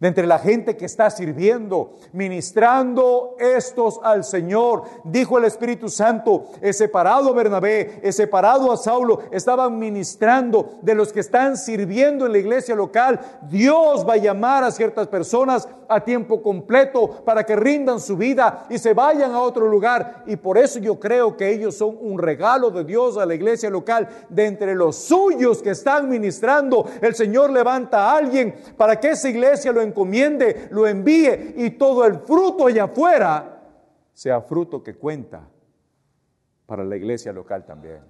de 0.00 0.08
entre 0.08 0.26
la 0.26 0.38
gente 0.38 0.76
que 0.78 0.86
está 0.86 1.10
sirviendo, 1.10 1.92
ministrando 2.12 3.36
estos 3.38 4.00
al 4.02 4.24
Señor. 4.24 4.84
Dijo 5.04 5.36
el 5.36 5.44
Espíritu 5.44 5.90
Santo, 5.90 6.46
he 6.62 6.72
separado 6.72 7.28
a 7.28 7.34
Bernabé, 7.34 8.00
he 8.02 8.10
separado 8.10 8.72
a 8.72 8.78
Saulo, 8.78 9.20
estaban 9.30 9.78
ministrando 9.78 10.78
de 10.80 10.94
los 10.94 11.12
que 11.12 11.20
están 11.20 11.58
sirviendo 11.58 12.24
en 12.24 12.32
la 12.32 12.38
iglesia 12.38 12.74
local. 12.74 13.20
Dios 13.50 14.06
va 14.08 14.14
a 14.14 14.16
llamar 14.16 14.64
a 14.64 14.70
ciertas 14.70 15.06
personas 15.06 15.68
a 15.86 16.00
tiempo 16.00 16.40
completo 16.40 17.22
para 17.24 17.44
que 17.44 17.56
rindan 17.56 18.00
su 18.00 18.16
vida 18.16 18.66
y 18.70 18.78
se 18.78 18.94
vayan 18.94 19.32
a 19.32 19.40
otro 19.40 19.66
lugar. 19.68 20.22
Y 20.26 20.36
por 20.36 20.56
eso 20.56 20.78
yo 20.78 20.98
creo 20.98 21.36
que 21.36 21.50
ellos 21.50 21.76
son 21.76 21.98
un 22.00 22.18
regalo 22.18 22.70
de 22.70 22.84
Dios 22.84 23.18
a 23.18 23.26
la 23.26 23.34
iglesia 23.34 23.68
local. 23.68 24.08
De 24.30 24.46
entre 24.46 24.74
los 24.74 24.96
suyos 24.96 25.60
que 25.60 25.70
están 25.70 26.08
ministrando, 26.08 26.86
el 27.02 27.14
Señor 27.14 27.50
levanta 27.50 28.10
a 28.10 28.16
alguien 28.16 28.54
para 28.78 28.98
que 28.98 29.10
esa 29.10 29.28
iglesia 29.28 29.72
lo 29.72 29.82
encomiende, 29.90 30.68
lo 30.70 30.86
envíe 30.86 31.54
y 31.56 31.70
todo 31.70 32.04
el 32.06 32.20
fruto 32.20 32.66
allá 32.66 32.84
afuera 32.84 33.60
sea 34.14 34.40
fruto 34.40 34.82
que 34.82 34.94
cuenta 34.94 35.48
para 36.66 36.84
la 36.84 36.96
iglesia 36.96 37.32
local 37.32 37.64
también. 37.64 38.02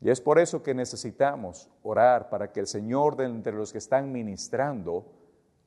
Y 0.00 0.10
es 0.10 0.20
por 0.20 0.38
eso 0.38 0.62
que 0.62 0.74
necesitamos 0.74 1.70
orar 1.82 2.30
para 2.30 2.52
que 2.52 2.60
el 2.60 2.66
Señor 2.66 3.16
de 3.16 3.24
entre 3.24 3.52
los 3.52 3.72
que 3.72 3.78
están 3.78 4.10
ministrando 4.10 5.06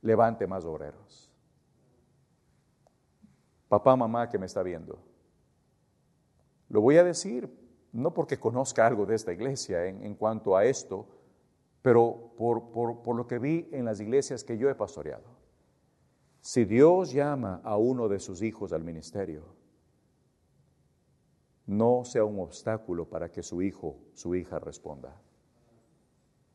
levante 0.01 0.47
más 0.47 0.66
obreros. 0.66 1.32
Papá, 3.68 3.95
mamá 3.95 4.30
que 4.30 4.38
me 4.38 4.45
está 4.45 4.64
viendo, 4.64 4.99
lo 6.70 6.82
voy 6.82 6.97
a 6.97 7.03
decir 7.03 7.49
no 7.91 8.14
porque 8.14 8.39
conozca 8.39 8.88
algo 8.88 9.05
de 9.05 9.16
esta 9.16 9.32
iglesia 9.32 9.86
en, 9.86 10.03
en 10.03 10.16
cuanto 10.16 10.57
a 10.57 10.66
esto, 10.66 11.05
pero 11.84 12.31
por, 12.38 12.71
por, 12.71 13.15
lo 13.15 13.27
que 13.27 13.38
vi 13.38 13.69
en 13.73 13.84
las 13.84 13.99
iglesias 13.99 14.45
que 14.45 14.57
yo 14.57 14.69
he 14.69 14.73
pastoreado. 14.73 15.25
Si 16.39 16.63
Dios 16.63 17.11
llama 17.11 17.59
a 17.63 17.75
uno 17.75 18.07
de 18.07 18.19
sus 18.19 18.41
hijos 18.41 18.71
al 18.71 18.86
ministerio, 18.86 19.43
no 21.65 22.05
sea 22.05 22.23
un 22.23 22.39
obstáculo 22.39 23.05
para 23.05 23.29
que 23.29 23.43
su 23.43 23.61
hijo, 23.61 23.97
su 24.13 24.34
hija 24.34 24.59
responda. 24.59 25.13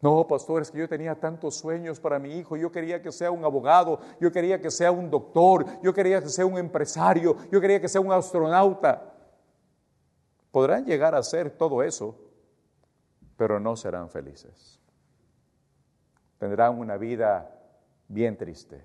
No, 0.00 0.26
pastor, 0.26 0.62
es 0.62 0.70
que 0.70 0.78
yo 0.78 0.88
tenía 0.88 1.14
tantos 1.14 1.56
sueños 1.56 2.00
para 2.00 2.18
mi 2.18 2.38
hijo. 2.38 2.56
Yo 2.56 2.72
quería 2.72 3.02
que 3.02 3.12
sea 3.12 3.30
un 3.30 3.44
abogado, 3.44 4.00
yo 4.20 4.32
quería 4.32 4.60
que 4.60 4.70
sea 4.70 4.92
un 4.92 5.10
doctor, 5.10 5.66
yo 5.82 5.92
quería 5.92 6.22
que 6.22 6.28
sea 6.30 6.46
un 6.46 6.56
empresario, 6.56 7.36
yo 7.50 7.60
quería 7.60 7.80
que 7.80 7.88
sea 7.88 8.00
un 8.00 8.12
astronauta. 8.12 9.14
Podrán 10.50 10.86
llegar 10.86 11.14
a 11.14 11.22
ser 11.22 11.50
todo 11.50 11.82
eso, 11.82 12.16
pero 13.36 13.60
no 13.60 13.76
serán 13.76 14.08
felices 14.08 14.77
tendrán 16.38 16.78
una 16.78 16.96
vida 16.96 17.50
bien 18.08 18.36
triste. 18.36 18.84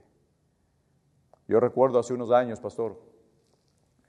Yo 1.47 1.60
recuerdo 1.60 1.99
hace 1.99 2.14
unos 2.14 2.32
años, 2.32 2.60
pastor, 2.60 2.99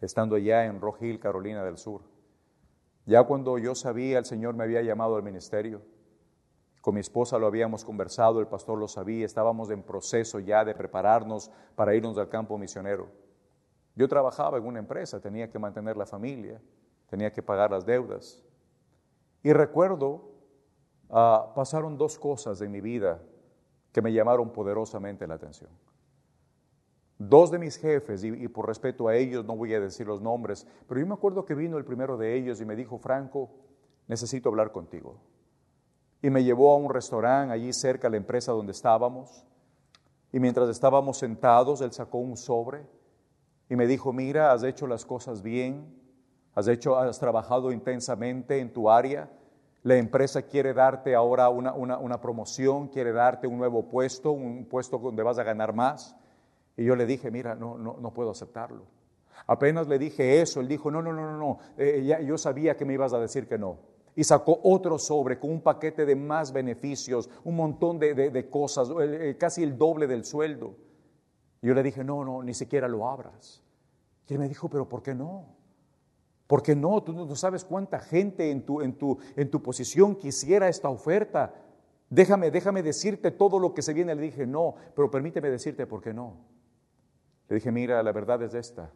estando 0.00 0.36
allá 0.36 0.64
en 0.64 0.80
Rock 0.80 1.02
Hill, 1.02 1.20
Carolina 1.20 1.64
del 1.64 1.78
Sur, 1.78 2.02
ya 3.06 3.22
cuando 3.24 3.58
yo 3.58 3.74
sabía 3.74 4.18
el 4.18 4.24
Señor 4.24 4.54
me 4.54 4.64
había 4.64 4.82
llamado 4.82 5.16
al 5.16 5.22
ministerio, 5.22 5.82
con 6.80 6.94
mi 6.94 7.00
esposa 7.00 7.38
lo 7.38 7.46
habíamos 7.46 7.84
conversado, 7.84 8.40
el 8.40 8.46
pastor 8.46 8.78
lo 8.78 8.88
sabía, 8.88 9.24
estábamos 9.24 9.70
en 9.70 9.82
proceso 9.82 10.38
ya 10.38 10.64
de 10.64 10.74
prepararnos 10.74 11.50
para 11.74 11.94
irnos 11.94 12.18
al 12.18 12.28
campo 12.28 12.58
misionero. 12.58 13.08
Yo 13.94 14.08
trabajaba 14.08 14.58
en 14.58 14.66
una 14.66 14.80
empresa, 14.80 15.20
tenía 15.20 15.48
que 15.48 15.58
mantener 15.58 15.96
la 15.96 16.04
familia, 16.04 16.60
tenía 17.08 17.32
que 17.32 17.42
pagar 17.42 17.70
las 17.70 17.86
deudas. 17.86 18.42
Y 19.42 19.52
recuerdo, 19.52 20.30
ah, 21.10 21.52
pasaron 21.54 21.96
dos 21.96 22.18
cosas 22.18 22.60
en 22.60 22.70
mi 22.70 22.80
vida 22.80 23.22
que 23.94 24.02
me 24.02 24.12
llamaron 24.12 24.50
poderosamente 24.50 25.24
la 25.24 25.34
atención. 25.34 25.70
Dos 27.16 27.52
de 27.52 27.60
mis 27.60 27.76
jefes, 27.76 28.24
y, 28.24 28.48
por 28.48 28.66
respeto 28.66 29.06
a 29.06 29.14
ellos 29.14 29.44
no 29.44 29.54
voy 29.54 29.72
a 29.72 29.78
decir 29.78 30.04
los 30.08 30.20
nombres, 30.20 30.66
pero 30.88 30.98
yo 30.98 31.06
me 31.06 31.14
acuerdo 31.14 31.44
que 31.44 31.54
vino 31.54 31.78
el 31.78 31.84
primero 31.84 32.16
de 32.16 32.36
ellos 32.36 32.60
y 32.60 32.64
me 32.64 32.74
dijo, 32.74 32.98
Franco, 32.98 33.50
necesito 34.08 34.48
hablar 34.48 34.72
contigo. 34.72 35.20
Y 36.20 36.28
me 36.28 36.42
llevó 36.42 36.72
a 36.72 36.76
un 36.76 36.92
restaurante 36.92 37.54
allí 37.54 37.72
cerca 37.72 38.08
de 38.08 38.12
la 38.12 38.16
empresa 38.16 38.50
donde 38.50 38.72
estábamos. 38.72 39.46
Y 40.32 40.40
mientras 40.40 40.68
estábamos 40.70 41.18
sentados, 41.18 41.80
él 41.80 41.92
sacó 41.92 42.18
un 42.18 42.36
sobre 42.36 42.84
y 43.68 43.76
me 43.76 43.86
dijo, 43.86 44.12
mira, 44.12 44.50
has 44.50 44.64
hecho 44.64 44.88
las 44.88 45.04
cosas 45.04 45.40
bien, 45.40 45.86
has, 46.56 46.66
hecho, 46.66 46.98
has 46.98 47.20
trabajado 47.20 47.70
intensamente 47.70 48.58
en 48.58 48.72
tu 48.72 48.90
área, 48.90 49.30
la 49.84 49.96
empresa 49.96 50.42
quiere 50.42 50.72
darte 50.72 51.14
ahora 51.14 51.50
una, 51.50 52.20
promoción, 52.20 52.88
quiere 52.88 53.12
darte 53.12 53.46
un 53.46 53.58
nuevo 53.58 53.86
puesto, 53.86 54.32
un 54.32 54.64
puesto 54.64 54.98
donde 54.98 55.22
vas 55.22 55.38
a 55.38 55.44
ganar 55.44 55.74
más. 55.74 56.16
Y 56.74 56.84
yo 56.84 56.96
le 56.96 57.04
dije, 57.04 57.30
mira, 57.30 57.54
no, 57.54 57.76
no, 57.76 57.98
no 58.00 58.14
puedo 58.14 58.30
aceptarlo. 58.30 58.86
Apenas 59.46 59.86
le 59.86 59.98
dije 59.98 60.40
eso, 60.40 60.60
él 60.60 60.68
dijo, 60.68 60.90
no, 60.90 61.02
no, 61.02 61.12
no, 61.12 61.30
no, 61.30 61.36
no, 61.36 61.58
eh, 61.76 62.24
yo 62.26 62.38
sabía 62.38 62.78
que 62.78 62.86
me 62.86 62.94
ibas 62.94 63.12
a 63.12 63.20
decir 63.20 63.46
que 63.46 63.58
no. 63.58 63.78
Y 64.16 64.24
sacó 64.24 64.58
otro 64.62 64.98
sobre 64.98 65.38
con 65.38 65.50
un 65.50 65.60
paquete 65.60 66.06
de 66.06 66.16
más 66.16 66.50
beneficios, 66.50 67.28
un 67.44 67.56
montón 67.56 67.98
de, 67.98 68.48
cosas, 68.48 68.88
casi 69.38 69.62
el 69.62 69.76
doble 69.76 70.06
del 70.06 70.24
sueldo. 70.24 70.76
Y 71.60 71.66
yo 71.66 71.74
le 71.74 71.82
dije, 71.82 72.02
no, 72.02 72.24
no, 72.24 72.42
ni 72.42 72.54
siquiera 72.54 72.88
lo 72.88 73.06
abras. 73.06 73.62
Y 74.28 74.32
él 74.32 74.38
me 74.38 74.48
dijo, 74.48 74.70
pero 74.70 74.88
¿por 74.88 75.02
qué 75.02 75.14
no? 75.14 75.44
Porque 76.54 76.76
no, 76.76 77.02
tú 77.02 77.12
no 77.12 77.34
sabes 77.34 77.64
cuánta 77.64 77.98
gente 77.98 78.52
en 78.52 78.64
tu, 78.64 78.80
en 78.80 78.96
tu, 78.96 79.18
en 79.34 79.50
tu 79.50 79.60
posición 79.60 80.14
quisiera 80.14 80.68
esta 80.68 80.88
oferta. 80.88 81.52
Déjame, 82.08 82.52
déjame 82.52 82.84
decirte 82.84 83.32
todo 83.32 83.58
lo 83.58 83.74
que 83.74 83.82
se 83.82 83.92
viene. 83.92 84.14
Le 84.14 84.22
dije, 84.22 84.46
no, 84.46 84.76
pero 84.94 85.10
permíteme 85.10 85.50
decirte 85.50 85.84
por 85.84 86.00
qué 86.00 86.14
no. 86.14 86.36
Le 87.48 87.56
dije, 87.56 87.72
mira, 87.72 88.00
la 88.04 88.12
verdad 88.12 88.40
es 88.44 88.54
esta. 88.54 88.92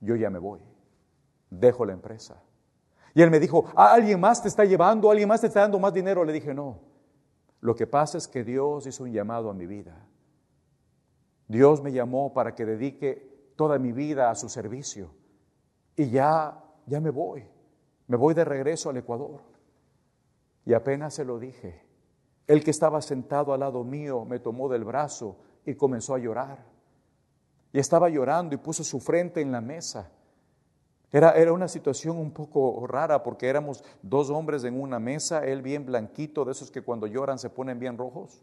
Yo 0.00 0.16
ya 0.16 0.28
me 0.28 0.40
voy. 0.40 0.58
Dejo 1.50 1.86
la 1.86 1.92
empresa. 1.92 2.42
Y 3.14 3.22
él 3.22 3.30
me 3.30 3.38
dijo, 3.38 3.66
¿alguien 3.76 4.18
más 4.18 4.42
te 4.42 4.48
está 4.48 4.64
llevando? 4.64 5.08
¿Alguien 5.08 5.28
más 5.28 5.40
te 5.40 5.46
está 5.46 5.60
dando 5.60 5.78
más 5.78 5.94
dinero? 5.94 6.24
Le 6.24 6.32
dije, 6.32 6.52
no. 6.52 6.80
Lo 7.60 7.76
que 7.76 7.86
pasa 7.86 8.18
es 8.18 8.26
que 8.26 8.42
Dios 8.42 8.88
hizo 8.88 9.04
un 9.04 9.12
llamado 9.12 9.50
a 9.50 9.54
mi 9.54 9.68
vida. 9.68 10.04
Dios 11.46 11.80
me 11.80 11.92
llamó 11.92 12.34
para 12.34 12.56
que 12.56 12.66
dedique 12.66 13.52
toda 13.54 13.78
mi 13.78 13.92
vida 13.92 14.30
a 14.30 14.34
su 14.34 14.48
servicio. 14.48 15.14
Y 15.94 16.10
ya 16.10 16.64
ya 16.88 17.00
me 17.00 17.10
voy, 17.10 17.44
me 18.06 18.16
voy 18.16 18.34
de 18.34 18.44
regreso 18.44 18.90
al 18.90 18.96
Ecuador. 18.96 19.40
Y 20.64 20.74
apenas 20.74 21.14
se 21.14 21.24
lo 21.24 21.38
dije, 21.38 21.82
el 22.46 22.64
que 22.64 22.70
estaba 22.70 23.00
sentado 23.02 23.52
al 23.52 23.60
lado 23.60 23.84
mío 23.84 24.24
me 24.24 24.38
tomó 24.38 24.68
del 24.68 24.84
brazo 24.84 25.36
y 25.64 25.74
comenzó 25.74 26.14
a 26.14 26.18
llorar. 26.18 26.64
Y 27.72 27.78
estaba 27.78 28.08
llorando 28.08 28.54
y 28.54 28.58
puso 28.58 28.82
su 28.82 29.00
frente 29.00 29.40
en 29.40 29.52
la 29.52 29.60
mesa. 29.60 30.10
Era, 31.10 31.32
era, 31.32 31.52
una 31.52 31.68
situación 31.68 32.18
un 32.18 32.32
poco 32.32 32.86
rara 32.86 33.22
porque 33.22 33.48
éramos 33.48 33.82
dos 34.02 34.30
hombres 34.30 34.64
en 34.64 34.78
una 34.78 34.98
mesa, 34.98 35.44
él 35.44 35.62
bien 35.62 35.86
blanquito, 35.86 36.44
de 36.44 36.52
esos 36.52 36.70
que 36.70 36.82
cuando 36.82 37.06
lloran 37.06 37.38
se 37.38 37.48
ponen 37.48 37.78
bien 37.78 37.96
rojos. 37.96 38.42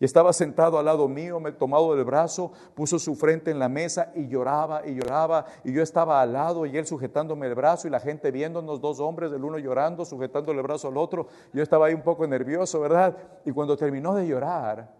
Y 0.00 0.04
estaba 0.04 0.32
sentado 0.32 0.78
al 0.78 0.86
lado 0.86 1.06
mío, 1.08 1.38
me 1.38 1.52
tomado 1.52 1.94
del 1.94 2.04
brazo, 2.04 2.52
puso 2.74 2.98
su 2.98 3.14
frente 3.14 3.50
en 3.50 3.58
la 3.58 3.68
mesa 3.68 4.10
y 4.14 4.26
lloraba 4.26 4.86
y 4.86 4.94
lloraba. 4.94 5.46
Y 5.62 5.72
yo 5.72 5.82
estaba 5.82 6.20
al 6.20 6.32
lado 6.32 6.66
y 6.66 6.76
él 6.76 6.86
sujetándome 6.86 7.46
el 7.46 7.54
brazo 7.54 7.86
y 7.86 7.90
la 7.90 8.00
gente 8.00 8.30
viéndonos, 8.30 8.80
dos 8.80 8.98
hombres, 8.98 9.32
el 9.32 9.44
uno 9.44 9.58
llorando, 9.58 10.04
sujetándole 10.04 10.58
el 10.58 10.64
brazo 10.64 10.88
al 10.88 10.96
otro. 10.96 11.28
Yo 11.52 11.62
estaba 11.62 11.86
ahí 11.86 11.94
un 11.94 12.02
poco 12.02 12.26
nervioso, 12.26 12.80
¿verdad? 12.80 13.16
Y 13.44 13.52
cuando 13.52 13.76
terminó 13.76 14.14
de 14.14 14.26
llorar, 14.26 14.92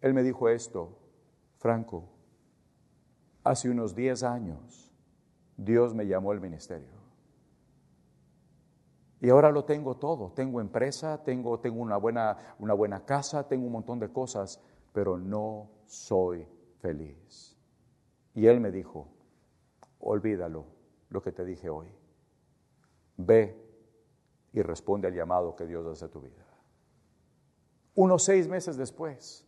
él 0.00 0.12
me 0.12 0.22
dijo 0.22 0.48
esto, 0.48 0.98
Franco, 1.58 2.04
hace 3.44 3.70
unos 3.70 3.94
10 3.94 4.22
años 4.24 4.92
Dios 5.56 5.94
me 5.94 6.06
llamó 6.06 6.32
al 6.32 6.40
ministerio. 6.40 6.95
Y 9.20 9.30
ahora 9.30 9.50
lo 9.50 9.64
tengo 9.64 9.96
todo. 9.96 10.32
Tengo 10.32 10.60
empresa, 10.60 11.22
tengo, 11.22 11.58
tengo 11.60 11.80
una, 11.80 11.96
buena, 11.96 12.54
una 12.58 12.74
buena 12.74 13.04
casa, 13.04 13.48
tengo 13.48 13.66
un 13.66 13.72
montón 13.72 13.98
de 13.98 14.10
cosas, 14.10 14.60
pero 14.92 15.16
no 15.16 15.70
soy 15.86 16.46
feliz. 16.80 17.56
Y 18.34 18.46
él 18.46 18.60
me 18.60 18.70
dijo, 18.70 19.08
olvídalo 20.00 20.66
lo 21.08 21.22
que 21.22 21.32
te 21.32 21.44
dije 21.44 21.70
hoy. 21.70 21.88
Ve 23.16 23.56
y 24.52 24.62
responde 24.62 25.08
al 25.08 25.14
llamado 25.14 25.56
que 25.56 25.66
Dios 25.66 25.86
hace 25.86 26.04
a 26.04 26.08
tu 26.08 26.20
vida. 26.20 26.44
Unos 27.94 28.24
seis 28.24 28.46
meses 28.46 28.76
después, 28.76 29.46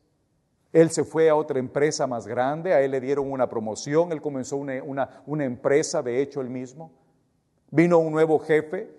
él 0.72 0.90
se 0.90 1.04
fue 1.04 1.28
a 1.28 1.36
otra 1.36 1.58
empresa 1.58 2.06
más 2.06 2.26
grande, 2.26 2.72
a 2.72 2.80
él 2.80 2.90
le 2.90 3.00
dieron 3.00 3.30
una 3.30 3.48
promoción, 3.48 4.12
él 4.12 4.22
comenzó 4.22 4.56
una, 4.56 4.82
una, 4.82 5.22
una 5.26 5.44
empresa, 5.44 6.02
de 6.02 6.22
hecho, 6.22 6.40
él 6.40 6.48
mismo. 6.48 6.92
Vino 7.70 7.98
un 7.98 8.12
nuevo 8.12 8.38
jefe, 8.38 8.97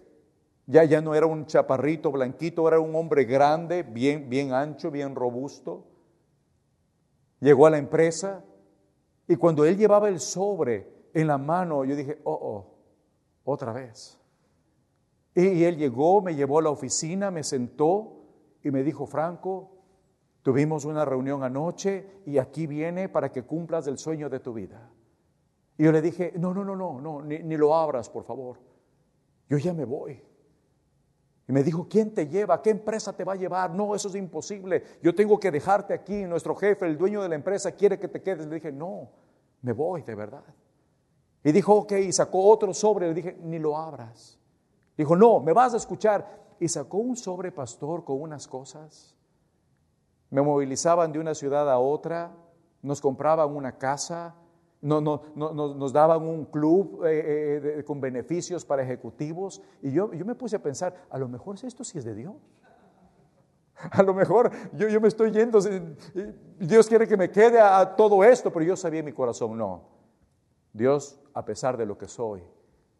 ya, 0.69 0.83
ya 0.83 1.01
no 1.01 1.15
era 1.15 1.25
un 1.25 1.47
chaparrito 1.47 2.11
blanquito, 2.11 2.67
era 2.67 2.79
un 2.79 2.95
hombre 2.95 3.25
grande, 3.25 3.81
bien, 3.81 4.29
bien 4.29 4.53
ancho, 4.53 4.91
bien 4.91 5.15
robusto. 5.15 5.87
Llegó 7.39 7.65
a 7.65 7.71
la 7.71 7.79
empresa 7.79 8.45
y 9.27 9.35
cuando 9.35 9.65
él 9.65 9.77
llevaba 9.77 10.09
el 10.09 10.19
sobre 10.19 11.09
en 11.15 11.25
la 11.25 11.39
mano, 11.39 11.85
yo 11.85 11.95
dije, 11.95 12.19
oh, 12.23 12.33
oh, 12.33 12.77
otra 13.45 13.73
vez. 13.73 14.19
Y, 15.33 15.63
él 15.63 15.77
llegó, 15.77 16.21
me 16.21 16.35
llevó 16.35 16.59
a 16.59 16.61
la 16.61 16.69
oficina, 16.69 17.31
me 17.31 17.43
sentó 17.43 18.25
y 18.61 18.69
me 18.69 18.83
dijo, 18.83 19.07
Franco, 19.07 19.71
Tuvimos 20.41 20.85
una 20.85 21.03
reunión 21.03 21.43
anoche 21.43 22.21
y 22.25 22.37
aquí 22.37 22.65
viene 22.65 23.09
para 23.09 23.29
que 23.29 23.43
cumplas 23.43 23.87
el 23.87 23.97
sueño 23.97 24.29
de 24.29 24.39
tu 24.39 24.53
vida. 24.53 24.89
Y 25.77 25.83
yo 25.83 25.91
le 25.91 26.01
dije, 26.01 26.31
no, 26.37 26.53
no, 26.53 26.63
no, 26.63 26.75
no, 26.77 27.01
no, 27.01 27.21
ni 27.21 27.57
lo 27.57 27.75
abras, 27.75 28.09
por 28.09 28.23
favor. 28.23 28.57
Yo 29.49 29.57
ya 29.57 29.73
me 29.73 29.83
voy. 29.83 30.21
Y 31.49 31.51
me 31.51 31.63
dijo, 31.63 31.87
¿quién 31.89 32.13
te 32.13 32.27
lleva? 32.27 32.61
¿Qué 32.61 32.69
empresa 32.69 33.11
te 33.11 33.23
va 33.23 33.33
a 33.33 33.35
llevar? 33.35 33.71
No, 33.71 33.95
eso 33.95 34.07
es 34.07 34.13
imposible. 34.13 34.83
Yo 35.01 35.15
tengo 35.15 35.39
que 35.39 35.49
dejarte 35.49 35.95
aquí. 35.95 36.23
Nuestro 36.25 36.55
jefe, 36.55 36.85
el 36.85 36.95
dueño 36.95 37.23
de 37.23 37.29
la 37.29 37.33
empresa, 37.33 37.71
quiere 37.71 37.97
que 37.97 38.07
te 38.07 38.21
quedes. 38.21 38.45
Le 38.45 38.53
dije, 38.53 38.71
no, 38.71 39.09
me 39.63 39.73
voy, 39.73 40.03
de 40.03 40.13
verdad. 40.13 40.43
Y 41.43 41.51
dijo, 41.51 41.73
ok, 41.73 41.93
y 41.93 42.11
sacó 42.11 42.47
otro 42.47 42.71
sobre. 42.71 43.07
Le 43.07 43.15
dije, 43.15 43.35
ni 43.41 43.57
lo 43.57 43.75
abras. 43.75 44.37
Dijo, 44.95 45.15
no, 45.15 45.39
me 45.39 45.51
vas 45.51 45.73
a 45.73 45.77
escuchar. 45.77 46.39
Y 46.59 46.67
sacó 46.67 46.97
un 46.99 47.17
sobre 47.17 47.51
pastor 47.51 48.03
con 48.03 48.21
unas 48.21 48.47
cosas. 48.47 49.15
Me 50.29 50.43
movilizaban 50.43 51.11
de 51.11 51.17
una 51.17 51.33
ciudad 51.33 51.67
a 51.67 51.79
otra, 51.79 52.31
nos 52.83 53.01
compraban 53.01 53.55
una 53.55 53.75
casa, 53.75 54.35
no, 54.81 55.01
no, 55.01 55.21
no, 55.35 55.51
nos 55.51 55.91
daban 55.91 56.21
un 56.23 56.45
club 56.45 57.03
eh, 57.05 57.79
eh, 57.79 57.83
con 57.83 57.99
beneficios 57.99 58.63
para 58.63 58.83
ejecutivos. 58.83 59.61
Y 59.81 59.91
yo, 59.91 60.13
yo 60.13 60.25
me 60.25 60.35
puse 60.35 60.55
a 60.55 60.63
pensar, 60.63 60.95
a 61.09 61.17
lo 61.17 61.27
mejor 61.27 61.57
esto 61.61 61.83
sí 61.83 61.97
es 61.97 62.05
de 62.05 62.15
Dios. 62.15 62.35
A 63.91 64.03
lo 64.03 64.13
mejor 64.13 64.51
yo, 64.73 64.89
yo 64.89 64.99
me 64.99 65.07
estoy 65.07 65.31
yendo, 65.31 65.59
Dios 66.59 66.87
quiere 66.87 67.07
que 67.07 67.15
me 67.15 67.31
quede 67.31 67.61
a 67.61 67.95
todo 67.95 68.23
esto, 68.25 68.51
pero 68.51 68.65
yo 68.65 68.75
sabía 68.75 68.99
en 68.99 69.05
mi 69.05 69.13
corazón, 69.13 69.57
no. 69.57 69.83
Dios, 70.73 71.17
a 71.33 71.45
pesar 71.45 71.77
de 71.77 71.85
lo 71.85 71.97
que 71.97 72.07
soy, 72.07 72.43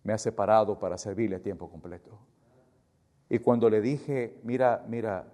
me 0.04 0.14
ha 0.14 0.18
separado 0.18 0.80
para 0.80 0.98
servirle 0.98 1.36
a 1.36 1.42
tiempo 1.42 1.70
completo. 1.70 2.18
Y 3.28 3.40
cuando 3.40 3.70
le 3.70 3.82
dije, 3.82 4.40
mira, 4.44 4.86
mira, 4.88 5.28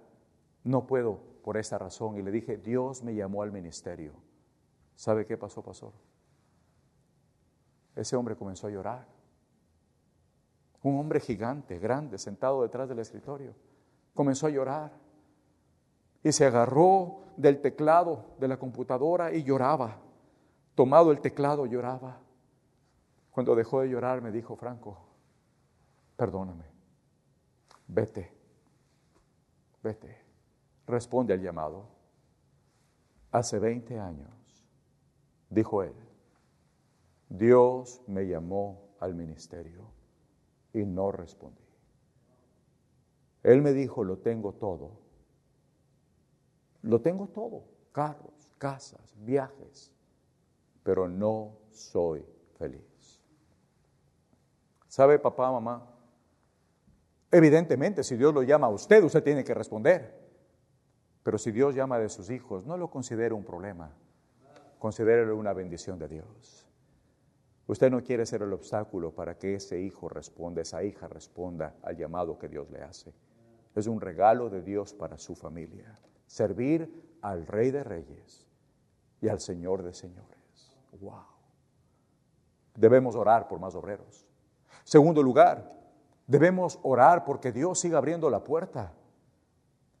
no 0.64 0.86
puedo 0.86 1.20
por 1.42 1.56
esta 1.56 1.78
razón, 1.78 2.16
y 2.16 2.22
le 2.22 2.32
dije, 2.32 2.56
Dios 2.56 3.02
me 3.04 3.14
llamó 3.14 3.42
al 3.42 3.52
ministerio. 3.52 4.12
¿Sabe 4.96 5.26
qué 5.26 5.38
pasó, 5.38 5.62
pastor? 5.62 5.92
Ese 7.96 8.14
hombre 8.14 8.36
comenzó 8.36 8.66
a 8.66 8.70
llorar. 8.70 9.06
Un 10.82 11.00
hombre 11.00 11.18
gigante, 11.18 11.78
grande, 11.78 12.18
sentado 12.18 12.62
detrás 12.62 12.88
del 12.88 12.98
escritorio. 12.98 13.54
Comenzó 14.14 14.46
a 14.46 14.50
llorar. 14.50 14.92
Y 16.22 16.30
se 16.30 16.44
agarró 16.44 17.20
del 17.36 17.60
teclado 17.60 18.36
de 18.38 18.48
la 18.48 18.58
computadora 18.58 19.32
y 19.32 19.42
lloraba. 19.42 19.96
Tomado 20.74 21.10
el 21.10 21.20
teclado, 21.20 21.64
lloraba. 21.66 22.20
Cuando 23.30 23.54
dejó 23.54 23.80
de 23.80 23.88
llorar, 23.88 24.20
me 24.20 24.30
dijo, 24.30 24.56
Franco, 24.56 24.98
perdóname, 26.16 26.64
vete, 27.86 28.32
vete, 29.82 30.18
responde 30.86 31.34
al 31.34 31.42
llamado. 31.42 31.86
Hace 33.30 33.58
20 33.58 33.98
años, 33.98 34.30
dijo 35.50 35.82
él, 35.82 35.94
Dios 37.28 38.02
me 38.06 38.26
llamó 38.26 38.88
al 39.00 39.14
ministerio 39.14 39.90
y 40.72 40.84
no 40.84 41.10
respondí. 41.12 41.62
Él 43.42 43.62
me 43.62 43.72
dijo, 43.72 44.04
lo 44.04 44.18
tengo 44.18 44.52
todo. 44.52 44.98
Lo 46.82 47.00
tengo 47.00 47.28
todo, 47.28 47.64
carros, 47.92 48.52
casas, 48.58 49.14
viajes, 49.18 49.92
pero 50.82 51.08
no 51.08 51.58
soy 51.70 52.24
feliz. 52.58 53.22
¿Sabe, 54.86 55.18
papá, 55.18 55.50
mamá? 55.50 55.84
Evidentemente, 57.30 58.04
si 58.04 58.16
Dios 58.16 58.32
lo 58.32 58.42
llama 58.42 58.68
a 58.68 58.70
usted, 58.70 59.02
usted 59.02 59.22
tiene 59.22 59.44
que 59.44 59.52
responder. 59.52 60.26
Pero 61.22 61.38
si 61.38 61.50
Dios 61.50 61.74
llama 61.74 61.98
de 61.98 62.08
sus 62.08 62.30
hijos, 62.30 62.64
no 62.66 62.76
lo 62.76 62.88
considere 62.88 63.34
un 63.34 63.44
problema, 63.44 63.90
considérelo 64.78 65.36
una 65.36 65.52
bendición 65.52 65.98
de 65.98 66.08
Dios. 66.08 66.65
Usted 67.66 67.90
no 67.90 68.02
quiere 68.02 68.24
ser 68.26 68.42
el 68.42 68.52
obstáculo 68.52 69.12
para 69.12 69.36
que 69.36 69.54
ese 69.54 69.80
hijo 69.80 70.08
responda, 70.08 70.62
esa 70.62 70.84
hija 70.84 71.08
responda 71.08 71.74
al 71.82 71.96
llamado 71.96 72.38
que 72.38 72.48
Dios 72.48 72.70
le 72.70 72.82
hace. 72.82 73.12
Es 73.74 73.86
un 73.88 74.00
regalo 74.00 74.48
de 74.48 74.62
Dios 74.62 74.94
para 74.94 75.18
su 75.18 75.34
familia. 75.34 75.98
Servir 76.26 77.18
al 77.22 77.46
Rey 77.46 77.70
de 77.72 77.82
Reyes 77.82 78.46
y 79.20 79.28
al 79.28 79.40
Señor 79.40 79.82
de 79.82 79.92
Señores. 79.92 80.38
Wow. 81.00 81.24
Debemos 82.76 83.16
orar 83.16 83.48
por 83.48 83.58
más 83.58 83.74
obreros. 83.74 84.26
Segundo 84.84 85.22
lugar, 85.22 85.72
debemos 86.26 86.78
orar 86.82 87.24
porque 87.24 87.50
Dios 87.50 87.80
siga 87.80 87.98
abriendo 87.98 88.30
la 88.30 88.44
puerta. 88.44 88.92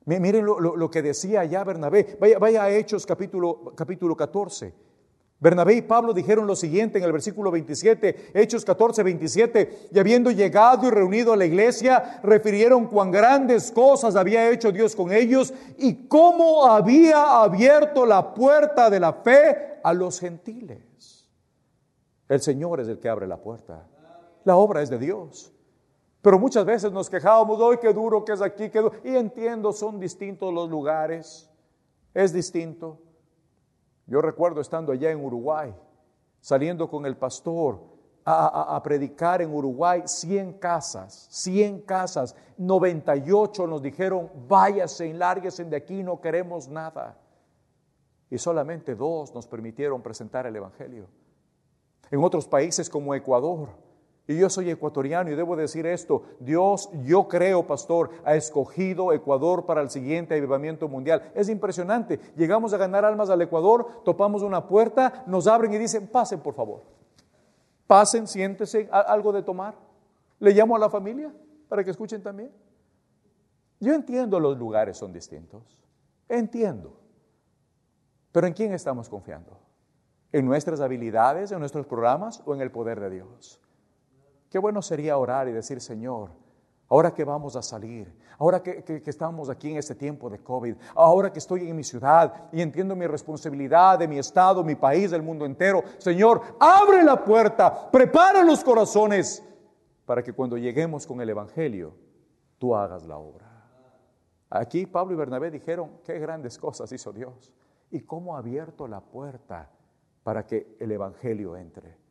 Miren 0.04 0.46
lo, 0.46 0.90
que 0.90 1.02
decía 1.02 1.44
ya 1.44 1.64
Bernabé. 1.64 2.16
Vaya, 2.20 2.38
vaya 2.38 2.62
a 2.62 2.70
Hechos 2.70 3.04
capítulo, 3.04 3.72
capítulo 3.74 4.16
14. 4.16 4.72
Bernabé 5.38 5.74
y 5.74 5.82
Pablo 5.82 6.14
dijeron 6.14 6.46
lo 6.46 6.56
siguiente 6.56 6.98
en 6.98 7.04
el 7.04 7.12
versículo 7.12 7.50
27, 7.50 8.30
Hechos 8.32 8.64
14, 8.64 9.02
27, 9.02 9.88
y 9.92 9.98
habiendo 9.98 10.30
llegado 10.30 10.86
y 10.86 10.90
reunido 10.90 11.34
a 11.34 11.36
la 11.36 11.44
iglesia, 11.44 12.20
refirieron 12.22 12.86
cuán 12.86 13.10
grandes 13.10 13.70
cosas 13.70 14.16
había 14.16 14.50
hecho 14.50 14.72
Dios 14.72 14.96
con 14.96 15.12
ellos 15.12 15.52
y 15.76 16.06
cómo 16.08 16.66
había 16.66 17.42
abierto 17.42 18.06
la 18.06 18.32
puerta 18.32 18.88
de 18.88 18.98
la 18.98 19.12
fe 19.12 19.78
a 19.82 19.92
los 19.92 20.18
gentiles. 20.20 21.28
El 22.28 22.40
Señor 22.40 22.80
es 22.80 22.88
el 22.88 22.98
que 22.98 23.10
abre 23.10 23.26
la 23.26 23.36
puerta. 23.36 23.86
La 24.44 24.56
obra 24.56 24.80
es 24.80 24.88
de 24.88 24.98
Dios. 24.98 25.52
Pero 26.22 26.38
muchas 26.38 26.64
veces 26.64 26.90
nos 26.90 27.10
quejábamos, 27.10 27.60
hoy 27.60 27.76
qué 27.78 27.92
duro 27.92 28.24
que 28.24 28.32
es 28.32 28.40
aquí, 28.40 28.70
qué 28.70 28.80
duro. 28.80 28.96
Y 29.04 29.14
entiendo, 29.14 29.72
son 29.72 30.00
distintos 30.00 30.52
los 30.52 30.68
lugares, 30.68 31.48
es 32.14 32.32
distinto. 32.32 33.00
Yo 34.06 34.20
recuerdo 34.20 34.60
estando 34.60 34.92
allá 34.92 35.10
en 35.10 35.24
Uruguay, 35.24 35.74
saliendo 36.40 36.88
con 36.88 37.06
el 37.06 37.16
pastor 37.16 37.80
a, 38.28 38.80
predicar 38.82 39.40
en 39.40 39.54
Uruguay, 39.54 40.02
100 40.04 40.54
casas, 40.54 41.28
100 41.30 41.82
casas, 41.82 42.34
98 42.58 43.66
nos 43.68 43.80
dijeron, 43.80 44.28
váyase, 44.48 45.12
lárguese 45.14 45.64
de 45.64 45.76
aquí, 45.76 46.02
no 46.02 46.20
queremos 46.20 46.68
nada. 46.68 47.16
Y 48.28 48.38
solamente 48.38 48.96
dos 48.96 49.32
nos 49.32 49.46
permitieron 49.46 50.02
presentar 50.02 50.44
el 50.46 50.56
Evangelio. 50.56 51.06
En 52.10 52.22
otros 52.24 52.48
países 52.48 52.90
como 52.90 53.14
Ecuador, 53.14 53.68
y 54.28 54.36
yo 54.36 54.50
soy 54.50 54.70
ecuatoriano 54.70 55.30
y 55.30 55.36
debo 55.36 55.54
decir 55.54 55.86
esto, 55.86 56.24
Dios, 56.40 56.90
yo 57.04 57.28
creo, 57.28 57.66
pastor, 57.66 58.10
ha 58.24 58.34
escogido 58.34 59.12
Ecuador 59.12 59.66
para 59.66 59.80
el 59.80 59.90
siguiente 59.90 60.34
avivamiento 60.34 60.88
mundial. 60.88 61.30
Es 61.34 61.48
impresionante. 61.48 62.18
Llegamos 62.36 62.72
a 62.72 62.76
ganar 62.76 63.04
almas 63.04 63.30
al 63.30 63.40
Ecuador, 63.40 64.02
topamos 64.04 64.42
una 64.42 64.66
puerta, 64.66 65.22
nos 65.26 65.46
abren 65.46 65.72
y 65.74 65.78
dicen, 65.78 66.08
pasen 66.08 66.40
por 66.40 66.54
favor. 66.54 66.82
Pasen, 67.86 68.26
siéntese, 68.26 68.88
algo 68.90 69.32
de 69.32 69.44
tomar. 69.44 69.76
Le 70.40 70.50
llamo 70.50 70.74
a 70.74 70.80
la 70.80 70.90
familia 70.90 71.32
para 71.68 71.84
que 71.84 71.92
escuchen 71.92 72.20
también. 72.20 72.50
Yo 73.78 73.94
entiendo 73.94 74.40
los 74.40 74.58
lugares 74.58 74.96
son 74.96 75.12
distintos. 75.12 75.80
Entiendo. 76.28 76.98
Pero 78.32 78.48
¿en 78.48 78.54
quién 78.54 78.72
estamos 78.72 79.08
confiando? 79.08 79.60
¿En 80.32 80.44
nuestras 80.44 80.80
habilidades, 80.80 81.52
en 81.52 81.60
nuestros 81.60 81.86
programas 81.86 82.42
o 82.44 82.54
en 82.54 82.60
el 82.60 82.72
poder 82.72 82.98
de 82.98 83.10
Dios? 83.10 83.60
Qué 84.50 84.58
bueno 84.58 84.82
sería 84.82 85.18
orar 85.18 85.48
y 85.48 85.52
decir, 85.52 85.80
Señor, 85.80 86.30
ahora 86.88 87.12
que 87.12 87.24
vamos 87.24 87.56
a 87.56 87.62
salir, 87.62 88.12
ahora 88.38 88.62
que, 88.62 89.02
estamos 89.06 89.50
aquí 89.50 89.70
en 89.70 89.78
este 89.78 89.94
tiempo 89.94 90.30
de 90.30 90.38
COVID, 90.38 90.76
ahora 90.94 91.32
que 91.32 91.38
estoy 91.38 91.68
en 91.68 91.76
mi 91.76 91.84
ciudad 91.84 92.48
y 92.52 92.60
entiendo 92.60 92.94
mi 92.94 93.06
responsabilidad 93.06 93.98
de 93.98 94.08
mi 94.08 94.18
estado, 94.18 94.62
mi 94.62 94.74
país, 94.74 95.10
del 95.10 95.22
mundo 95.22 95.44
entero, 95.44 95.82
Señor, 95.98 96.42
abre 96.60 97.02
la 97.02 97.24
puerta, 97.24 97.90
prepara 97.90 98.42
los 98.42 98.62
corazones 98.62 99.42
para 100.04 100.22
que 100.22 100.32
cuando 100.32 100.56
lleguemos 100.56 101.06
con 101.06 101.20
el 101.20 101.28
Evangelio, 101.28 101.94
tú 102.58 102.74
hagas 102.74 103.04
la 103.04 103.18
obra. 103.18 103.46
Aquí 104.48 104.86
Pablo 104.86 105.14
y 105.14 105.16
Bernabé 105.16 105.50
dijeron, 105.50 105.98
qué 106.04 106.18
grandes 106.20 106.56
cosas 106.56 106.90
hizo 106.92 107.12
Dios 107.12 107.52
y 107.90 108.00
cómo 108.02 108.36
ha 108.36 108.38
abierto 108.38 108.86
la 108.86 109.00
puerta 109.00 109.70
para 110.22 110.46
que 110.46 110.76
el 110.78 110.92
Evangelio 110.92 111.56
entre. 111.56 112.05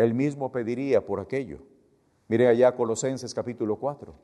Él 0.00 0.14
mismo 0.14 0.50
pediría 0.50 1.04
por 1.04 1.20
aquello. 1.20 1.58
Mire 2.26 2.48
allá 2.48 2.74
Colosenses 2.74 3.34
capítulo 3.34 3.76
4. 3.76 4.14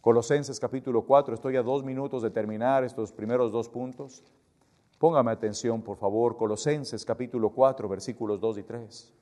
Colosenses 0.00 0.58
capítulo 0.58 1.02
4, 1.02 1.34
estoy 1.34 1.56
a 1.56 1.62
dos 1.62 1.84
minutos 1.84 2.22
de 2.22 2.30
terminar 2.30 2.84
estos 2.84 3.12
primeros 3.12 3.52
dos 3.52 3.68
puntos. 3.68 4.24
Póngame 4.98 5.30
atención, 5.30 5.82
por 5.82 5.98
favor, 5.98 6.38
Colosenses 6.38 7.04
capítulo 7.04 7.50
4, 7.50 7.86
versículos 7.86 8.40
2 8.40 8.58
y 8.58 8.62
3. 8.62 9.14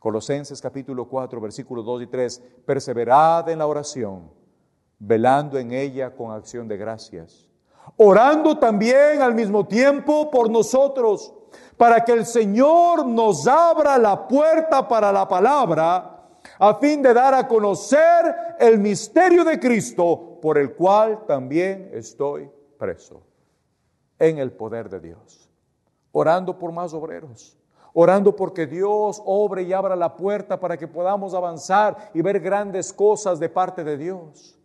Colosenses 0.00 0.60
capítulo 0.60 1.06
4, 1.06 1.40
versículos 1.40 1.84
2 1.84 2.02
y 2.02 2.06
3. 2.08 2.42
Perseverad 2.66 3.48
en 3.50 3.58
la 3.60 3.68
oración, 3.68 4.32
velando 4.98 5.58
en 5.58 5.70
ella 5.70 6.16
con 6.16 6.32
acción 6.32 6.66
de 6.66 6.76
gracias. 6.76 7.46
Orando 7.96 8.58
también 8.58 9.22
al 9.22 9.34
mismo 9.36 9.64
tiempo 9.64 10.28
por 10.28 10.50
nosotros 10.50 11.34
para 11.80 12.04
que 12.04 12.12
el 12.12 12.26
Señor 12.26 13.06
nos 13.06 13.46
abra 13.46 13.96
la 13.96 14.28
puerta 14.28 14.86
para 14.86 15.10
la 15.10 15.26
palabra, 15.26 16.28
a 16.58 16.74
fin 16.74 17.00
de 17.00 17.14
dar 17.14 17.32
a 17.32 17.48
conocer 17.48 18.56
el 18.58 18.78
misterio 18.78 19.44
de 19.44 19.58
Cristo, 19.58 20.36
por 20.42 20.58
el 20.58 20.74
cual 20.74 21.24
también 21.24 21.88
estoy 21.94 22.50
preso. 22.76 23.22
en 24.18 24.36
el 24.36 24.52
poder 24.52 24.90
de 24.90 25.00
Dios, 25.00 25.48
orando 26.12 26.58
por 26.58 26.70
más 26.70 26.92
obreros, 26.92 27.56
orando 27.94 28.36
porque 28.36 28.66
Dios 28.66 29.22
obre 29.24 29.62
y 29.62 29.72
abra 29.72 29.96
la 29.96 30.14
puerta 30.14 30.60
para 30.60 30.76
que 30.76 30.86
podamos 30.86 31.32
avanzar 31.32 32.10
y 32.12 32.20
ver 32.20 32.40
grandes 32.40 32.92
cosas 32.92 33.40
de 33.40 33.48
parte 33.48 33.84
de 33.84 33.96
Dios. 33.96 34.58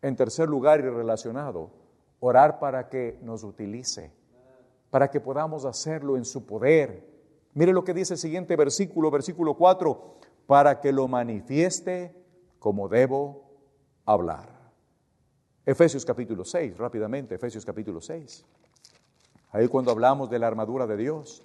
En 0.00 0.14
tercer 0.14 0.48
lugar 0.48 0.78
y 0.78 0.84
relacionado, 0.84 1.72
orar 2.20 2.60
para 2.60 2.88
que 2.88 3.18
nos 3.22 3.42
utilice, 3.42 4.12
para 4.90 5.10
que 5.10 5.20
podamos 5.20 5.64
hacerlo 5.64 6.16
en 6.16 6.24
su 6.24 6.46
poder. 6.46 7.06
Mire 7.54 7.72
lo 7.72 7.84
que 7.84 7.94
dice 7.94 8.14
el 8.14 8.18
siguiente 8.18 8.56
versículo, 8.56 9.10
versículo 9.10 9.54
4, 9.54 10.16
para 10.46 10.80
que 10.80 10.92
lo 10.92 11.08
manifieste 11.08 12.14
como 12.58 12.88
debo 12.88 13.50
hablar. 14.04 14.48
Efesios 15.66 16.04
capítulo 16.04 16.44
6, 16.44 16.78
rápidamente, 16.78 17.34
Efesios 17.34 17.64
capítulo 17.64 18.00
6. 18.00 18.44
Ahí 19.52 19.68
cuando 19.68 19.90
hablamos 19.90 20.30
de 20.30 20.38
la 20.38 20.46
armadura 20.46 20.86
de 20.86 20.96
Dios. 20.96 21.42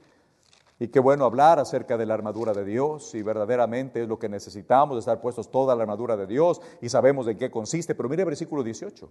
Y 0.79 0.87
qué 0.87 0.99
bueno 0.99 1.25
hablar 1.25 1.59
acerca 1.59 1.97
de 1.97 2.05
la 2.05 2.13
armadura 2.15 2.51
de 2.53 2.65
Dios 2.65 3.13
y 3.15 3.21
verdaderamente 3.21 4.01
es 4.01 4.07
lo 4.07 4.19
que 4.19 4.27
necesitamos, 4.27 4.97
estar 4.97 5.21
puestos 5.21 5.49
toda 5.49 5.75
la 5.75 5.83
armadura 5.83 6.17
de 6.17 6.27
Dios 6.27 6.61
y 6.81 6.89
sabemos 6.89 7.25
de 7.25 7.37
qué 7.37 7.51
consiste. 7.51 7.95
Pero 7.95 8.09
mire 8.09 8.25
versículo 8.25 8.63
18. 8.63 9.09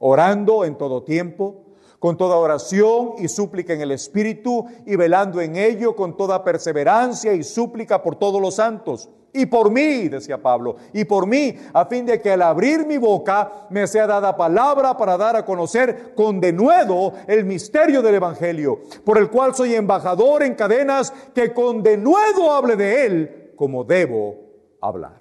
Orando 0.00 0.64
en 0.64 0.76
todo 0.78 1.02
tiempo, 1.02 1.67
con 1.98 2.16
toda 2.16 2.36
oración 2.36 3.14
y 3.18 3.28
súplica 3.28 3.72
en 3.72 3.80
el 3.80 3.92
Espíritu 3.92 4.66
y 4.86 4.96
velando 4.96 5.40
en 5.40 5.56
ello 5.56 5.96
con 5.96 6.16
toda 6.16 6.44
perseverancia 6.44 7.32
y 7.32 7.42
súplica 7.42 8.02
por 8.02 8.16
todos 8.16 8.40
los 8.40 8.54
santos 8.54 9.08
y 9.32 9.46
por 9.46 9.70
mí, 9.70 10.08
decía 10.08 10.40
Pablo, 10.40 10.76
y 10.92 11.04
por 11.04 11.26
mí, 11.26 11.54
a 11.72 11.84
fin 11.86 12.06
de 12.06 12.20
que 12.20 12.32
al 12.32 12.42
abrir 12.42 12.86
mi 12.86 12.96
boca 12.96 13.66
me 13.70 13.86
sea 13.86 14.06
dada 14.06 14.36
palabra 14.36 14.96
para 14.96 15.16
dar 15.16 15.36
a 15.36 15.44
conocer 15.44 16.14
con 16.14 16.40
denuedo 16.40 17.12
el 17.26 17.44
misterio 17.44 18.00
del 18.00 18.16
Evangelio, 18.16 18.80
por 19.04 19.18
el 19.18 19.30
cual 19.30 19.54
soy 19.54 19.74
embajador 19.74 20.42
en 20.42 20.54
cadenas, 20.54 21.12
que 21.34 21.52
con 21.52 21.82
denuedo 21.82 22.52
hable 22.52 22.76
de 22.76 23.06
él 23.06 23.52
como 23.54 23.84
debo 23.84 24.36
hablar. 24.80 25.20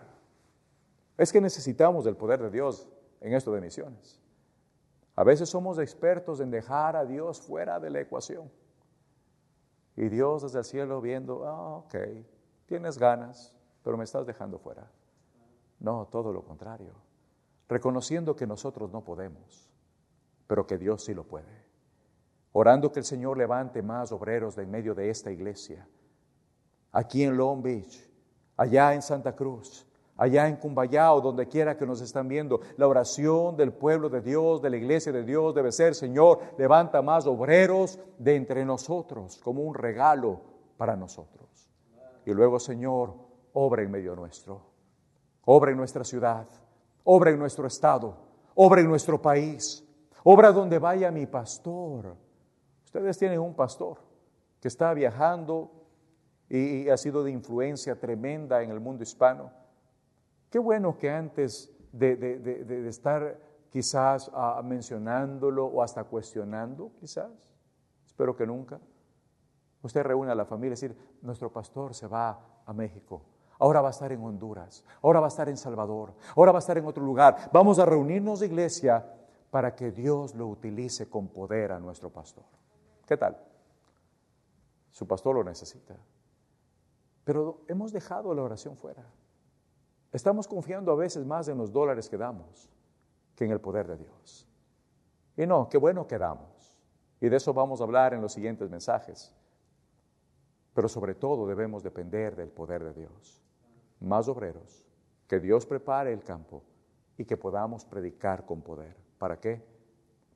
Es 1.17 1.33
que 1.33 1.41
necesitamos 1.41 2.05
del 2.05 2.15
poder 2.15 2.41
de 2.41 2.49
Dios 2.49 2.87
en 3.19 3.33
esto 3.33 3.51
de 3.51 3.61
misiones. 3.61 4.21
A 5.17 5.23
veces 5.23 5.49
somos 5.49 5.79
expertos 5.79 6.39
en 6.41 6.51
dejar 6.51 6.95
a 6.95 7.03
Dios 7.03 7.41
fuera 7.41 7.79
de 7.79 7.89
la 7.89 7.99
ecuación. 7.99 8.51
Y 9.95 10.09
Dios 10.09 10.43
desde 10.43 10.59
el 10.59 10.63
cielo 10.65 11.01
viendo, 11.01 11.43
ah, 11.47 11.77
ok, 11.77 11.95
tienes 12.67 12.99
ganas, 12.99 13.55
pero 13.83 13.97
me 13.97 14.03
estás 14.03 14.27
dejando 14.27 14.59
fuera. 14.59 14.91
No, 15.79 16.05
todo 16.11 16.31
lo 16.31 16.43
contrario. 16.43 16.93
Reconociendo 17.67 18.35
que 18.35 18.45
nosotros 18.45 18.91
no 18.91 19.03
podemos, 19.03 19.71
pero 20.45 20.67
que 20.67 20.77
Dios 20.77 21.03
sí 21.03 21.15
lo 21.15 21.23
puede. 21.23 21.65
Orando 22.51 22.91
que 22.91 22.99
el 22.99 23.05
Señor 23.05 23.39
levante 23.39 23.81
más 23.81 24.11
obreros 24.11 24.55
de 24.55 24.63
en 24.63 24.69
medio 24.69 24.93
de 24.93 25.09
esta 25.09 25.31
iglesia. 25.31 25.87
Aquí 26.91 27.23
en 27.23 27.35
Long 27.35 27.63
Beach, 27.63 28.07
allá 28.55 28.93
en 28.93 29.01
Santa 29.01 29.35
Cruz, 29.35 29.86
allá 30.17 30.47
en 30.47 30.57
Cumbayao, 30.57 31.21
donde 31.21 31.47
quiera 31.47 31.77
que 31.77 31.85
nos 31.85 32.01
están 32.01 32.27
viendo. 32.27 32.59
La 32.77 32.87
oración 32.87 33.55
del 33.55 33.71
pueblo 33.71 34.09
de 34.09 34.21
Dios, 34.21 34.61
de 34.61 34.69
la 34.69 34.77
iglesia 34.77 35.11
de 35.11 35.23
Dios, 35.23 35.53
debe 35.53 35.71
ser, 35.71 35.95
Señor, 35.95 36.39
levanta 36.57 37.01
más 37.01 37.25
obreros 37.27 37.99
de 38.17 38.35
entre 38.35 38.65
nosotros, 38.65 39.39
como 39.43 39.61
un 39.61 39.75
regalo 39.75 40.41
para 40.77 40.95
nosotros. 40.95 41.69
Y 42.25 42.33
luego, 42.33 42.59
Señor, 42.59 43.13
obra 43.53 43.83
en 43.83 43.91
medio 43.91 44.15
nuestro, 44.15 44.61
obra 45.45 45.71
en 45.71 45.77
nuestra 45.77 46.03
ciudad, 46.03 46.47
obra 47.03 47.31
en 47.31 47.39
nuestro 47.39 47.67
estado, 47.67 48.17
obra 48.55 48.81
en 48.81 48.87
nuestro 48.87 49.21
país, 49.21 49.83
obra 50.23 50.51
donde 50.51 50.79
vaya 50.79 51.09
mi 51.11 51.25
pastor. 51.25 52.17
Ustedes 52.83 53.17
tienen 53.17 53.39
un 53.39 53.53
pastor 53.53 53.99
que 54.59 54.67
está 54.67 54.93
viajando 54.93 55.71
y 56.49 56.89
ha 56.89 56.97
sido 56.97 57.23
de 57.23 57.31
influencia 57.31 57.99
tremenda 57.99 58.61
en 58.63 58.71
el 58.71 58.79
mundo 58.79 59.03
hispano. 59.03 59.51
Qué 60.49 60.59
bueno 60.59 60.97
que 60.97 61.09
antes 61.09 61.71
de, 61.91 62.87
estar 62.87 63.39
quizás 63.69 64.31
ah, 64.33 64.61
mencionándolo 64.63 65.65
o 65.65 65.81
hasta 65.81 66.03
cuestionando, 66.03 66.91
quizás, 66.99 67.31
espero 68.05 68.35
que 68.35 68.47
nunca, 68.47 68.79
usted 69.81 70.03
reúne 70.03 70.31
a 70.31 70.35
la 70.35 70.45
familia 70.45 70.67
y 70.67 70.71
decir, 70.71 70.97
nuestro 71.21 71.51
pastor 71.51 71.93
se 71.93 72.07
va 72.07 72.39
a 72.65 72.73
México 72.73 73.21
ahora 73.59 73.81
va 73.81 73.89
a 73.89 73.91
estar 73.91 74.11
en 74.11 74.23
Honduras, 74.23 74.83
ahora 75.01 75.19
va 75.19 75.27
a 75.27 75.29
estar 75.29 75.49
en 75.49 75.57
Salvador, 75.57 76.13
ahora 76.35 76.51
va 76.51 76.59
a 76.59 76.59
estar 76.59 76.77
en 76.77 76.85
otro 76.85 77.03
lugar. 77.03 77.49
Vamos 77.51 77.79
a 77.79 77.85
reunirnos 77.85 78.39
de 78.39 78.47
iglesia 78.47 79.05
para 79.49 79.75
que 79.75 79.91
Dios 79.91 80.35
lo 80.35 80.47
utilice 80.47 81.09
con 81.09 81.27
poder 81.27 81.71
a 81.71 81.79
nuestro 81.79 82.09
pastor. 82.09 82.45
¿Qué 83.05 83.17
tal? 83.17 83.37
Su 84.91 85.07
pastor 85.07 85.35
lo 85.35 85.43
necesita. 85.43 85.95
Pero 87.23 87.61
hemos 87.67 87.91
dejado 87.91 88.33
la 88.33 88.43
oración 88.43 88.77
fuera. 88.77 89.03
Estamos 90.17 90.47
confiando 90.47 90.91
a 90.91 90.95
veces 90.95 91.23
más 91.27 91.47
en 91.47 91.59
los 91.59 91.71
dólares 91.71 92.09
que 92.09 92.17
damos 92.17 92.71
que 93.35 93.45
en 93.45 93.51
el 93.51 93.61
poder 93.61 93.85
de 93.85 93.97
Dios. 93.97 94.47
Y 95.35 95.45
no, 95.45 95.69
qué 95.69 95.77
bueno 95.77 96.07
que 96.07 96.17
damos. 96.17 96.75
Y 97.21 97.29
de 97.29 97.37
eso 97.37 97.53
vamos 97.53 97.81
a 97.81 97.83
hablar 97.83 98.15
en 98.15 98.21
los 98.23 98.33
siguientes 98.33 98.67
mensajes. 98.67 99.31
Pero 100.73 100.89
sobre 100.89 101.13
todo 101.13 101.45
debemos 101.45 101.83
depender 101.83 102.35
del 102.35 102.49
poder 102.49 102.83
de 102.83 102.93
Dios 102.95 103.43
más 103.99 104.27
obreros, 104.27 104.87
que 105.27 105.39
Dios 105.39 105.67
prepare 105.67 106.13
el 106.13 106.23
campo 106.23 106.63
y 107.15 107.23
que 107.23 107.37
podamos 107.37 107.85
predicar 107.85 108.43
con 108.43 108.63
poder. 108.63 108.97
¿Para 109.19 109.39
qué? 109.39 109.63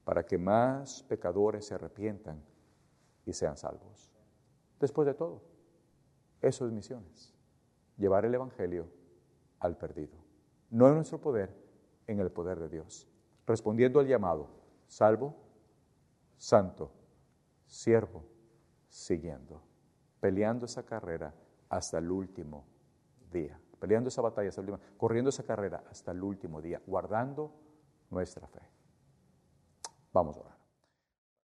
Para 0.03 0.23
que 0.23 0.37
más 0.37 1.01
pecadores 1.01 1.65
se 1.65 1.73
arrepientan 1.73 2.39
y 3.25 3.33
sean 3.33 3.57
salvos. 3.57 4.13
Después 4.79 5.07
de 5.07 5.15
todo, 5.15 5.41
eso 6.39 6.67
es 6.67 6.71
misiones, 6.71 7.33
llevar 7.97 8.25
el 8.25 8.35
Evangelio 8.35 9.00
al 9.61 9.77
perdido. 9.77 10.17
No 10.69 10.87
en 10.87 10.95
nuestro 10.95 11.21
poder, 11.21 11.55
en 12.07 12.19
el 12.19 12.31
poder 12.31 12.59
de 12.59 12.69
Dios. 12.69 13.07
Respondiendo 13.47 13.99
al 13.99 14.07
llamado, 14.07 14.47
salvo, 14.87 15.35
santo, 16.37 16.91
siervo, 17.65 18.25
siguiendo, 18.89 19.61
peleando 20.19 20.65
esa 20.65 20.83
carrera 20.83 21.33
hasta 21.69 21.99
el 21.99 22.11
último 22.11 22.65
día, 23.31 23.59
peleando 23.79 24.09
esa 24.09 24.21
batalla 24.21 24.49
hasta 24.49 24.61
el 24.61 24.71
último, 24.71 24.97
corriendo 24.97 25.29
esa 25.29 25.43
carrera 25.43 25.83
hasta 25.89 26.11
el 26.11 26.21
último 26.21 26.61
día, 26.61 26.81
guardando 26.85 27.53
nuestra 28.09 28.47
fe. 28.47 28.61
Vamos 30.11 30.37
a 30.37 30.41
orar. 30.41 30.60